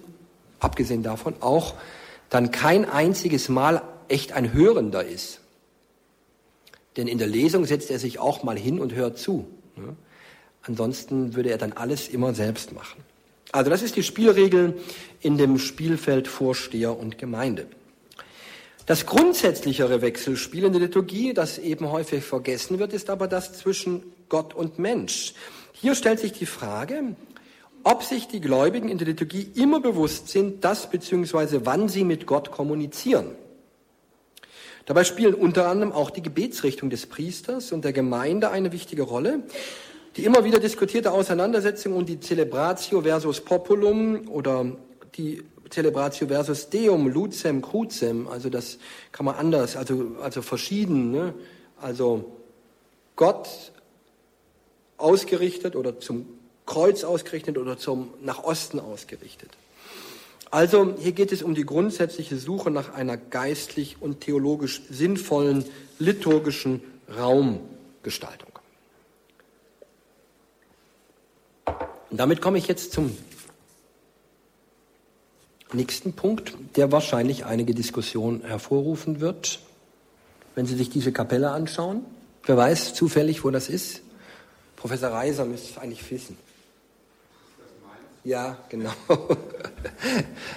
abgesehen 0.61 1.03
davon 1.03 1.35
auch 1.41 1.75
dann 2.29 2.51
kein 2.51 2.89
einziges 2.89 3.49
Mal 3.49 3.83
echt 4.09 4.33
ein 4.33 4.53
Hörender 4.53 5.05
ist. 5.05 5.40
Denn 6.97 7.07
in 7.07 7.19
der 7.19 7.29
Lesung 7.29 7.65
setzt 7.65 7.91
er 7.91 7.99
sich 7.99 8.19
auch 8.19 8.43
mal 8.43 8.59
hin 8.59 8.81
und 8.81 8.95
hört 8.95 9.19
zu. 9.19 9.47
Ne? 9.77 9.97
Ansonsten 10.63 11.35
würde 11.35 11.51
er 11.51 11.59
dann 11.59 11.73
alles 11.73 12.09
immer 12.09 12.35
selbst 12.35 12.73
machen. 12.73 13.03
Also 13.53 13.71
das 13.71 13.83
ist 13.83 13.97
die 13.97 14.03
Spielregel 14.03 14.75
in 15.21 15.39
dem 15.39 15.59
Spielfeld 15.59 16.29
Vorsteher 16.29 16.97
und 16.97 17.19
Gemeinde. 17.19 17.67
Das 18.87 19.07
grundsätzlichere 19.07 20.03
Wechselspiel 20.03 20.65
in 20.65 20.73
der 20.73 20.83
Liturgie, 20.83 21.33
das 21.33 21.59
eben 21.59 21.91
häufig 21.91 22.25
vergessen 22.25 22.79
wird, 22.79 22.93
ist 22.93 23.11
aber 23.11 23.29
das 23.29 23.53
zwischen 23.53 24.03
Gott 24.29 24.55
und 24.55 24.79
Mensch. 24.79 25.35
Hier 25.73 25.95
stellt 25.95 26.21
sich 26.21 26.33
die 26.33 26.47
Frage, 26.47 27.17
ob 27.85 28.03
sich 28.03 28.29
die 28.29 28.41
Gläubigen 28.41 28.89
in 28.89 28.99
der 28.99 29.07
Liturgie 29.07 29.51
immer 29.55 29.81
bewusst 29.81 30.29
sind, 30.29 30.65
dass 30.65 30.91
bzw. 30.91 31.61
wann 31.65 31.89
sie 31.89 32.05
mit 32.05 32.27
Gott 32.27 32.51
kommunizieren. 32.51 33.37
Dabei 34.91 35.05
spielen 35.05 35.35
unter 35.35 35.69
anderem 35.69 35.93
auch 35.93 36.11
die 36.11 36.21
Gebetsrichtung 36.21 36.91
des 36.91 37.07
Priesters 37.07 37.71
und 37.71 37.85
der 37.85 37.93
Gemeinde 37.93 38.51
eine 38.51 38.73
wichtige 38.73 39.03
Rolle. 39.03 39.45
Die 40.17 40.25
immer 40.25 40.43
wieder 40.43 40.59
diskutierte 40.59 41.13
Auseinandersetzung 41.13 41.95
und 41.95 42.09
die 42.09 42.19
Celebratio 42.19 43.03
versus 43.03 43.41
Populum 43.41 44.29
oder 44.29 44.67
die 45.15 45.45
Celebratio 45.71 46.27
versus 46.27 46.71
Deum, 46.71 47.07
Lucem, 47.07 47.63
Crucem, 47.63 48.27
also 48.27 48.51
das 48.51 48.79
kann 49.13 49.27
man 49.27 49.37
anders, 49.37 49.77
also, 49.77 50.17
also 50.21 50.43
verschieden, 50.43 51.13
ne? 51.13 51.35
also 51.81 52.25
Gott 53.15 53.49
ausgerichtet 54.97 55.77
oder 55.77 56.01
zum 56.01 56.27
Kreuz 56.67 57.05
ausgerichtet 57.05 57.59
oder 57.59 57.79
zum 57.79 58.13
nach 58.23 58.43
Osten 58.43 58.81
ausgerichtet. 58.81 59.51
Also 60.51 60.97
hier 60.99 61.13
geht 61.13 61.31
es 61.31 61.43
um 61.43 61.55
die 61.55 61.65
grundsätzliche 61.65 62.37
Suche 62.37 62.71
nach 62.71 62.93
einer 62.93 63.17
geistlich 63.17 63.99
und 64.01 64.21
theologisch 64.21 64.83
sinnvollen 64.91 65.65
liturgischen 65.99 66.83
Raumgestaltung. 67.17 68.51
Und 72.11 72.17
damit 72.17 72.43
komme 72.43 72.59
ich 72.59 72.67
jetzt 72.67 72.93
zum 72.93 73.17
nächsten 75.73 76.15
Punkt, 76.15 76.55
der 76.75 76.91
wahrscheinlich 76.91 77.45
einige 77.45 77.73
Diskussionen 77.73 78.43
hervorrufen 78.43 79.21
wird, 79.21 79.61
wenn 80.57 80.67
Sie 80.67 80.75
sich 80.75 80.91
diese 80.91 81.13
Kapelle 81.13 81.53
anschauen. 81.53 82.05
Wer 82.43 82.57
weiß 82.57 82.95
zufällig, 82.95 83.45
wo 83.45 83.51
das 83.51 83.69
ist? 83.69 84.03
Professor 84.75 85.11
Reiser 85.11 85.45
müsste 85.45 85.71
es 85.71 85.79
eigentlich 85.79 86.11
wissen. 86.11 86.37
Ja, 88.25 88.59
genau. 88.69 88.93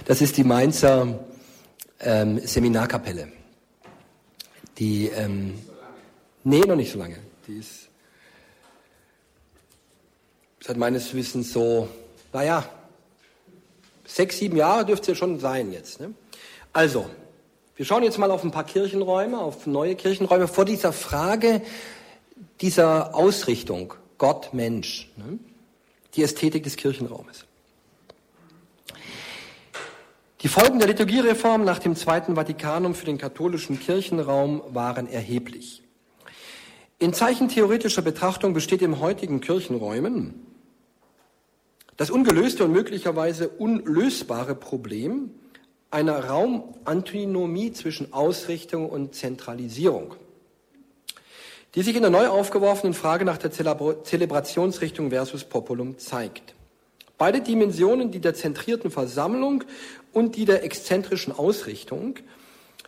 Das 0.06 0.22
ist 0.22 0.36
die 0.36 0.44
Mainzer 0.44 1.20
ähm, 2.02 2.40
Seminarkapelle. 2.40 3.32
Die, 4.78 5.08
ähm, 5.08 5.60
nee, 6.44 6.60
noch 6.60 6.76
nicht 6.76 6.92
so 6.92 7.00
lange. 7.00 7.20
Die 7.48 7.58
ist 7.58 7.88
seit 10.60 10.78
meines 10.78 11.14
Wissens 11.14 11.54
so, 11.54 11.88
naja, 12.34 12.68
sechs, 14.06 14.40
sieben 14.40 14.58
Jahre 14.58 14.86
dürfte 14.86 15.12
es 15.12 15.18
ja 15.18 15.26
schon 15.26 15.40
sein 15.40 15.72
jetzt. 15.72 16.00
Ne? 16.00 16.14
Also, 16.74 17.10
wir 17.76 17.86
schauen 17.86 18.04
jetzt 18.04 18.18
mal 18.18 18.32
auf 18.32 18.44
ein 18.44 18.52
paar 18.52 18.66
Kirchenräume, 18.66 19.40
auf 19.40 19.68
neue 19.68 19.96
Kirchenräume 19.96 20.48
vor 20.48 20.66
dieser 20.66 20.94
Frage 20.94 21.62
dieser 22.62 23.16
Ausrichtung 23.16 23.94
Gott, 24.18 24.54
Mensch, 24.54 25.10
ne? 25.18 25.40
die 26.16 26.24
Ästhetik 26.24 26.64
des 26.64 26.76
Kirchenraumes. 26.76 27.46
Die 30.44 30.50
Folgen 30.50 30.78
der 30.78 30.90
Liturgiereform 30.90 31.64
nach 31.64 31.80
dem 31.80 31.96
Zweiten 31.96 32.36
Vatikanum 32.36 32.96
für 32.96 33.06
den 33.06 33.18
katholischen 33.18 33.80
Kirchenraum 33.80 34.62
waren 34.72 35.08
erheblich. 35.08 35.84
In 37.00 37.14
Zeichen 37.14 37.48
theoretischer 37.48 38.02
Betrachtung 38.02 38.54
besteht 38.54 38.82
im 38.82 39.00
heutigen 39.00 39.40
Kirchenräumen 39.40 40.34
das 41.96 42.10
ungelöste 42.10 42.66
und 42.66 42.74
möglicherweise 42.74 43.48
unlösbare 43.48 44.54
Problem 44.54 45.32
einer 45.92 46.26
Raumantinomie 46.26 47.72
zwischen 47.72 48.12
Ausrichtung 48.12 48.90
und 48.90 49.16
Zentralisierung, 49.16 50.16
die 51.76 51.84
sich 51.84 51.96
in 51.96 52.02
der 52.02 52.12
neu 52.12 52.28
aufgeworfenen 52.28 52.94
Frage 52.94 53.24
nach 53.24 53.38
der 53.38 53.52
Zelebrationsrichtung 53.52 55.10
versus 55.10 55.46
Populum 55.46 56.00
zeigt. 56.00 56.54
Beide 57.18 57.40
Dimensionen, 57.40 58.12
die 58.12 58.20
der 58.20 58.34
zentrierten 58.34 58.92
Versammlung 58.92 59.64
und 60.14 60.36
die 60.36 60.46
der 60.46 60.64
exzentrischen 60.64 61.34
Ausrichtung 61.34 62.16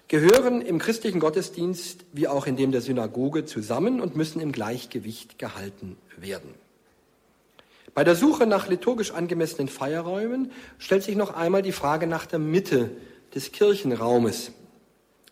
gehören 0.08 0.62
im 0.62 0.80
christlichen 0.80 1.20
Gottesdienst 1.20 2.06
wie 2.14 2.28
auch 2.28 2.46
in 2.46 2.56
dem 2.56 2.72
der 2.72 2.82
Synagoge 2.82 3.46
zusammen 3.46 4.00
und 4.00 4.16
müssen 4.16 4.40
im 4.40 4.52
Gleichgewicht 4.52 5.40
gehalten 5.40 5.98
werden. 6.18 6.54
Bei 7.94 8.04
der 8.04 8.16
Suche 8.16 8.46
nach 8.46 8.68
liturgisch 8.68 9.12
angemessenen 9.12 9.68
Feierräumen 9.68 10.52
stellt 10.78 11.04
sich 11.04 11.16
noch 11.16 11.34
einmal 11.34 11.62
die 11.62 11.72
Frage 11.72 12.08
nach 12.08 12.26
der 12.26 12.40
Mitte 12.40 12.92
des 13.34 13.52
Kirchenraumes. 13.52 14.52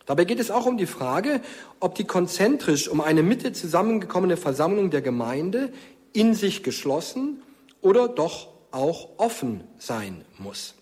Dabei 0.06 0.26
geht 0.26 0.40
es 0.40 0.52
auch 0.52 0.66
um 0.66 0.78
die 0.78 0.86
Frage, 0.86 1.42
ob 1.80 1.96
die 1.96 2.04
konzentrisch 2.06 2.88
um 2.88 3.00
eine 3.00 3.24
Mitte 3.24 3.54
zusammengekommene 3.54 4.38
Versammlung 4.38 4.90
der 4.90 5.02
Gemeinde 5.02 5.72
in 6.14 6.34
sich 6.34 6.64
geschlossen 6.64 7.42
oder 7.82 8.08
doch 8.08 8.48
auch 8.72 9.10
offen 9.18 9.64
sein 9.78 10.26
muss. 10.38 10.76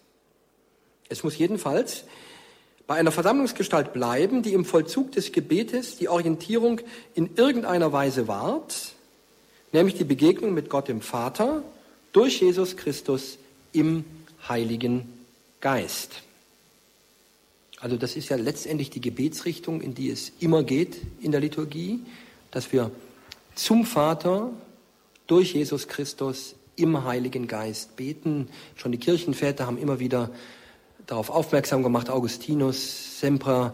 Es 1.12 1.24
muss 1.24 1.38
jedenfalls 1.38 2.06
bei 2.88 2.96
einer 2.96 3.12
Versammlungsgestalt 3.12 3.92
bleiben, 3.92 4.44
die 4.44 4.54
im 4.54 4.64
Vollzug 4.64 5.12
des 5.12 5.34
Gebetes 5.34 5.98
die 5.98 6.08
Orientierung 6.08 6.80
in 7.16 7.36
irgendeiner 7.36 7.92
Weise 7.92 8.30
wahrt, 8.30 8.94
nämlich 9.74 9.96
die 9.96 10.06
Begegnung 10.06 10.54
mit 10.54 10.70
Gott 10.70 10.88
dem 10.88 11.02
Vater 11.02 11.64
durch 12.14 12.40
Jesus 12.40 12.78
Christus 12.78 13.38
im 13.74 14.06
Heiligen 14.48 15.04
Geist. 15.60 16.24
Also 17.82 17.98
das 17.98 18.16
ist 18.16 18.30
ja 18.30 18.38
letztendlich 18.38 18.90
die 18.90 19.02
Gebetsrichtung, 19.02 19.82
in 19.82 19.94
die 19.94 20.12
es 20.12 20.32
immer 20.40 20.64
geht 20.64 21.02
in 21.20 21.34
der 21.34 21.42
Liturgie, 21.42 22.00
dass 22.52 22.72
wir 22.72 22.90
zum 23.56 23.86
Vater 23.86 24.50
durch 25.28 25.56
Jesus 25.56 25.90
Christus 25.90 26.56
im 26.78 27.04
Heiligen 27.04 27.48
Geist 27.48 27.98
beten. 27.98 28.48
Schon 28.76 28.94
die 28.94 28.98
Kirchenväter 28.98 29.66
haben 29.66 29.78
immer 29.78 30.00
wieder 30.00 30.30
darauf 31.12 31.30
aufmerksam 31.30 31.84
gemacht, 31.84 32.10
Augustinus, 32.10 33.20
Sempra, 33.20 33.74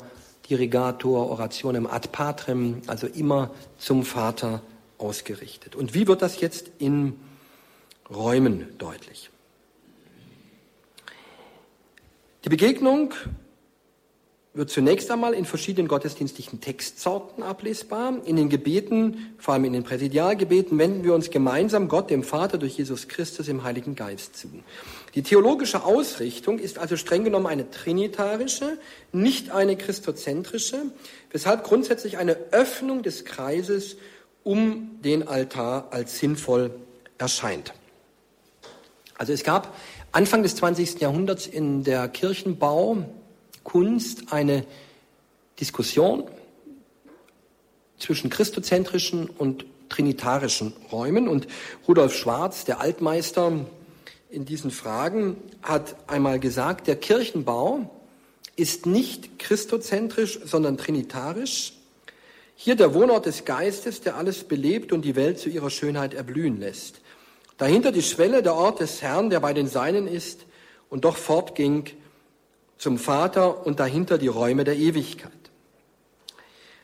Dirigator, 0.49 1.29
Orationem 1.29 1.85
ad 1.85 2.09
Patrem, 2.11 2.81
also 2.87 3.05
immer 3.05 3.51
zum 3.77 4.03
Vater 4.03 4.63
ausgerichtet. 4.97 5.75
Und 5.75 5.93
wie 5.93 6.07
wird 6.07 6.23
das 6.23 6.41
jetzt 6.41 6.71
in 6.79 7.13
Räumen 8.09 8.75
deutlich? 8.79 9.29
Die 12.43 12.49
Begegnung 12.49 13.13
wird 14.57 14.71
zunächst 14.71 15.11
einmal 15.11 15.35
in 15.35 15.45
verschiedenen 15.45 15.87
gottesdienstlichen 15.87 16.59
Textsorten 16.59 17.43
ablesbar. 17.43 18.15
In 18.25 18.35
den 18.35 18.49
Gebeten, 18.49 19.35
vor 19.37 19.53
allem 19.53 19.65
in 19.65 19.73
den 19.73 19.83
Präsidialgebeten, 19.83 20.79
wenden 20.79 21.03
wir 21.03 21.13
uns 21.13 21.29
gemeinsam 21.29 21.87
Gott, 21.87 22.09
dem 22.09 22.23
Vater, 22.23 22.57
durch 22.57 22.77
Jesus 22.77 23.07
Christus 23.07 23.47
im 23.49 23.63
Heiligen 23.63 23.93
Geist 23.95 24.35
zu. 24.35 24.47
Die 25.13 25.21
theologische 25.21 25.83
Ausrichtung 25.83 26.57
ist 26.57 26.79
also 26.79 26.97
streng 26.97 27.23
genommen 27.23 27.45
eine 27.45 27.69
trinitarische, 27.69 28.79
nicht 29.11 29.51
eine 29.51 29.77
christozentrische, 29.77 30.85
weshalb 31.31 31.63
grundsätzlich 31.63 32.17
eine 32.17 32.35
Öffnung 32.51 33.03
des 33.03 33.25
Kreises 33.25 33.97
um 34.43 34.99
den 35.03 35.27
Altar 35.27 35.89
als 35.91 36.17
sinnvoll 36.17 36.71
erscheint. 37.19 37.73
Also 39.19 39.33
es 39.33 39.43
gab 39.43 39.75
Anfang 40.11 40.41
des 40.41 40.55
20. 40.55 40.99
Jahrhunderts 40.99 41.45
in 41.45 41.83
der 41.83 42.07
Kirchenbau 42.07 43.05
Kunst 43.67 44.31
eine 44.31 44.65
Diskussion 45.59 46.23
zwischen 47.99 48.29
christozentrischen 48.29 49.29
und 49.29 49.65
trinitarischen 49.89 50.71
Räumen. 50.89 51.27
Und 51.27 51.47
Rudolf 51.85 52.15
Schwarz, 52.15 52.63
der 52.63 52.79
Altmeister 52.79 53.65
in 54.29 54.45
diesen 54.45 54.71
Fragen, 54.71 55.35
hat 55.61 55.97
einmal 56.07 56.39
gesagt, 56.39 56.87
der 56.87 56.95
Kirchenbau 56.95 57.91
ist 58.55 58.85
nicht 58.85 59.37
christozentrisch, 59.37 60.39
sondern 60.45 60.77
trinitarisch. 60.77 61.73
Hier 62.55 62.75
der 62.75 62.93
Wohnort 62.93 63.25
des 63.25 63.43
Geistes, 63.43 63.99
der 63.99 64.15
alles 64.15 64.45
belebt 64.45 64.93
und 64.93 65.01
die 65.01 65.17
Welt 65.17 65.39
zu 65.39 65.49
ihrer 65.49 65.69
Schönheit 65.69 66.13
erblühen 66.13 66.61
lässt. 66.61 67.01
Dahinter 67.57 67.91
die 67.91 68.01
Schwelle, 68.01 68.41
der 68.41 68.55
Ort 68.55 68.79
des 68.79 69.01
Herrn, 69.01 69.29
der 69.29 69.41
bei 69.41 69.51
den 69.51 69.67
Seinen 69.67 70.07
ist 70.07 70.45
und 70.89 71.03
doch 71.03 71.17
fortging 71.17 71.91
zum 72.77 72.97
Vater 72.97 73.65
und 73.65 73.79
dahinter 73.79 74.17
die 74.17 74.27
Räume 74.27 74.63
der 74.63 74.77
Ewigkeit. 74.77 75.31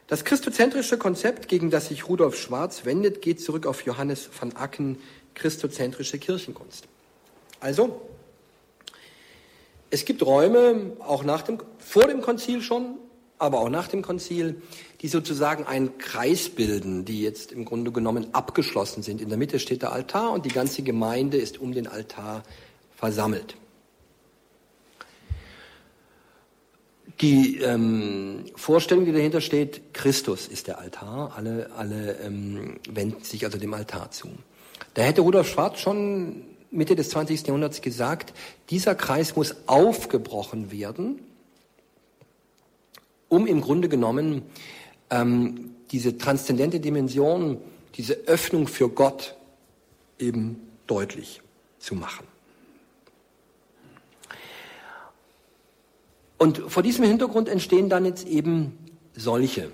Das 0.07 0.25
christozentrische 0.25 0.97
Konzept, 0.97 1.47
gegen 1.47 1.69
das 1.69 1.87
sich 1.87 2.07
Rudolf 2.07 2.37
Schwarz 2.37 2.85
wendet, 2.85 3.21
geht 3.21 3.41
zurück 3.41 3.65
auf 3.65 3.85
Johannes 3.85 4.29
van 4.39 4.53
Acken, 4.53 4.97
christozentrische 5.33 6.19
Kirchenkunst. 6.19 6.87
Also, 7.59 8.01
es 9.89 10.05
gibt 10.05 10.25
Räume, 10.25 10.97
auch 10.99 11.23
nach 11.23 11.43
dem, 11.43 11.59
vor 11.77 12.07
dem 12.07 12.21
Konzil 12.21 12.61
schon, 12.61 12.97
aber 13.39 13.59
auch 13.59 13.69
nach 13.69 13.87
dem 13.87 14.01
Konzil, 14.01 14.61
die 15.01 15.07
sozusagen 15.07 15.65
einen 15.65 15.97
Kreis 15.97 16.49
bilden, 16.49 17.05
die 17.05 17.21
jetzt 17.21 17.51
im 17.51 17.65
Grunde 17.65 17.91
genommen 17.91 18.27
abgeschlossen 18.33 19.03
sind. 19.03 19.21
In 19.21 19.29
der 19.29 19.37
Mitte 19.37 19.59
steht 19.59 19.81
der 19.81 19.91
Altar 19.91 20.31
und 20.31 20.45
die 20.45 20.49
ganze 20.49 20.81
Gemeinde 20.81 21.37
ist 21.37 21.59
um 21.59 21.73
den 21.73 21.87
Altar 21.87 22.43
versammelt. 22.95 23.55
Die 27.23 27.59
ähm, 27.59 28.43
Vorstellung, 28.53 29.05
die 29.05 29.13
dahinter 29.13 29.39
steht, 29.39 29.93
Christus 29.93 30.45
ist 30.49 30.67
der 30.67 30.79
Altar, 30.79 31.31
alle, 31.37 31.71
alle 31.77 32.17
ähm, 32.19 32.81
wenden 32.89 33.23
sich 33.23 33.45
also 33.45 33.57
dem 33.57 33.73
Altar 33.73 34.11
zu. 34.11 34.27
Da 34.93 35.03
hätte 35.03 35.21
Rudolf 35.21 35.47
Schwarz 35.47 35.79
schon 35.79 36.43
Mitte 36.69 36.97
des 36.97 37.11
20. 37.11 37.47
Jahrhunderts 37.47 37.81
gesagt, 37.81 38.33
dieser 38.69 38.93
Kreis 38.95 39.37
muss 39.37 39.55
aufgebrochen 39.67 40.69
werden, 40.69 41.21
um 43.29 43.47
im 43.47 43.61
Grunde 43.61 43.87
genommen 43.87 44.41
ähm, 45.09 45.75
diese 45.91 46.17
transzendente 46.17 46.81
Dimension, 46.81 47.57
diese 47.95 48.15
Öffnung 48.25 48.67
für 48.67 48.89
Gott 48.89 49.37
eben 50.19 50.59
deutlich 50.87 51.41
zu 51.79 51.95
machen. 51.95 52.32
Und 56.43 56.57
vor 56.67 56.83
diesem 56.83 57.05
Hintergrund 57.05 57.47
entstehen 57.47 57.87
dann 57.87 58.03
jetzt 58.03 58.27
eben 58.27 58.77
solche 59.15 59.71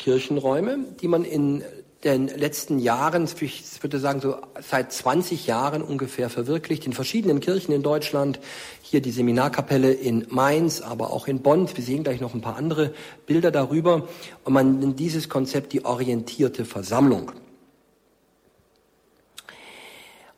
Kirchenräume, 0.00 0.80
die 1.00 1.06
man 1.06 1.24
in 1.24 1.62
den 2.02 2.26
letzten 2.26 2.80
Jahren, 2.80 3.28
ich 3.40 3.80
würde 3.84 4.00
sagen 4.00 4.20
so 4.20 4.34
seit 4.60 4.92
20 4.92 5.46
Jahren 5.46 5.80
ungefähr 5.80 6.28
verwirklicht, 6.28 6.86
in 6.86 6.92
verschiedenen 6.92 7.38
Kirchen 7.38 7.70
in 7.72 7.84
Deutschland, 7.84 8.40
hier 8.82 9.00
die 9.00 9.12
Seminarkapelle 9.12 9.92
in 9.92 10.26
Mainz, 10.28 10.80
aber 10.80 11.12
auch 11.12 11.28
in 11.28 11.38
Bonn. 11.38 11.68
Wir 11.72 11.84
sehen 11.84 12.02
gleich 12.02 12.20
noch 12.20 12.34
ein 12.34 12.40
paar 12.40 12.56
andere 12.56 12.92
Bilder 13.26 13.52
darüber. 13.52 14.08
Und 14.42 14.54
man 14.54 14.80
nennt 14.80 14.98
dieses 14.98 15.28
Konzept 15.28 15.72
die 15.72 15.84
orientierte 15.84 16.64
Versammlung. 16.64 17.30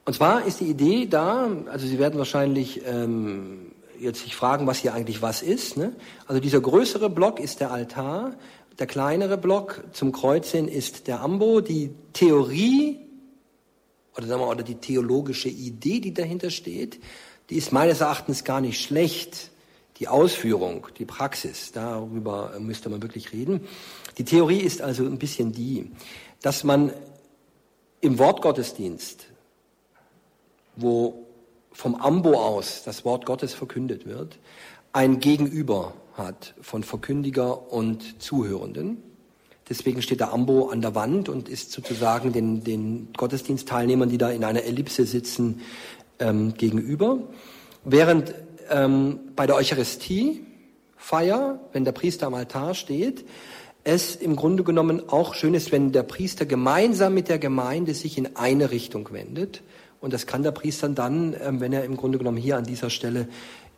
Und 0.05 0.13
zwar 0.13 0.45
ist 0.45 0.61
die 0.61 0.67
Idee 0.67 1.07
da, 1.07 1.49
also 1.73 1.87
Sie 1.87 1.99
werden 1.99 2.19
wahrscheinlich 2.19 2.83
ähm, 2.85 3.71
jetzt 3.99 4.23
sich 4.23 4.35
fragen, 4.35 4.67
was 4.67 4.79
hier 4.79 4.95
eigentlich 4.95 5.23
was 5.23 5.43
ist. 5.43 5.77
Ne? 5.77 5.95
Also 6.27 6.41
dieser 6.41 6.61
größere 6.61 7.11
Block 7.11 7.41
ist 7.41 7.61
der 7.61 7.71
Altar, 7.71 8.35
der 8.79 8.87
kleinere 8.87 9.39
Block 9.39 9.85
zum 9.93 10.13
Kreuz 10.13 10.51
hin 10.51 10.67
ist 10.67 11.07
der 11.07 11.21
Ambo. 11.21 11.61
Die 11.61 11.91
Theorie 12.13 13.05
oder 14.17 14.27
sagen 14.27 14.41
wir 14.41 14.49
oder 14.49 14.63
die 14.63 14.77
theologische 14.77 15.49
Idee, 15.49 16.01
die 16.01 16.15
dahinter 16.15 16.51
steht, 16.51 17.01
die 17.51 17.57
ist 17.57 17.73
meines 17.73 18.01
Erachtens 18.01 18.45
gar 18.45 18.61
nicht 18.61 18.81
schlecht. 18.81 19.51
Die 19.99 20.09
Ausführung, 20.09 20.89
die 20.99 21.05
Praxis, 21.05 21.71
darüber 21.71 22.53
müsste 22.59 22.89
man 22.89 23.01
wirklich 23.01 23.33
reden. 23.33 23.61
Die 24.19 24.25
Theorie 24.25 24.59
ist 24.59 24.83
also 24.83 25.05
ein 25.05 25.19
bisschen 25.19 25.53
die, 25.53 25.93
dass 26.43 26.65
man 26.65 26.93
im 28.01 28.19
Wortgottesdienst, 28.19 29.27
wo 30.75 31.24
vom 31.75 31.97
Ambo 31.97 32.35
aus 32.35 32.85
das 32.85 33.05
Wort 33.05 33.27
Gottes 33.27 33.53
verkündet 33.53 34.07
wird, 34.07 34.39
ein 34.93 35.21
Gegenüber 35.21 35.95
hat 36.15 36.55
von 36.63 36.85
Verkündiger 36.85 37.73
und 37.73 38.23
Zuhörenden. 38.23 39.03
Deswegen 39.69 40.01
steht 40.03 40.21
der 40.21 40.33
Ambo 40.33 40.69
an 40.69 40.81
der 40.81 40.95
Wand 40.95 41.29
und 41.29 41.49
ist 41.49 41.73
sozusagen 41.73 42.33
den, 42.33 42.63
den 42.63 43.09
Gottesdienstteilnehmern, 43.17 44.09
die 44.09 44.19
da 44.19 44.31
in 44.31 44.45
einer 44.45 44.63
Ellipse 44.63 45.05
sitzen, 45.05 45.63
ähm, 46.21 46.55
gegenüber. 46.55 47.19
Während 47.85 48.35
ähm, 48.71 49.19
bei 49.35 49.47
der 49.47 49.57
Eucharistiefeier, 49.57 51.59
wenn 51.73 51.85
der 51.85 51.93
Priester 51.93 52.29
am 52.29 52.35
Altar 52.35 52.75
steht, 52.75 53.25
es 53.85 54.17
im 54.17 54.37
Grunde 54.37 54.65
genommen 54.65 55.09
auch 55.09 55.35
schön 55.35 55.55
ist, 55.55 55.73
wenn 55.73 55.93
der 55.93 56.05
Priester 56.05 56.47
gemeinsam 56.47 57.15
mit 57.15 57.29
der 57.29 57.39
Gemeinde 57.39 57.95
sich 57.95 58.17
in 58.17 58.37
eine 58.37 58.71
Richtung 58.71 59.13
wendet. 59.13 59.63
Und 60.05 60.13
das 60.13 60.27
kann 60.27 60.43
der 60.43 60.51
Priester 60.51 60.91
dann, 60.91 61.35
ähm, 61.43 61.61
wenn 61.61 61.73
er 61.73 61.85
im 61.85 61.97
Grunde 61.97 62.19
genommen 62.19 62.37
hier 62.37 62.59
an 62.59 62.65
dieser 62.65 62.91
Stelle 62.91 63.27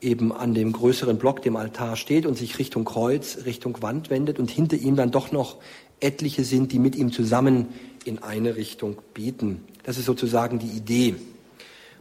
eben 0.01 0.33
an 0.33 0.55
dem 0.55 0.73
größeren 0.73 1.19
Block, 1.19 1.41
dem 1.41 1.55
Altar 1.55 1.95
steht 1.95 2.27
und 2.27 2.37
sich 2.37 2.59
Richtung 2.59 2.85
Kreuz, 2.85 3.45
Richtung 3.45 3.81
Wand 3.81 4.11
wendet 4.11 4.41
und 4.41 4.51
hinter 4.51 4.77
ihm 4.77 4.97
dann 4.97 5.13
doch 5.13 5.31
noch 5.31 5.59
etliche 6.01 6.43
sind, 6.43 6.73
die 6.73 6.81
mit 6.81 6.97
ihm 6.97 7.13
zusammen 7.13 7.69
in 8.05 8.25
eine 8.25 8.57
Richtung 8.57 8.99
beten. 9.15 9.63
Das 9.85 9.99
ist 9.99 10.07
sozusagen 10.07 10.59
die 10.59 10.67
Idee. 10.67 11.15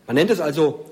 Man 0.08 0.16
nennt 0.16 0.32
es 0.32 0.40
also 0.40 0.86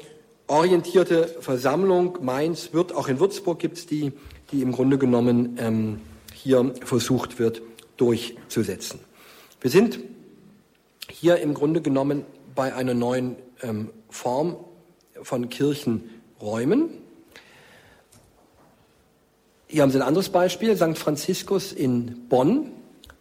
orientierte 0.45 1.25
Versammlung. 1.39 2.19
Mainz 2.21 2.69
wird, 2.71 2.93
auch 2.93 3.07
in 3.07 3.19
Würzburg 3.19 3.57
gibt 3.57 3.79
es 3.79 3.87
die, 3.87 4.11
die 4.51 4.61
im 4.61 4.73
Grunde 4.73 4.99
genommen 4.99 5.57
ähm, 5.59 6.01
hier 6.35 6.71
versucht 6.85 7.39
wird 7.39 7.63
durchzusetzen. 7.97 8.99
Wir 9.59 9.71
sind 9.71 9.97
hier 11.09 11.37
im 11.37 11.55
Grunde 11.55 11.81
genommen 11.81 12.25
bei 12.55 12.73
einer 12.73 12.93
neuen 12.93 13.35
ähm, 13.61 13.89
Form 14.09 14.57
von 15.21 15.49
Kirchen 15.49 16.09
Räumen. 16.41 16.89
Hier 19.67 19.81
haben 19.81 19.91
Sie 19.91 19.97
ein 19.97 20.03
anderes 20.07 20.29
Beispiel, 20.29 20.75
St. 20.75 20.97
Franziskus 20.97 21.71
in 21.71 22.27
Bonn. 22.29 22.71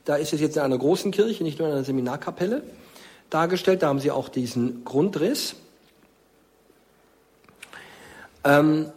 Da 0.04 0.16
ist 0.16 0.32
es 0.32 0.40
jetzt 0.40 0.56
in 0.56 0.62
einer 0.62 0.78
großen 0.78 1.10
Kirche, 1.12 1.44
nicht 1.44 1.58
nur 1.58 1.68
in 1.68 1.74
einer 1.74 1.84
Seminarkapelle 1.84 2.62
dargestellt. 3.30 3.82
Da 3.82 3.88
haben 3.88 4.00
Sie 4.00 4.10
auch 4.10 4.28
diesen 4.28 4.84
Grundriss. 4.84 5.54
Ähm, 8.44 8.90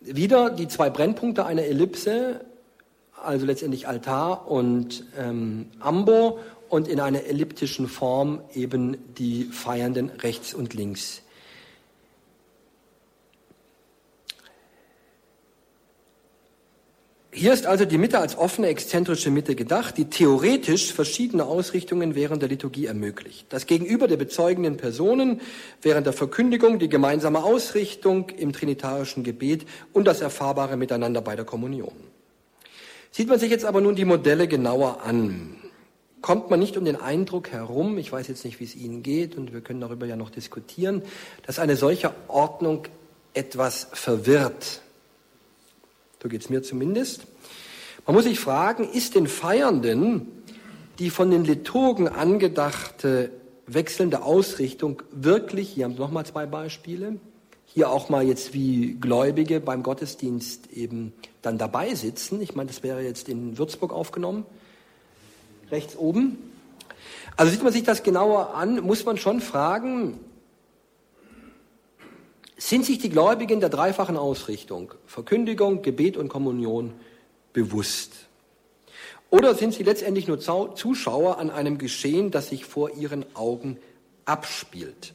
wieder 0.00 0.50
die 0.50 0.66
zwei 0.66 0.90
Brennpunkte 0.90 1.44
einer 1.44 1.62
Ellipse, 1.62 2.40
also 3.22 3.46
letztendlich 3.46 3.86
Altar 3.86 4.50
und 4.50 5.04
ähm, 5.16 5.66
Ambo 5.78 6.40
und 6.72 6.88
in 6.88 7.00
einer 7.00 7.26
elliptischen 7.26 7.86
Form 7.86 8.40
eben 8.54 8.96
die 9.18 9.44
Feiernden 9.44 10.08
rechts 10.08 10.54
und 10.54 10.72
links 10.72 11.20
Hier 17.34 17.54
ist 17.54 17.66
also 17.66 17.86
die 17.86 17.96
Mitte 17.96 18.18
als 18.18 18.36
offene, 18.36 18.68
exzentrische 18.68 19.30
Mitte 19.30 19.54
gedacht, 19.54 19.96
die 19.96 20.04
theoretisch 20.04 20.92
verschiedene 20.92 21.44
Ausrichtungen 21.46 22.14
während 22.14 22.42
der 22.42 22.50
Liturgie 22.50 22.84
ermöglicht. 22.84 23.46
Das 23.48 23.66
Gegenüber 23.66 24.06
der 24.06 24.18
bezeugenden 24.18 24.76
Personen 24.76 25.40
während 25.80 26.06
der 26.06 26.12
Verkündigung, 26.12 26.78
die 26.78 26.90
gemeinsame 26.90 27.42
Ausrichtung 27.42 28.28
im 28.30 28.52
trinitarischen 28.52 29.24
Gebet 29.24 29.64
und 29.94 30.06
das 30.06 30.20
erfahrbare 30.20 30.76
Miteinander 30.76 31.22
bei 31.22 31.34
der 31.34 31.46
Kommunion. 31.46 31.94
Sieht 33.10 33.28
man 33.28 33.38
sich 33.38 33.50
jetzt 33.50 33.64
aber 33.64 33.80
nun 33.80 33.96
die 33.96 34.04
Modelle 34.04 34.46
genauer 34.46 35.02
an, 35.02 35.61
kommt 36.22 36.48
man 36.50 36.60
nicht 36.60 36.76
um 36.76 36.84
den 36.84 36.96
Eindruck 36.96 37.50
herum, 37.50 37.98
ich 37.98 38.10
weiß 38.10 38.28
jetzt 38.28 38.44
nicht, 38.44 38.60
wie 38.60 38.64
es 38.64 38.74
Ihnen 38.74 39.02
geht 39.02 39.36
und 39.36 39.52
wir 39.52 39.60
können 39.60 39.80
darüber 39.80 40.06
ja 40.06 40.16
noch 40.16 40.30
diskutieren, 40.30 41.02
dass 41.46 41.58
eine 41.58 41.76
solche 41.76 42.14
Ordnung 42.28 42.84
etwas 43.34 43.88
verwirrt 43.92 44.82
so 46.22 46.28
geht 46.28 46.42
es 46.42 46.50
mir 46.50 46.62
zumindest. 46.62 47.26
Man 48.06 48.14
muss 48.14 48.24
sich 48.24 48.38
fragen, 48.38 48.88
ist 48.88 49.14
den 49.14 49.26
Feiernden 49.26 50.28
die 50.98 51.10
von 51.10 51.30
den 51.30 51.44
Liturgen 51.44 52.06
angedachte 52.06 53.30
wechselnde 53.66 54.22
Ausrichtung 54.22 55.02
wirklich, 55.10 55.70
hier 55.70 55.86
haben 55.86 55.94
wir 55.94 56.00
nochmal 56.00 56.26
zwei 56.26 56.46
Beispiele, 56.46 57.18
hier 57.64 57.90
auch 57.90 58.10
mal 58.10 58.22
jetzt 58.22 58.52
wie 58.52 58.98
Gläubige 59.00 59.58
beim 59.58 59.82
Gottesdienst 59.82 60.70
eben 60.70 61.14
dann 61.40 61.56
dabei 61.56 61.94
sitzen. 61.94 62.42
Ich 62.42 62.54
meine, 62.54 62.68
das 62.68 62.82
wäre 62.82 63.02
jetzt 63.02 63.28
in 63.30 63.56
Würzburg 63.56 63.92
aufgenommen, 63.92 64.44
rechts 65.72 65.96
oben. 65.96 66.38
Also 67.36 67.50
sieht 67.50 67.62
man 67.62 67.72
sich 67.72 67.82
das 67.82 68.02
genauer 68.02 68.54
an, 68.54 68.80
muss 68.80 69.04
man 69.04 69.16
schon 69.16 69.40
fragen, 69.40 70.20
sind 72.58 72.84
sich 72.84 72.98
die 72.98 73.08
Gläubigen 73.08 73.58
der 73.58 73.70
dreifachen 73.70 74.16
Ausrichtung, 74.16 74.94
Verkündigung, 75.06 75.82
Gebet 75.82 76.16
und 76.16 76.28
Kommunion, 76.28 76.92
bewusst? 77.52 78.12
Oder 79.30 79.54
sind 79.54 79.74
sie 79.74 79.82
letztendlich 79.82 80.28
nur 80.28 80.38
Zuschauer 80.38 81.38
an 81.38 81.50
einem 81.50 81.78
Geschehen, 81.78 82.30
das 82.30 82.50
sich 82.50 82.66
vor 82.66 82.90
ihren 82.90 83.24
Augen 83.34 83.78
abspielt? 84.26 85.14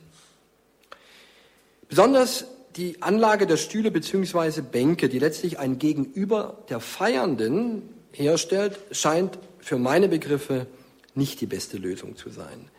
Besonders 1.87 2.45
die 2.75 3.01
Anlage 3.01 3.47
der 3.47 3.57
Stühle 3.57 3.91
bzw. 3.91 4.61
Bänke, 4.61 5.07
die 5.07 5.19
letztlich 5.19 5.59
ein 5.59 5.79
Gegenüber 5.79 6.57
der 6.69 6.79
Feiernden 6.79 7.83
herstellt, 8.11 8.77
scheint 8.91 9.37
für 9.67 9.77
meine 9.77 10.07
Begriffe 10.07 10.65
nicht 11.13 11.41
die 11.41 11.45
beste 11.45 11.77
Lösung 11.77 12.15
zu 12.15 12.29
sein. 12.29 12.69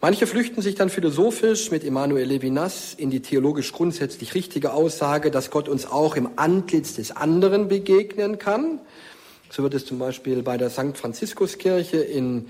Manche 0.00 0.26
flüchten 0.26 0.62
sich 0.62 0.74
dann 0.74 0.88
philosophisch 0.88 1.70
mit 1.70 1.84
Emanuel 1.84 2.24
Levinas 2.24 2.94
in 2.94 3.10
die 3.10 3.20
theologisch 3.20 3.74
grundsätzlich 3.74 4.34
richtige 4.34 4.72
Aussage, 4.72 5.30
dass 5.30 5.50
Gott 5.50 5.68
uns 5.68 5.84
auch 5.84 6.16
im 6.16 6.30
Antlitz 6.36 6.94
des 6.94 7.14
anderen 7.14 7.68
begegnen 7.68 8.38
kann. 8.38 8.80
So 9.50 9.62
wird 9.62 9.74
es 9.74 9.84
zum 9.84 9.98
Beispiel 9.98 10.42
bei 10.42 10.56
der 10.56 10.70
St. 10.70 10.96
Franziskuskirche 10.96 11.98
in 11.98 12.48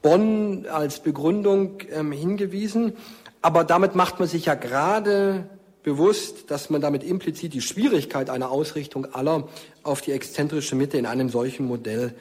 Bonn 0.00 0.64
als 0.64 1.00
Begründung 1.00 1.80
ähm, 1.92 2.10
hingewiesen. 2.10 2.94
Aber 3.42 3.64
damit 3.64 3.94
macht 3.94 4.18
man 4.18 4.28
sich 4.28 4.46
ja 4.46 4.54
gerade 4.54 5.46
bewusst, 5.82 6.50
dass 6.50 6.70
man 6.70 6.80
damit 6.80 7.04
implizit 7.04 7.52
die 7.52 7.60
Schwierigkeit 7.60 8.30
einer 8.30 8.50
Ausrichtung 8.50 9.12
aller 9.12 9.46
auf 9.82 10.00
die 10.00 10.12
exzentrische 10.12 10.74
Mitte 10.74 10.96
in 10.96 11.04
einem 11.04 11.28
solchen 11.28 11.66
Modell 11.66 12.14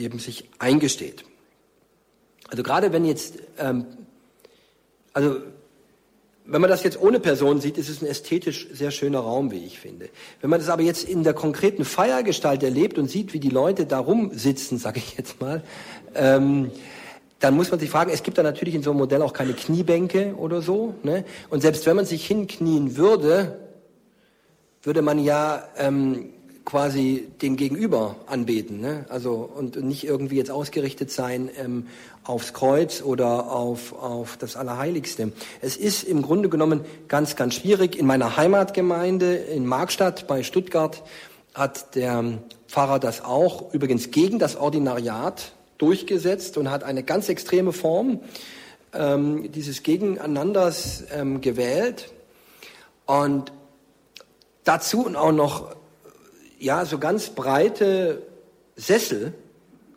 eben 0.00 0.18
sich 0.18 0.48
eingesteht. 0.58 1.24
Also 2.48 2.62
gerade 2.62 2.92
wenn 2.92 3.04
jetzt 3.04 3.34
ähm, 3.58 3.86
also 5.12 5.36
wenn 6.46 6.60
man 6.60 6.70
das 6.70 6.82
jetzt 6.82 7.00
ohne 7.00 7.20
Person 7.20 7.60
sieht, 7.60 7.78
ist 7.78 7.88
es 7.88 8.02
ein 8.02 8.06
ästhetisch 8.06 8.68
sehr 8.72 8.90
schöner 8.90 9.20
Raum, 9.20 9.52
wie 9.52 9.64
ich 9.64 9.78
finde. 9.78 10.08
Wenn 10.40 10.50
man 10.50 10.58
das 10.58 10.68
aber 10.68 10.82
jetzt 10.82 11.08
in 11.08 11.22
der 11.22 11.34
konkreten 11.34 11.84
Feiergestalt 11.84 12.62
erlebt 12.62 12.98
und 12.98 13.08
sieht, 13.08 13.32
wie 13.32 13.38
die 13.38 13.50
Leute 13.50 13.86
da 13.86 14.00
rumsitzen, 14.00 14.78
sage 14.78 14.98
ich 14.98 15.16
jetzt 15.16 15.40
mal, 15.40 15.62
ähm, 16.14 16.72
dann 17.38 17.54
muss 17.54 17.70
man 17.70 17.78
sich 17.78 17.88
fragen, 17.88 18.10
es 18.10 18.24
gibt 18.24 18.36
da 18.36 18.42
natürlich 18.42 18.74
in 18.74 18.82
so 18.82 18.90
einem 18.90 18.98
Modell 18.98 19.22
auch 19.22 19.32
keine 19.32 19.52
Kniebänke 19.52 20.34
oder 20.36 20.60
so. 20.60 20.94
Ne? 21.04 21.24
Und 21.50 21.60
selbst 21.60 21.86
wenn 21.86 21.94
man 21.94 22.04
sich 22.04 22.26
hinknien 22.26 22.96
würde, 22.96 23.58
würde 24.82 25.02
man 25.02 25.22
ja 25.22 25.68
ähm, 25.78 26.30
quasi 26.70 27.26
den 27.42 27.56
Gegenüber 27.56 28.14
anbeten. 28.26 28.80
Ne? 28.80 29.04
Also 29.08 29.50
und 29.56 29.82
nicht 29.82 30.04
irgendwie 30.04 30.36
jetzt 30.36 30.52
ausgerichtet 30.52 31.10
sein 31.10 31.50
ähm, 31.58 31.88
aufs 32.22 32.52
Kreuz 32.52 33.02
oder 33.02 33.50
auf, 33.50 33.92
auf 33.92 34.36
das 34.36 34.54
Allerheiligste. 34.54 35.32
Es 35.60 35.76
ist 35.76 36.04
im 36.04 36.22
Grunde 36.22 36.48
genommen 36.48 36.82
ganz, 37.08 37.34
ganz 37.34 37.56
schwierig. 37.56 37.98
In 37.98 38.06
meiner 38.06 38.36
Heimatgemeinde 38.36 39.34
in 39.34 39.66
Markstadt 39.66 40.28
bei 40.28 40.44
Stuttgart 40.44 41.02
hat 41.54 41.96
der 41.96 42.38
Pfarrer 42.68 43.00
das 43.00 43.24
auch 43.24 43.74
übrigens 43.74 44.12
gegen 44.12 44.38
das 44.38 44.54
Ordinariat 44.54 45.52
durchgesetzt 45.78 46.56
und 46.56 46.70
hat 46.70 46.84
eine 46.84 47.02
ganz 47.02 47.28
extreme 47.28 47.72
Form 47.72 48.20
ähm, 48.92 49.50
dieses 49.50 49.82
Gegeneinanders 49.82 51.02
ähm, 51.12 51.40
gewählt. 51.40 52.12
Und 53.06 53.50
dazu 54.62 55.12
auch 55.16 55.32
noch 55.32 55.79
ja 56.60 56.84
so 56.84 56.98
ganz 56.98 57.30
breite 57.30 58.22
Sessel 58.76 59.34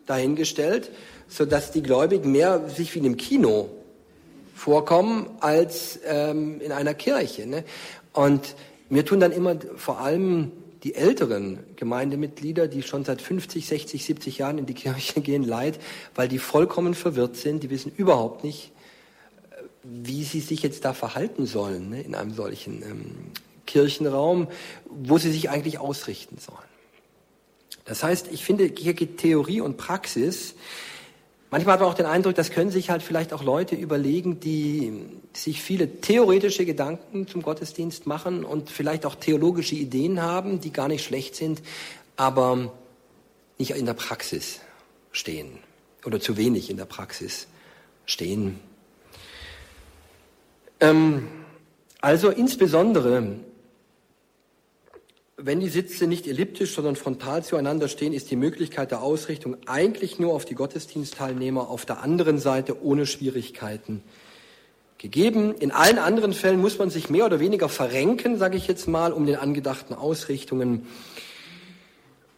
dahingestellt, 0.06 0.90
so 1.28 1.44
dass 1.44 1.70
die 1.70 1.82
Gläubigen 1.82 2.32
mehr 2.32 2.68
sich 2.68 2.94
wie 2.94 2.98
in 2.98 3.04
einem 3.04 3.16
Kino 3.16 3.68
vorkommen 4.54 5.28
als 5.40 6.00
ähm, 6.06 6.60
in 6.60 6.72
einer 6.72 6.94
Kirche. 6.94 7.46
Ne? 7.46 7.64
Und 8.12 8.56
mir 8.88 9.04
tun 9.04 9.20
dann 9.20 9.32
immer 9.32 9.56
vor 9.76 10.00
allem 10.00 10.52
die 10.82 10.94
älteren 10.94 11.58
Gemeindemitglieder, 11.76 12.68
die 12.68 12.82
schon 12.82 13.04
seit 13.04 13.22
50, 13.22 13.66
60, 13.66 14.04
70 14.04 14.38
Jahren 14.38 14.58
in 14.58 14.66
die 14.66 14.74
Kirche 14.74 15.20
gehen, 15.20 15.42
leid, 15.42 15.78
weil 16.14 16.28
die 16.28 16.38
vollkommen 16.38 16.94
verwirrt 16.94 17.36
sind. 17.36 17.62
Die 17.62 17.70
wissen 17.70 17.92
überhaupt 17.96 18.44
nicht, 18.44 18.72
äh, 19.50 19.62
wie 19.82 20.24
sie 20.24 20.40
sich 20.40 20.62
jetzt 20.62 20.84
da 20.84 20.92
verhalten 20.92 21.46
sollen 21.46 21.90
ne, 21.90 22.02
in 22.02 22.14
einem 22.14 22.32
solchen 22.32 22.82
ähm, 22.82 23.14
Kirchenraum, 23.66 24.48
wo 24.86 25.18
sie 25.18 25.32
sich 25.32 25.50
eigentlich 25.50 25.78
ausrichten 25.78 26.38
sollen. 26.38 26.58
Das 27.84 28.02
heißt, 28.02 28.28
ich 28.32 28.44
finde, 28.44 28.70
hier 28.76 28.94
geht 28.94 29.18
Theorie 29.18 29.60
und 29.60 29.76
Praxis 29.76 30.54
Manchmal 31.54 31.74
hat 31.74 31.82
man 31.82 31.90
auch 31.90 31.94
den 31.94 32.06
Eindruck, 32.06 32.34
das 32.34 32.50
können 32.50 32.72
sich 32.72 32.90
halt 32.90 33.00
vielleicht 33.00 33.32
auch 33.32 33.44
Leute 33.44 33.76
überlegen, 33.76 34.40
die 34.40 35.04
sich 35.34 35.62
viele 35.62 36.00
theoretische 36.00 36.66
Gedanken 36.66 37.28
zum 37.28 37.42
Gottesdienst 37.42 38.08
machen 38.08 38.44
und 38.44 38.70
vielleicht 38.70 39.06
auch 39.06 39.14
theologische 39.14 39.76
Ideen 39.76 40.20
haben, 40.20 40.60
die 40.60 40.72
gar 40.72 40.88
nicht 40.88 41.04
schlecht 41.04 41.36
sind, 41.36 41.62
aber 42.16 42.72
nicht 43.56 43.70
in 43.70 43.86
der 43.86 43.94
Praxis 43.94 44.62
stehen 45.12 45.60
oder 46.04 46.18
zu 46.18 46.36
wenig 46.36 46.70
in 46.70 46.76
der 46.76 46.86
Praxis 46.86 47.46
stehen. 48.04 48.58
Ähm, 50.80 51.28
also 52.00 52.30
insbesondere 52.30 53.36
wenn 55.46 55.60
die 55.60 55.68
Sitze 55.68 56.06
nicht 56.06 56.26
elliptisch, 56.26 56.74
sondern 56.74 56.96
frontal 56.96 57.44
zueinander 57.44 57.88
stehen, 57.88 58.14
ist 58.14 58.30
die 58.30 58.36
Möglichkeit 58.36 58.90
der 58.90 59.02
Ausrichtung 59.02 59.58
eigentlich 59.66 60.18
nur 60.18 60.32
auf 60.32 60.46
die 60.46 60.54
Gottesdienstteilnehmer 60.54 61.68
auf 61.68 61.84
der 61.84 62.02
anderen 62.02 62.38
Seite 62.38 62.82
ohne 62.82 63.04
Schwierigkeiten 63.04 64.02
gegeben. 64.96 65.54
In 65.54 65.70
allen 65.70 65.98
anderen 65.98 66.32
Fällen 66.32 66.62
muss 66.62 66.78
man 66.78 66.88
sich 66.88 67.10
mehr 67.10 67.26
oder 67.26 67.40
weniger 67.40 67.68
verrenken, 67.68 68.38
sage 68.38 68.56
ich 68.56 68.66
jetzt 68.66 68.88
mal, 68.88 69.12
um 69.12 69.26
den 69.26 69.36
angedachten 69.36 69.92
Ausrichtungen 69.92 70.86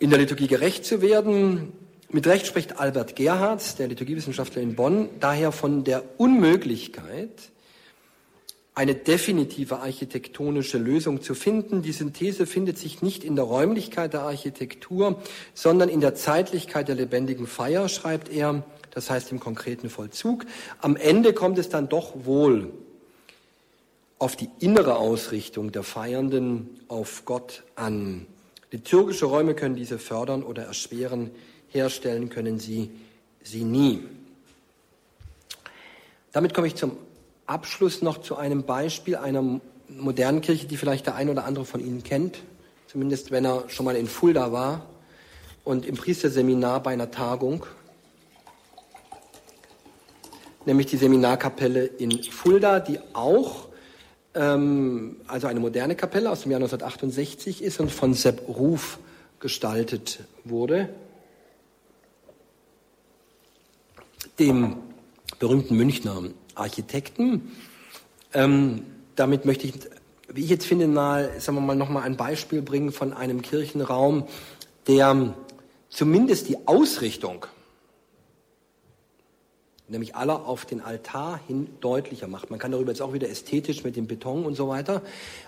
in 0.01 0.11
der 0.11 0.19
Liturgie 0.19 0.49
gerecht 0.49 0.85
zu 0.85 1.01
werden. 1.01 1.73
Mit 2.11 2.27
Recht 2.27 2.49
spricht 2.49 2.81
Albert 2.81 3.15
Gerhards, 3.15 3.77
der 3.77 3.87
Liturgiewissenschaftler 3.87 4.63
in 4.63 4.75
Bonn, 4.75 5.11
daher 5.21 5.53
von 5.53 5.85
der 5.85 6.03
Unmöglichkeit, 6.17 7.51
eine 8.77 8.95
definitive 8.95 9.79
architektonische 9.81 10.77
Lösung 10.77 11.22
zu 11.22 11.35
finden. 11.35 11.81
Die 11.81 11.93
Synthese 11.93 12.47
findet 12.47 12.77
sich 12.77 13.01
nicht 13.01 13.24
in 13.24 13.35
der 13.35 13.47
Räumlichkeit 13.47 14.12
der 14.12 14.20
Architektur, 14.20 15.22
sondern 15.55 15.89
in 15.89 16.03
der 16.03 16.14
Zeitlichkeit 16.14 16.87
der 16.87 16.95
lebendigen 16.95 17.47
Feier, 17.47 17.89
schreibt 17.89 18.29
er, 18.29 18.64
das 18.91 19.09
heißt 19.09 19.33
im 19.33 19.41
konkreten 19.41 19.89
Vollzug. 19.89 20.45
Am 20.79 20.95
Ende 20.95 21.33
kommt 21.33 21.57
es 21.59 21.70
dann 21.70 21.89
doch 21.89 22.27
wohl 22.27 22.70
auf 24.18 24.37
die 24.37 24.51
innere 24.61 24.97
Ausrichtung 24.97 25.72
der 25.72 25.83
Feiernden 25.83 26.68
auf 26.89 27.24
Gott 27.24 27.64
an. 27.77 28.27
Liturgische 28.70 29.24
Räume 29.24 29.55
können 29.55 29.77
diese 29.77 29.99
fördern 29.99 30.43
oder 30.43 30.64
erschweren, 30.64 31.31
herstellen 31.68 32.29
können 32.29 32.59
sie 32.59 32.91
sie 33.43 33.64
nie. 33.64 34.05
Damit 36.33 36.53
komme 36.53 36.66
ich 36.66 36.74
zum 36.74 36.99
Abschluss 37.47 38.03
noch 38.03 38.18
zu 38.18 38.36
einem 38.36 38.64
Beispiel 38.64 39.16
einer 39.16 39.61
modernen 39.88 40.40
Kirche, 40.40 40.66
die 40.66 40.76
vielleicht 40.76 41.07
der 41.07 41.14
ein 41.14 41.28
oder 41.28 41.44
andere 41.44 41.64
von 41.64 41.80
Ihnen 41.80 42.03
kennt, 42.03 42.38
zumindest 42.88 43.30
wenn 43.30 43.44
er 43.44 43.68
schon 43.68 43.86
mal 43.86 43.97
in 43.97 44.09
Fulda 44.09 44.53
war 44.53 44.86
und 45.64 45.86
im 45.86 45.97
Priesterseminar 45.97 46.82
bei 46.82 46.92
einer 46.92 47.11
Tagung, 47.11 47.64
nämlich 50.64 50.86
die 50.86 50.97
Seminarkapelle 50.97 51.84
in 51.84 52.22
Fulda, 52.24 52.80
die 52.80 52.99
auch 53.12 53.68
ähm, 54.34 55.16
also 55.28 55.47
eine 55.47 55.61
moderne 55.61 55.94
Kapelle 55.94 56.30
aus 56.30 56.42
dem 56.42 56.51
Jahr 56.51 56.61
1968 56.61 57.62
ist 57.62 57.80
und 57.80 57.90
von 57.90 58.14
Sepp 58.14 58.49
Ruf 58.49 58.99
gestaltet 59.38 60.24
wurde, 60.44 60.88
dem 64.38 64.76
berühmten 65.38 65.76
Münchner 65.76 66.22
Architekten. 66.57 67.53
Ähm, 68.35 68.83
damit 69.15 69.45
möchte 69.45 69.67
ich, 69.67 69.75
wie 70.29 70.43
ich 70.43 70.51
jetzt 70.51 70.67
finde, 70.67 70.89
mal, 70.89 71.31
sagen 71.39 71.57
wir 71.59 71.63
mal, 71.63 71.77
nochmal 71.77 72.03
ein 72.03 72.17
Beispiel 72.17 72.63
bringen 72.63 72.93
von 72.93 73.13
einem 73.13 73.43
Kirchenraum, 73.43 74.27
der 74.87 75.35
zumindest 75.89 76.49
die 76.49 76.67
Ausrichtung, 76.67 77.47
nämlich 79.89 80.17
aller 80.17 80.47
auf 80.47 80.67
den 80.67 80.81
Altar 80.81 81.41
hin 81.47 81.69
deutlicher 81.81 82.27
macht. 82.27 82.51
Man 82.51 82.59
kann 82.59 82.73
darüber 82.73 82.91
jetzt 82.91 83.01
auch 83.01 83.13
wieder 83.13 83.29
ästhetisch 83.29 83.85
mit 83.85 83.97
dem 83.97 84.07
Beton 84.07 84.45
und 84.45 84.55
so 84.55 84.69
weiter, 84.69 85.03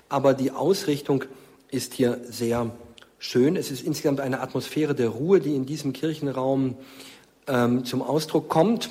aber 0.08 0.34
die 0.34 0.52
Ausrichtung 0.52 1.24
ist 1.70 1.94
hier 1.94 2.20
sehr 2.24 2.70
schön. 3.18 3.56
Es 3.56 3.70
ist 3.70 3.82
insgesamt 3.82 4.20
eine 4.20 4.40
Atmosphäre 4.40 4.94
der 4.94 5.08
Ruhe, 5.08 5.40
die 5.40 5.54
in 5.54 5.66
diesem 5.66 5.92
Kirchenraum 5.92 6.76
ähm, 7.46 7.84
zum 7.84 8.00
Ausdruck 8.00 8.48
kommt. 8.48 8.90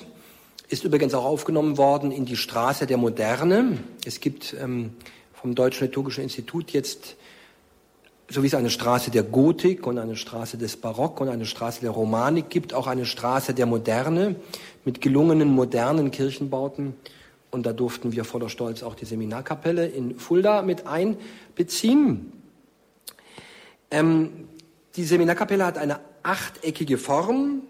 Ist 0.70 0.84
übrigens 0.84 1.14
auch 1.14 1.24
aufgenommen 1.24 1.78
worden 1.78 2.12
in 2.12 2.26
die 2.26 2.36
Straße 2.36 2.88
der 2.88 2.98
Moderne. 2.98 3.78
Es 4.06 4.20
gibt 4.20 4.54
ähm, 4.62 4.96
vom 5.34 5.56
Deutschen 5.56 5.88
Liturgischen 5.88 6.24
Institut 6.24 6.72
jetzt, 6.72 7.16
so 8.28 8.44
wie 8.44 8.48
es 8.48 8.54
eine 8.54 8.70
Straße 8.70 9.10
der 9.10 9.24
Gotik 9.24 9.88
und 9.88 9.98
eine 9.98 10.18
Straße 10.18 10.58
des 10.58 10.76
Barock 10.76 11.22
und 11.22 11.30
eine 11.30 11.46
Straße 11.46 11.80
der 11.80 11.92
Romanik 11.92 12.50
gibt, 12.50 12.74
auch 12.74 12.88
eine 12.88 13.06
Straße 13.06 13.54
der 13.54 13.66
Moderne 13.66 14.36
mit 14.84 15.00
gelungenen 15.00 15.48
modernen 15.48 16.12
Kirchenbauten. 16.12 16.96
Und 17.50 17.66
da 17.66 17.72
durften 17.72 18.12
wir 18.12 18.26
voller 18.26 18.50
Stolz 18.50 18.84
auch 18.84 18.96
die 18.96 19.06
Seminarkapelle 19.06 19.88
in 19.88 20.20
Fulda 20.20 20.64
mit 20.64 20.86
einbeziehen. 20.86 22.34
Ähm, 23.90 24.50
die 24.98 25.06
Seminarkapelle 25.06 25.66
hat 25.66 25.78
eine 25.78 26.02
achteckige 26.24 26.98
Form, 26.98 27.62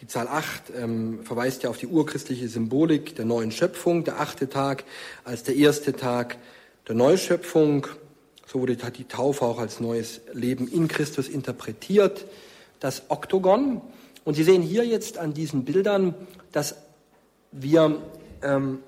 die 0.00 0.06
Zahl 0.06 0.28
8 0.28 0.72
ähm, 0.76 1.24
verweist 1.24 1.64
ja 1.64 1.70
auf 1.70 1.78
die 1.78 1.88
urchristliche 1.88 2.48
Symbolik 2.48 3.16
der 3.16 3.24
neuen 3.24 3.50
Schöpfung, 3.50 4.04
der 4.04 4.20
achte 4.20 4.48
Tag 4.48 4.84
als 5.24 5.42
der 5.42 5.56
erste 5.56 5.92
Tag 5.92 6.38
der 6.86 6.94
Neuschöpfung. 6.94 7.88
So 8.46 8.60
wurde 8.60 8.76
die 8.76 9.04
Taufe 9.04 9.44
auch 9.44 9.58
als 9.58 9.80
neues 9.80 10.20
Leben 10.32 10.68
in 10.68 10.86
Christus 10.86 11.28
interpretiert. 11.28 12.26
Das 12.78 13.10
Oktogon. 13.10 13.80
Und 14.24 14.34
Sie 14.34 14.44
sehen 14.44 14.62
hier 14.62 14.86
jetzt 14.86 15.18
an 15.18 15.34
diesen 15.34 15.64
Bildern, 15.64 16.14
dass 16.52 16.76
wir, 17.50 18.00
ähm, 18.42 18.78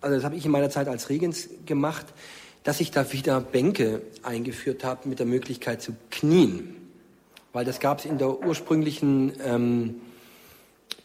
also 0.00 0.14
das 0.14 0.24
habe 0.24 0.36
ich 0.36 0.44
in 0.44 0.52
meiner 0.52 0.70
Zeit 0.70 0.86
als 0.86 1.08
Regens 1.08 1.48
gemacht, 1.66 2.06
dass 2.62 2.80
ich 2.80 2.92
da 2.92 3.12
wieder 3.12 3.40
Bänke 3.40 4.02
eingeführt 4.22 4.84
habe 4.84 5.08
mit 5.08 5.18
der 5.18 5.26
Möglichkeit 5.26 5.82
zu 5.82 5.96
knien. 6.10 6.76
Weil 7.52 7.64
das 7.64 7.80
gab 7.80 7.98
es 7.98 8.04
in 8.04 8.18
der 8.18 8.40
ursprünglichen 8.40 9.32
ähm, 9.44 10.00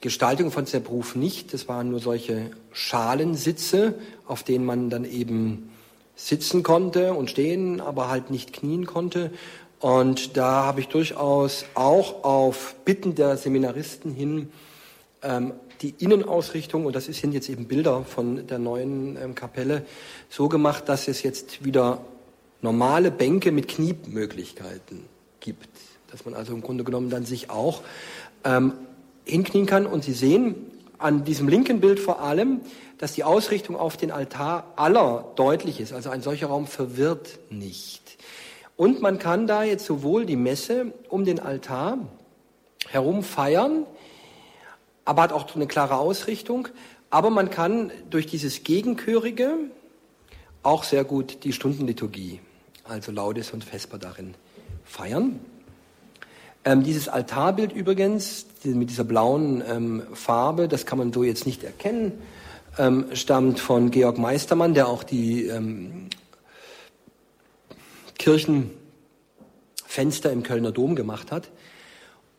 Gestaltung 0.01 0.51
von 0.51 0.65
Zerbruf 0.65 1.15
nicht. 1.15 1.53
Das 1.53 1.67
waren 1.67 1.89
nur 1.89 1.99
solche 1.99 2.51
Schalensitze, 2.71 3.95
auf 4.25 4.43
denen 4.43 4.65
man 4.65 4.89
dann 4.89 5.05
eben 5.05 5.69
sitzen 6.15 6.63
konnte 6.63 7.13
und 7.13 7.29
stehen, 7.29 7.81
aber 7.81 8.09
halt 8.09 8.31
nicht 8.31 8.53
knien 8.53 8.85
konnte. 8.85 9.31
Und 9.79 10.35
da 10.37 10.65
habe 10.65 10.79
ich 10.81 10.87
durchaus 10.87 11.65
auch 11.75 12.23
auf 12.23 12.75
Bitten 12.85 13.15
der 13.15 13.37
Seminaristen 13.37 14.13
hin 14.13 14.49
ähm, 15.21 15.53
die 15.81 15.93
Innenausrichtung, 15.99 16.85
und 16.85 16.95
das 16.95 17.05
sind 17.05 17.33
jetzt 17.33 17.49
eben 17.49 17.67
Bilder 17.67 18.03
von 18.03 18.47
der 18.47 18.57
neuen 18.57 19.17
ähm, 19.21 19.35
Kapelle, 19.35 19.85
so 20.29 20.49
gemacht, 20.49 20.89
dass 20.89 21.07
es 21.07 21.21
jetzt 21.21 21.63
wieder 21.63 22.01
normale 22.61 23.11
Bänke 23.11 23.51
mit 23.51 23.67
Kniemöglichkeiten 23.67 25.05
gibt. 25.39 25.69
Dass 26.11 26.25
man 26.25 26.33
also 26.33 26.53
im 26.53 26.61
Grunde 26.61 26.83
genommen 26.83 27.11
dann 27.11 27.25
sich 27.25 27.51
auch 27.51 27.81
ähm, 28.43 28.73
hinknien 29.28 29.65
kann. 29.65 29.86
Und 29.86 30.03
Sie 30.03 30.13
sehen 30.13 30.55
an 30.97 31.23
diesem 31.23 31.47
linken 31.47 31.80
Bild 31.80 31.99
vor 31.99 32.21
allem, 32.21 32.61
dass 32.97 33.13
die 33.13 33.23
Ausrichtung 33.23 33.75
auf 33.75 33.97
den 33.97 34.11
Altar 34.11 34.73
aller 34.75 35.32
deutlich 35.36 35.80
ist. 35.80 35.93
Also 35.93 36.09
ein 36.09 36.21
solcher 36.21 36.47
Raum 36.47 36.67
verwirrt 36.67 37.39
nicht. 37.49 38.17
Und 38.75 39.01
man 39.01 39.19
kann 39.19 39.47
da 39.47 39.63
jetzt 39.63 39.86
sowohl 39.86 40.25
die 40.25 40.36
Messe 40.36 40.93
um 41.09 41.25
den 41.25 41.39
Altar 41.39 41.97
herum 42.88 43.23
feiern, 43.23 43.86
aber 45.05 45.23
hat 45.23 45.32
auch 45.32 45.55
eine 45.55 45.67
klare 45.67 45.97
Ausrichtung. 45.97 46.67
Aber 47.09 47.30
man 47.30 47.49
kann 47.49 47.91
durch 48.09 48.28
dieses 48.28 48.63
Gegenchörige 48.63 49.55
auch 50.63 50.84
sehr 50.84 51.03
gut 51.03 51.43
die 51.43 51.53
Stundenliturgie, 51.53 52.39
also 52.84 53.11
Laudes 53.11 53.51
und 53.51 53.63
Vesper 53.63 53.97
darin 53.97 54.36
feiern. 54.84 55.39
Ähm, 56.68 56.84
dieses 56.84 57.07
Altarbild 57.07 57.72
übrigens, 57.72 58.45
mit 58.65 58.89
dieser 58.89 59.05
blauen 59.05 59.63
ähm, 59.65 60.03
Farbe, 60.13 60.68
das 60.68 60.86
kann 60.86 60.97
man 60.97 61.13
so 61.13 61.24
jetzt 61.24 61.45
nicht 61.45 61.63
erkennen, 61.63 62.11
ähm, 62.78 63.05
stammt 63.13 63.61
von 63.61 63.89
Georg 63.89 64.18
Meistermann, 64.18 64.74
der 64.74 64.89
auch 64.89 65.03
die 65.03 65.45
ähm, 65.45 66.09
Kirchenfenster 68.20 70.30
im 70.30 70.43
Kölner 70.43 70.74
Dom 70.74 70.97
gemacht 70.97 71.32
hat 71.32 71.47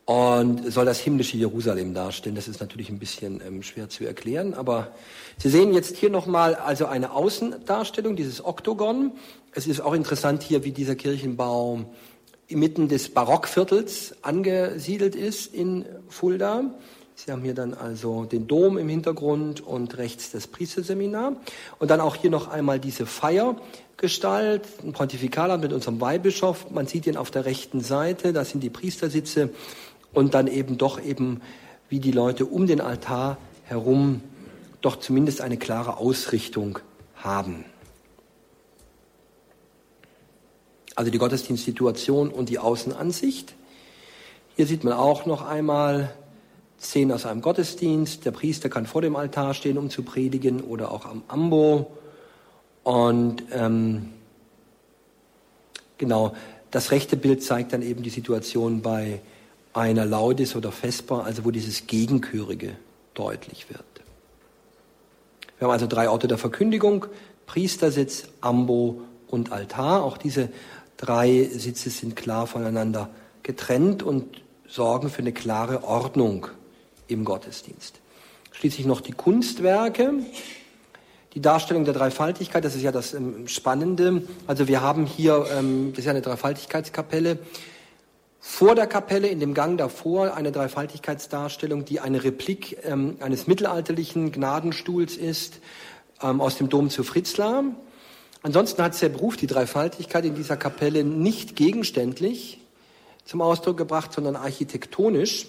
und 0.04 0.70
soll 0.70 0.84
das 0.84 1.00
himmlische 1.00 1.38
Jerusalem 1.38 1.94
darstellen. 1.94 2.36
Das 2.36 2.48
ist 2.48 2.60
natürlich 2.60 2.90
ein 2.90 2.98
bisschen 2.98 3.40
ähm, 3.40 3.62
schwer 3.62 3.88
zu 3.88 4.04
erklären, 4.04 4.52
aber 4.52 4.92
Sie 5.38 5.48
sehen 5.48 5.72
jetzt 5.72 5.96
hier 5.96 6.10
nochmal 6.10 6.54
also 6.54 6.84
eine 6.84 7.12
Außendarstellung, 7.12 8.14
dieses 8.14 8.44
Oktogon. 8.44 9.12
Es 9.52 9.66
ist 9.66 9.80
auch 9.80 9.94
interessant 9.94 10.42
hier, 10.42 10.64
wie 10.64 10.72
dieser 10.72 10.96
Kirchenbau 10.96 11.86
inmitten 12.48 12.88
des 12.88 13.10
Barockviertels 13.10 14.16
angesiedelt 14.22 15.14
ist 15.14 15.54
in 15.54 15.84
Fulda. 16.08 16.64
Sie 17.14 17.30
haben 17.30 17.42
hier 17.42 17.54
dann 17.54 17.74
also 17.74 18.24
den 18.24 18.46
Dom 18.46 18.78
im 18.78 18.88
Hintergrund 18.88 19.60
und 19.60 19.98
rechts 19.98 20.30
das 20.30 20.46
Priesterseminar. 20.46 21.32
Und 21.78 21.90
dann 21.90 22.00
auch 22.00 22.16
hier 22.16 22.30
noch 22.30 22.48
einmal 22.48 22.80
diese 22.80 23.06
Feiergestalt, 23.06 24.62
ein 24.82 24.92
Pontifikalamt 24.92 25.64
mit 25.64 25.72
unserem 25.72 26.00
Weihbischof. 26.00 26.70
Man 26.70 26.86
sieht 26.86 27.06
ihn 27.06 27.16
auf 27.16 27.30
der 27.30 27.44
rechten 27.44 27.80
Seite, 27.80 28.32
das 28.32 28.50
sind 28.50 28.62
die 28.62 28.70
Priestersitze 28.70 29.50
und 30.14 30.34
dann 30.34 30.46
eben 30.46 30.78
doch 30.78 31.02
eben, 31.02 31.42
wie 31.88 32.00
die 32.00 32.12
Leute 32.12 32.46
um 32.46 32.66
den 32.66 32.80
Altar 32.80 33.36
herum 33.64 34.22
doch 34.80 34.96
zumindest 34.96 35.40
eine 35.40 35.56
klare 35.56 35.98
Ausrichtung 35.98 36.78
haben. 37.16 37.64
Also 40.98 41.12
die 41.12 41.18
Gottesdienstsituation 41.18 42.28
und 42.28 42.48
die 42.48 42.58
Außenansicht. 42.58 43.54
Hier 44.56 44.66
sieht 44.66 44.82
man 44.82 44.94
auch 44.94 45.26
noch 45.26 45.46
einmal 45.46 46.12
Szenen 46.80 47.12
aus 47.12 47.24
einem 47.24 47.40
Gottesdienst. 47.40 48.24
Der 48.24 48.32
Priester 48.32 48.68
kann 48.68 48.84
vor 48.84 49.00
dem 49.00 49.14
Altar 49.14 49.54
stehen, 49.54 49.78
um 49.78 49.90
zu 49.90 50.02
predigen, 50.02 50.60
oder 50.60 50.90
auch 50.90 51.06
am 51.06 51.22
Ambo. 51.28 51.92
Und 52.82 53.44
ähm, 53.52 54.08
genau, 55.98 56.34
das 56.72 56.90
rechte 56.90 57.16
Bild 57.16 57.44
zeigt 57.44 57.72
dann 57.74 57.82
eben 57.82 58.02
die 58.02 58.10
Situation 58.10 58.82
bei 58.82 59.20
einer 59.74 60.04
Laudis 60.04 60.56
oder 60.56 60.72
Vesper, 60.72 61.24
also 61.24 61.44
wo 61.44 61.52
dieses 61.52 61.86
Gegenchörige 61.86 62.72
deutlich 63.14 63.70
wird. 63.70 63.84
Wir 65.58 65.68
haben 65.68 65.72
also 65.72 65.86
drei 65.86 66.08
Orte 66.08 66.26
der 66.26 66.38
Verkündigung, 66.38 67.06
Priestersitz, 67.46 68.24
Ambo 68.40 69.02
und 69.28 69.52
Altar. 69.52 70.02
Auch 70.02 70.18
diese 70.18 70.48
drei 70.98 71.48
Sitze 71.50 71.88
sind 71.88 72.14
klar 72.14 72.46
voneinander 72.46 73.08
getrennt 73.42 74.02
und 74.02 74.42
sorgen 74.66 75.08
für 75.08 75.20
eine 75.20 75.32
klare 75.32 75.84
Ordnung 75.84 76.48
im 77.06 77.24
Gottesdienst. 77.24 78.00
Schließlich 78.52 78.84
noch 78.84 79.00
die 79.00 79.12
Kunstwerke, 79.12 80.12
die 81.32 81.40
Darstellung 81.40 81.84
der 81.84 81.94
Dreifaltigkeit, 81.94 82.64
das 82.64 82.74
ist 82.74 82.82
ja 82.82 82.92
das 82.92 83.14
ähm, 83.14 83.48
Spannende. 83.48 84.22
Also 84.46 84.68
wir 84.68 84.82
haben 84.82 85.06
hier, 85.06 85.46
ähm, 85.56 85.92
das 85.92 86.00
ist 86.00 86.04
ja 86.04 86.10
eine 86.10 86.20
Dreifaltigkeitskapelle, 86.20 87.38
vor 88.40 88.74
der 88.74 88.86
Kapelle, 88.86 89.28
in 89.28 89.40
dem 89.40 89.52
Gang 89.52 89.78
davor, 89.78 90.34
eine 90.34 90.52
Dreifaltigkeitsdarstellung, 90.52 91.84
die 91.84 92.00
eine 92.00 92.22
Replik 92.24 92.78
ähm, 92.84 93.16
eines 93.20 93.46
mittelalterlichen 93.46 94.32
Gnadenstuhls 94.32 95.16
ist, 95.16 95.60
aus 96.20 96.58
dem 96.58 96.68
Dom 96.68 96.90
zu 96.90 97.04
Fritzlar. 97.04 97.62
Ansonsten 98.42 98.82
hat 98.82 98.94
der 99.00 99.10
die 99.36 99.46
Dreifaltigkeit 99.46 100.24
in 100.24 100.34
dieser 100.34 100.56
Kapelle 100.56 101.04
nicht 101.04 101.56
gegenständlich 101.56 102.60
zum 103.24 103.42
Ausdruck 103.42 103.76
gebracht, 103.76 104.12
sondern 104.12 104.36
architektonisch. 104.36 105.46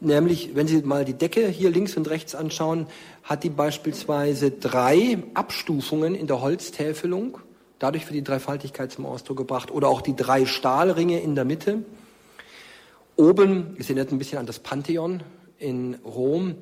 Nämlich, 0.00 0.54
wenn 0.54 0.66
Sie 0.66 0.82
mal 0.82 1.04
die 1.04 1.14
Decke 1.14 1.48
hier 1.48 1.70
links 1.70 1.96
und 1.96 2.10
rechts 2.10 2.34
anschauen, 2.34 2.86
hat 3.22 3.44
die 3.44 3.50
beispielsweise 3.50 4.50
drei 4.50 5.22
Abstufungen 5.34 6.14
in 6.14 6.26
der 6.26 6.40
Holztäfelung, 6.40 7.38
dadurch 7.78 8.04
wird 8.04 8.14
die 8.14 8.24
Dreifaltigkeit 8.24 8.90
zum 8.92 9.06
Ausdruck 9.06 9.38
gebracht, 9.38 9.70
oder 9.70 9.88
auch 9.88 10.02
die 10.02 10.16
drei 10.16 10.44
Stahlringe 10.44 11.20
in 11.20 11.34
der 11.36 11.44
Mitte. 11.44 11.84
Oben, 13.16 13.76
es 13.78 13.86
erinnert 13.86 14.10
ein 14.10 14.18
bisschen 14.18 14.38
an 14.38 14.46
das 14.46 14.58
Pantheon 14.58 15.22
in 15.58 15.94
Rom, 16.04 16.56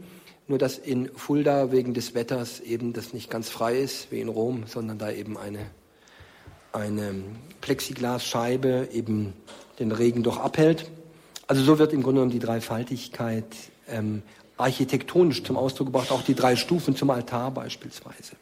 nur 0.49 0.59
dass 0.59 0.79
in 0.79 1.09
Fulda 1.15 1.73
wegen 1.73 1.95
des 1.95 2.15
Wetters 2.15 2.61
eben 2.61 2.93
das 2.93 3.13
nicht 3.13 3.31
ganz 3.31 3.49
frei 3.49 3.79
ist 3.79 4.11
wie 4.11 4.21
in 4.21 4.29
Rom, 4.29 4.65
sondern 4.67 4.99
da 4.99 5.11
eben 5.11 5.39
eine, 5.39 5.71
eine 6.73 7.15
Plexiglasscheibe 7.61 8.89
eben 8.93 9.33
den 9.79 9.93
Regen 9.93 10.23
doch 10.23 10.39
abhält. 10.39 10.91
Also 11.47 11.63
so 11.63 11.79
wird 11.79 11.93
im 11.93 12.03
Grunde 12.03 12.21
genommen 12.21 12.33
die 12.33 12.39
Dreifaltigkeit 12.39 13.45
ähm, 13.89 14.23
architektonisch 14.57 15.43
zum 15.43 15.57
Ausdruck 15.57 15.89
gebracht, 15.89 16.11
auch 16.11 16.23
die 16.23 16.35
drei 16.35 16.57
Stufen 16.57 16.97
zum 16.97 17.11
Altar 17.11 17.51
beispielsweise. 17.51 18.37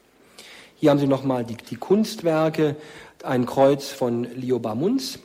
Hier 0.75 0.89
haben 0.89 0.99
Sie 0.99 1.07
nochmal 1.07 1.45
die, 1.45 1.57
die 1.57 1.75
Kunstwerke, 1.75 2.75
ein 3.23 3.45
Kreuz 3.45 3.89
von 3.89 4.23
Leo 4.35 4.59
Bamunz, 4.59 5.19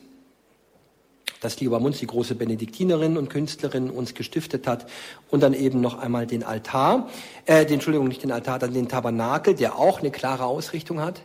dass 1.40 1.60
Liebe 1.60 1.78
Munz, 1.78 1.98
die 1.98 2.06
große 2.06 2.34
Benediktinerin 2.34 3.16
und 3.16 3.30
Künstlerin, 3.30 3.90
uns 3.90 4.14
gestiftet 4.14 4.66
hat. 4.66 4.86
Und 5.30 5.42
dann 5.42 5.54
eben 5.54 5.80
noch 5.80 5.98
einmal 5.98 6.26
den 6.26 6.42
Altar, 6.42 7.08
äh, 7.44 7.64
den, 7.64 7.74
Entschuldigung, 7.74 8.08
nicht 8.08 8.22
den 8.22 8.32
Altar, 8.32 8.58
dann 8.58 8.72
den 8.72 8.88
Tabernakel, 8.88 9.54
der 9.54 9.78
auch 9.78 10.00
eine 10.00 10.10
klare 10.10 10.44
Ausrichtung 10.44 11.00
hat. 11.00 11.22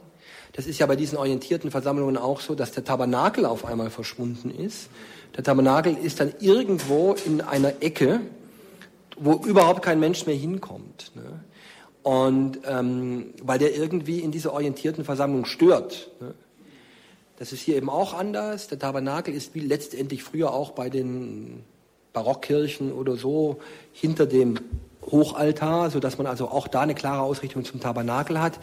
Das 0.53 0.67
ist 0.67 0.79
ja 0.79 0.85
bei 0.85 0.95
diesen 0.95 1.17
orientierten 1.17 1.71
Versammlungen 1.71 2.17
auch 2.17 2.41
so, 2.41 2.55
dass 2.55 2.71
der 2.71 2.83
Tabernakel 2.83 3.45
auf 3.45 3.65
einmal 3.65 3.89
verschwunden 3.89 4.51
ist. 4.51 4.89
Der 5.35 5.43
Tabernakel 5.43 5.95
ist 5.95 6.19
dann 6.19 6.33
irgendwo 6.39 7.15
in 7.25 7.41
einer 7.41 7.81
Ecke, 7.81 8.19
wo 9.17 9.35
überhaupt 9.35 9.81
kein 9.81 9.99
Mensch 9.99 10.25
mehr 10.25 10.35
hinkommt. 10.35 11.11
Ne? 11.15 11.43
Und 12.03 12.59
ähm, 12.65 13.33
weil 13.41 13.59
der 13.59 13.75
irgendwie 13.75 14.19
in 14.19 14.31
dieser 14.31 14.53
orientierten 14.53 15.05
Versammlung 15.05 15.45
stört. 15.45 16.11
Ne? 16.19 16.33
Das 17.41 17.51
ist 17.51 17.61
hier 17.61 17.75
eben 17.75 17.89
auch 17.89 18.13
anders. 18.13 18.67
Der 18.67 18.77
Tabernakel 18.77 19.33
ist 19.33 19.55
wie 19.55 19.61
letztendlich 19.61 20.21
früher 20.21 20.53
auch 20.53 20.73
bei 20.73 20.91
den 20.91 21.63
Barockkirchen 22.13 22.91
oder 22.91 23.15
so 23.15 23.59
hinter 23.93 24.27
dem 24.27 24.59
Hochaltar, 25.01 25.89
so 25.89 25.99
dass 25.99 26.19
man 26.19 26.27
also 26.27 26.49
auch 26.49 26.67
da 26.67 26.81
eine 26.81 26.93
klare 26.93 27.23
Ausrichtung 27.23 27.65
zum 27.65 27.79
Tabernakel 27.79 28.39
hat. 28.39 28.59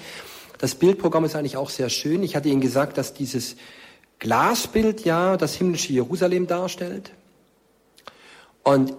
Das 0.59 0.77
Bildprogramm 0.77 1.25
ist 1.25 1.35
eigentlich 1.35 1.57
auch 1.57 1.71
sehr 1.71 1.89
schön. 1.89 2.23
Ich 2.23 2.37
hatte 2.37 2.51
Ihnen 2.51 2.61
gesagt, 2.61 2.99
dass 2.99 3.15
dieses 3.15 3.57
Glasbild 4.21 5.05
ja 5.05 5.37
das 5.37 5.57
himmlische 5.57 5.93
Jerusalem 5.93 6.47
darstellt. 6.47 7.11
Und 8.63 8.95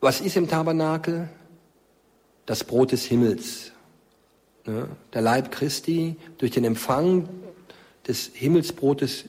was 0.00 0.20
ist 0.20 0.36
im 0.36 0.46
Tabernakel? 0.46 1.30
Das 2.44 2.64
Brot 2.64 2.92
des 2.92 3.06
Himmels. 3.06 3.72
Ne? 4.66 4.90
Der 5.14 5.22
Leib 5.22 5.52
Christi 5.52 6.16
durch 6.36 6.50
den 6.50 6.64
Empfang 6.64 7.30
des 8.06 8.30
Himmelsbrotes 8.34 9.24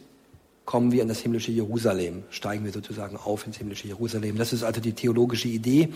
kommen 0.66 0.92
wir 0.92 1.02
in 1.02 1.08
das 1.08 1.20
himmlische 1.20 1.52
Jerusalem, 1.52 2.24
steigen 2.30 2.66
wir 2.66 2.72
sozusagen 2.72 3.16
auf 3.16 3.48
ins 3.48 3.58
himmlische 3.58 3.88
Jerusalem. 3.88 4.38
Das 4.38 4.52
ist 4.52 4.64
also 4.64 4.82
die 4.82 4.94
theologische 4.94 5.48
Idee, 5.48 5.94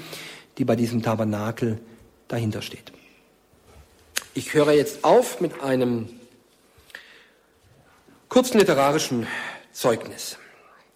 die 0.58 0.66
bei 0.66 0.76
diesem 0.76 1.04
Tabernakel 1.04 1.80
dahinter 2.28 2.62
steht. 2.62 2.92
Ich 4.34 4.54
höre 4.54 4.72
jetzt 4.72 5.04
auf 5.04 5.42
mit 5.42 5.62
einem 5.62 6.08
kurzen 8.30 8.60
literarischen 8.60 9.28
Zeugnis. 9.74 10.38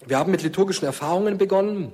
Wir 0.05 0.17
haben 0.17 0.31
mit 0.31 0.41
liturgischen 0.41 0.85
Erfahrungen 0.85 1.37
begonnen 1.37 1.91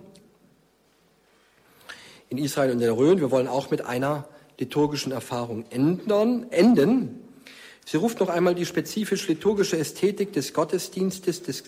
in 2.29 2.37
Israel 2.37 2.71
und 2.71 2.79
der 2.79 2.95
Rhön. 2.95 3.19
Wir 3.19 3.31
wollen 3.31 3.47
auch 3.47 3.71
mit 3.71 3.85
einer 3.85 4.27
liturgischen 4.59 5.11
Erfahrung 5.11 5.65
ändern, 5.71 6.45
enden. 6.51 7.23
Sie 7.85 7.97
ruft 7.97 8.19
noch 8.19 8.29
einmal 8.29 8.55
die 8.55 8.65
spezifisch 8.65 9.27
liturgische 9.27 9.77
Ästhetik 9.77 10.33
des 10.33 10.53
Gottesdienstes 10.53 11.43
des, 11.43 11.63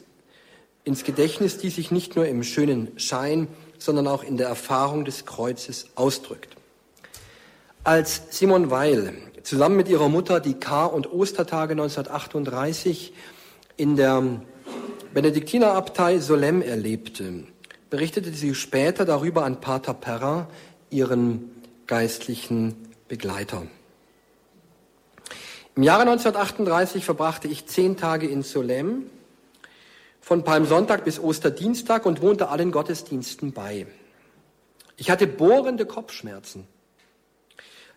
ins 0.84 1.03
Gedächtnis, 1.03 1.57
die 1.57 1.70
sich 1.70 1.91
nicht 1.91 2.16
nur 2.16 2.28
im 2.28 2.43
schönen 2.43 2.97
Schein, 2.99 3.47
sondern 3.78 4.07
auch 4.07 4.24
in 4.24 4.38
der 4.38 4.47
Erfahrung 4.47 5.05
des 5.05 5.26
Kreuzes 5.26 5.88
ausdrückt. 5.95 6.55
Als 7.84 8.24
Simon 8.30 8.72
Weil 8.72 9.14
zusammen 9.43 9.76
mit 9.76 9.89
ihrer 9.89 10.07
Mutter 10.07 10.39
die 10.39 10.53
Kar- 10.53 10.93
und 10.93 11.11
Ostertage 11.11 11.74
1938 11.74 13.14
in 13.76 13.95
der 13.97 14.41
Benediktinerabtei 15.14 16.20
Solem 16.20 16.61
erlebte, 16.61 17.43
berichtete 17.89 18.32
sie 18.32 18.55
später 18.55 19.05
darüber 19.05 19.43
an 19.43 19.59
Pater 19.59 19.93
Perra, 19.93 20.47
ihren 20.89 21.51
geistlichen 21.88 22.76
Begleiter. 23.07 23.68
Im 25.76 25.82
Jahre 25.82 26.01
1938 26.01 27.03
verbrachte 27.03 27.47
ich 27.47 27.65
zehn 27.65 27.97
Tage 27.97 28.28
in 28.28 28.43
Solem, 28.43 29.09
von 30.21 30.43
Palmsonntag 30.43 31.03
bis 31.03 31.19
Osterdienstag 31.19 32.05
und 32.05 32.21
wohnte 32.21 32.49
allen 32.49 32.71
Gottesdiensten 32.71 33.53
bei. 33.53 33.88
Ich 34.97 35.09
hatte 35.09 35.26
bohrende 35.26 35.88
Kopfschmerzen. 35.88 36.67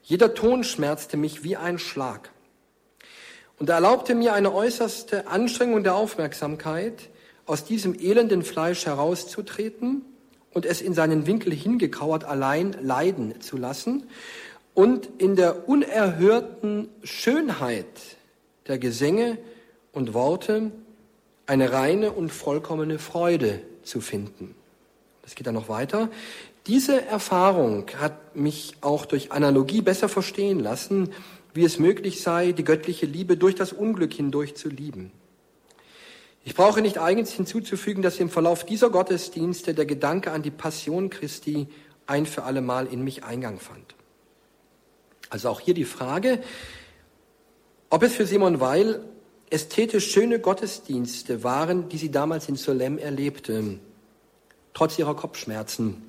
Jeder 0.02 0.32
Ton 0.32 0.64
schmerzte 0.64 1.18
mich 1.18 1.44
wie 1.44 1.58
ein 1.58 1.78
Schlag 1.78 2.30
und 3.58 3.68
erlaubte 3.68 4.14
mir 4.14 4.32
eine 4.32 4.54
äußerste 4.54 5.26
Anstrengung 5.26 5.84
der 5.84 5.96
Aufmerksamkeit, 5.96 7.10
aus 7.44 7.64
diesem 7.64 7.94
elenden 7.94 8.42
Fleisch 8.42 8.86
herauszutreten 8.86 10.00
und 10.50 10.64
es 10.64 10.80
in 10.80 10.94
seinen 10.94 11.26
Winkel 11.26 11.52
hingekauert 11.52 12.24
allein 12.24 12.74
leiden 12.80 13.38
zu 13.42 13.58
lassen 13.58 14.08
und 14.76 15.08
in 15.18 15.36
der 15.36 15.70
unerhörten 15.70 16.88
Schönheit 17.02 17.86
der 18.68 18.78
Gesänge 18.78 19.38
und 19.90 20.12
Worte 20.12 20.70
eine 21.46 21.72
reine 21.72 22.12
und 22.12 22.30
vollkommene 22.30 22.98
Freude 22.98 23.62
zu 23.82 24.02
finden. 24.02 24.54
Das 25.22 25.34
geht 25.34 25.46
dann 25.46 25.54
noch 25.54 25.70
weiter. 25.70 26.10
Diese 26.66 27.06
Erfahrung 27.06 27.86
hat 27.98 28.36
mich 28.36 28.74
auch 28.82 29.06
durch 29.06 29.32
Analogie 29.32 29.80
besser 29.80 30.10
verstehen 30.10 30.60
lassen, 30.60 31.10
wie 31.54 31.64
es 31.64 31.78
möglich 31.78 32.20
sei, 32.20 32.52
die 32.52 32.64
göttliche 32.64 33.06
Liebe 33.06 33.38
durch 33.38 33.54
das 33.54 33.72
Unglück 33.72 34.12
hindurch 34.12 34.56
zu 34.56 34.68
lieben. 34.68 35.10
Ich 36.44 36.54
brauche 36.54 36.82
nicht 36.82 36.98
eigens 36.98 37.32
hinzuzufügen, 37.32 38.02
dass 38.02 38.20
im 38.20 38.28
Verlauf 38.28 38.66
dieser 38.66 38.90
Gottesdienste 38.90 39.72
der 39.72 39.86
Gedanke 39.86 40.32
an 40.32 40.42
die 40.42 40.50
Passion 40.50 41.08
Christi 41.08 41.66
ein 42.06 42.26
für 42.26 42.42
alle 42.42 42.60
Mal 42.60 42.86
in 42.86 43.02
mich 43.02 43.24
Eingang 43.24 43.58
fand. 43.58 43.95
Also 45.30 45.48
auch 45.48 45.60
hier 45.60 45.74
die 45.74 45.84
Frage, 45.84 46.42
ob 47.90 48.02
es 48.02 48.14
für 48.14 48.26
Simon 48.26 48.60
Weil 48.60 49.00
ästhetisch 49.50 50.10
schöne 50.10 50.40
Gottesdienste 50.40 51.44
waren, 51.44 51.88
die 51.88 51.98
sie 51.98 52.10
damals 52.10 52.48
in 52.48 52.56
Solem 52.56 52.98
erlebte, 52.98 53.78
trotz 54.74 54.98
ihrer 54.98 55.14
Kopfschmerzen. 55.14 56.02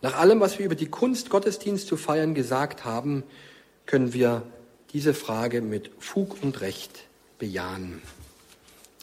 Nach 0.00 0.18
allem, 0.18 0.40
was 0.40 0.58
wir 0.58 0.66
über 0.66 0.74
die 0.74 0.88
Kunst, 0.88 1.30
Gottesdienst 1.30 1.86
zu 1.86 1.96
feiern 1.96 2.34
gesagt 2.34 2.84
haben, 2.84 3.22
können 3.86 4.12
wir 4.12 4.42
diese 4.92 5.14
Frage 5.14 5.60
mit 5.62 5.90
Fug 5.98 6.36
und 6.42 6.60
Recht 6.60 7.04
bejahen. 7.38 8.02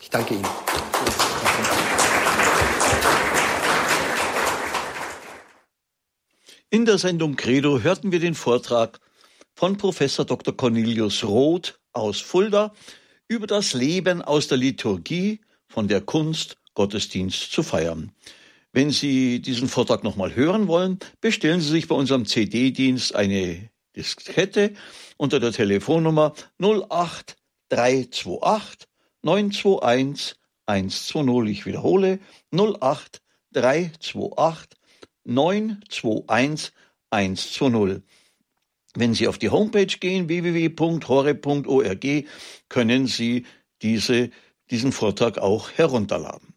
Ich 0.01 0.09
danke 0.09 0.35
Ihnen. 0.35 0.47
In 6.69 6.85
der 6.85 6.97
Sendung 6.97 7.35
Credo 7.35 7.79
hörten 7.79 8.11
wir 8.11 8.19
den 8.19 8.35
Vortrag 8.35 8.99
von 9.59 9.75
Professor 9.75 10.23
Dr. 10.23 10.55
Cornelius 10.55 11.25
Roth 11.25 11.81
aus 11.91 12.21
Fulda 12.21 12.73
über 13.27 13.45
das 13.45 13.73
Leben 13.73 14.21
aus 14.21 14.47
der 14.47 14.57
Liturgie 14.57 15.41
von 15.67 15.89
der 15.89 15.99
Kunst, 15.99 16.55
Gottesdienst 16.75 17.51
zu 17.51 17.61
feiern. 17.61 18.13
Wenn 18.71 18.89
Sie 18.89 19.41
diesen 19.41 19.67
Vortrag 19.67 20.05
nochmal 20.05 20.33
hören 20.33 20.69
wollen, 20.69 20.99
bestellen 21.19 21.59
Sie 21.59 21.71
sich 21.71 21.89
bei 21.89 21.95
unserem 21.95 22.25
CD-Dienst 22.25 23.13
eine 23.15 23.69
Diskette 23.97 24.75
unter 25.17 25.41
der 25.41 25.51
Telefonnummer 25.51 26.33
08328 26.57 28.87
921 29.23 30.37
120. 30.67 31.51
Ich 31.51 31.65
wiederhole 31.65 32.19
08328 32.53 34.79
921 35.25 36.71
120. 37.09 38.03
Wenn 38.95 39.13
Sie 39.13 39.27
auf 39.27 39.37
die 39.37 39.49
Homepage 39.49 39.85
gehen, 39.85 40.29
www.hore.org, 40.29 42.05
können 42.69 43.07
Sie 43.07 43.45
diese, 43.81 44.29
diesen 44.71 44.91
Vortrag 44.91 45.37
auch 45.37 45.71
herunterladen. 45.71 46.47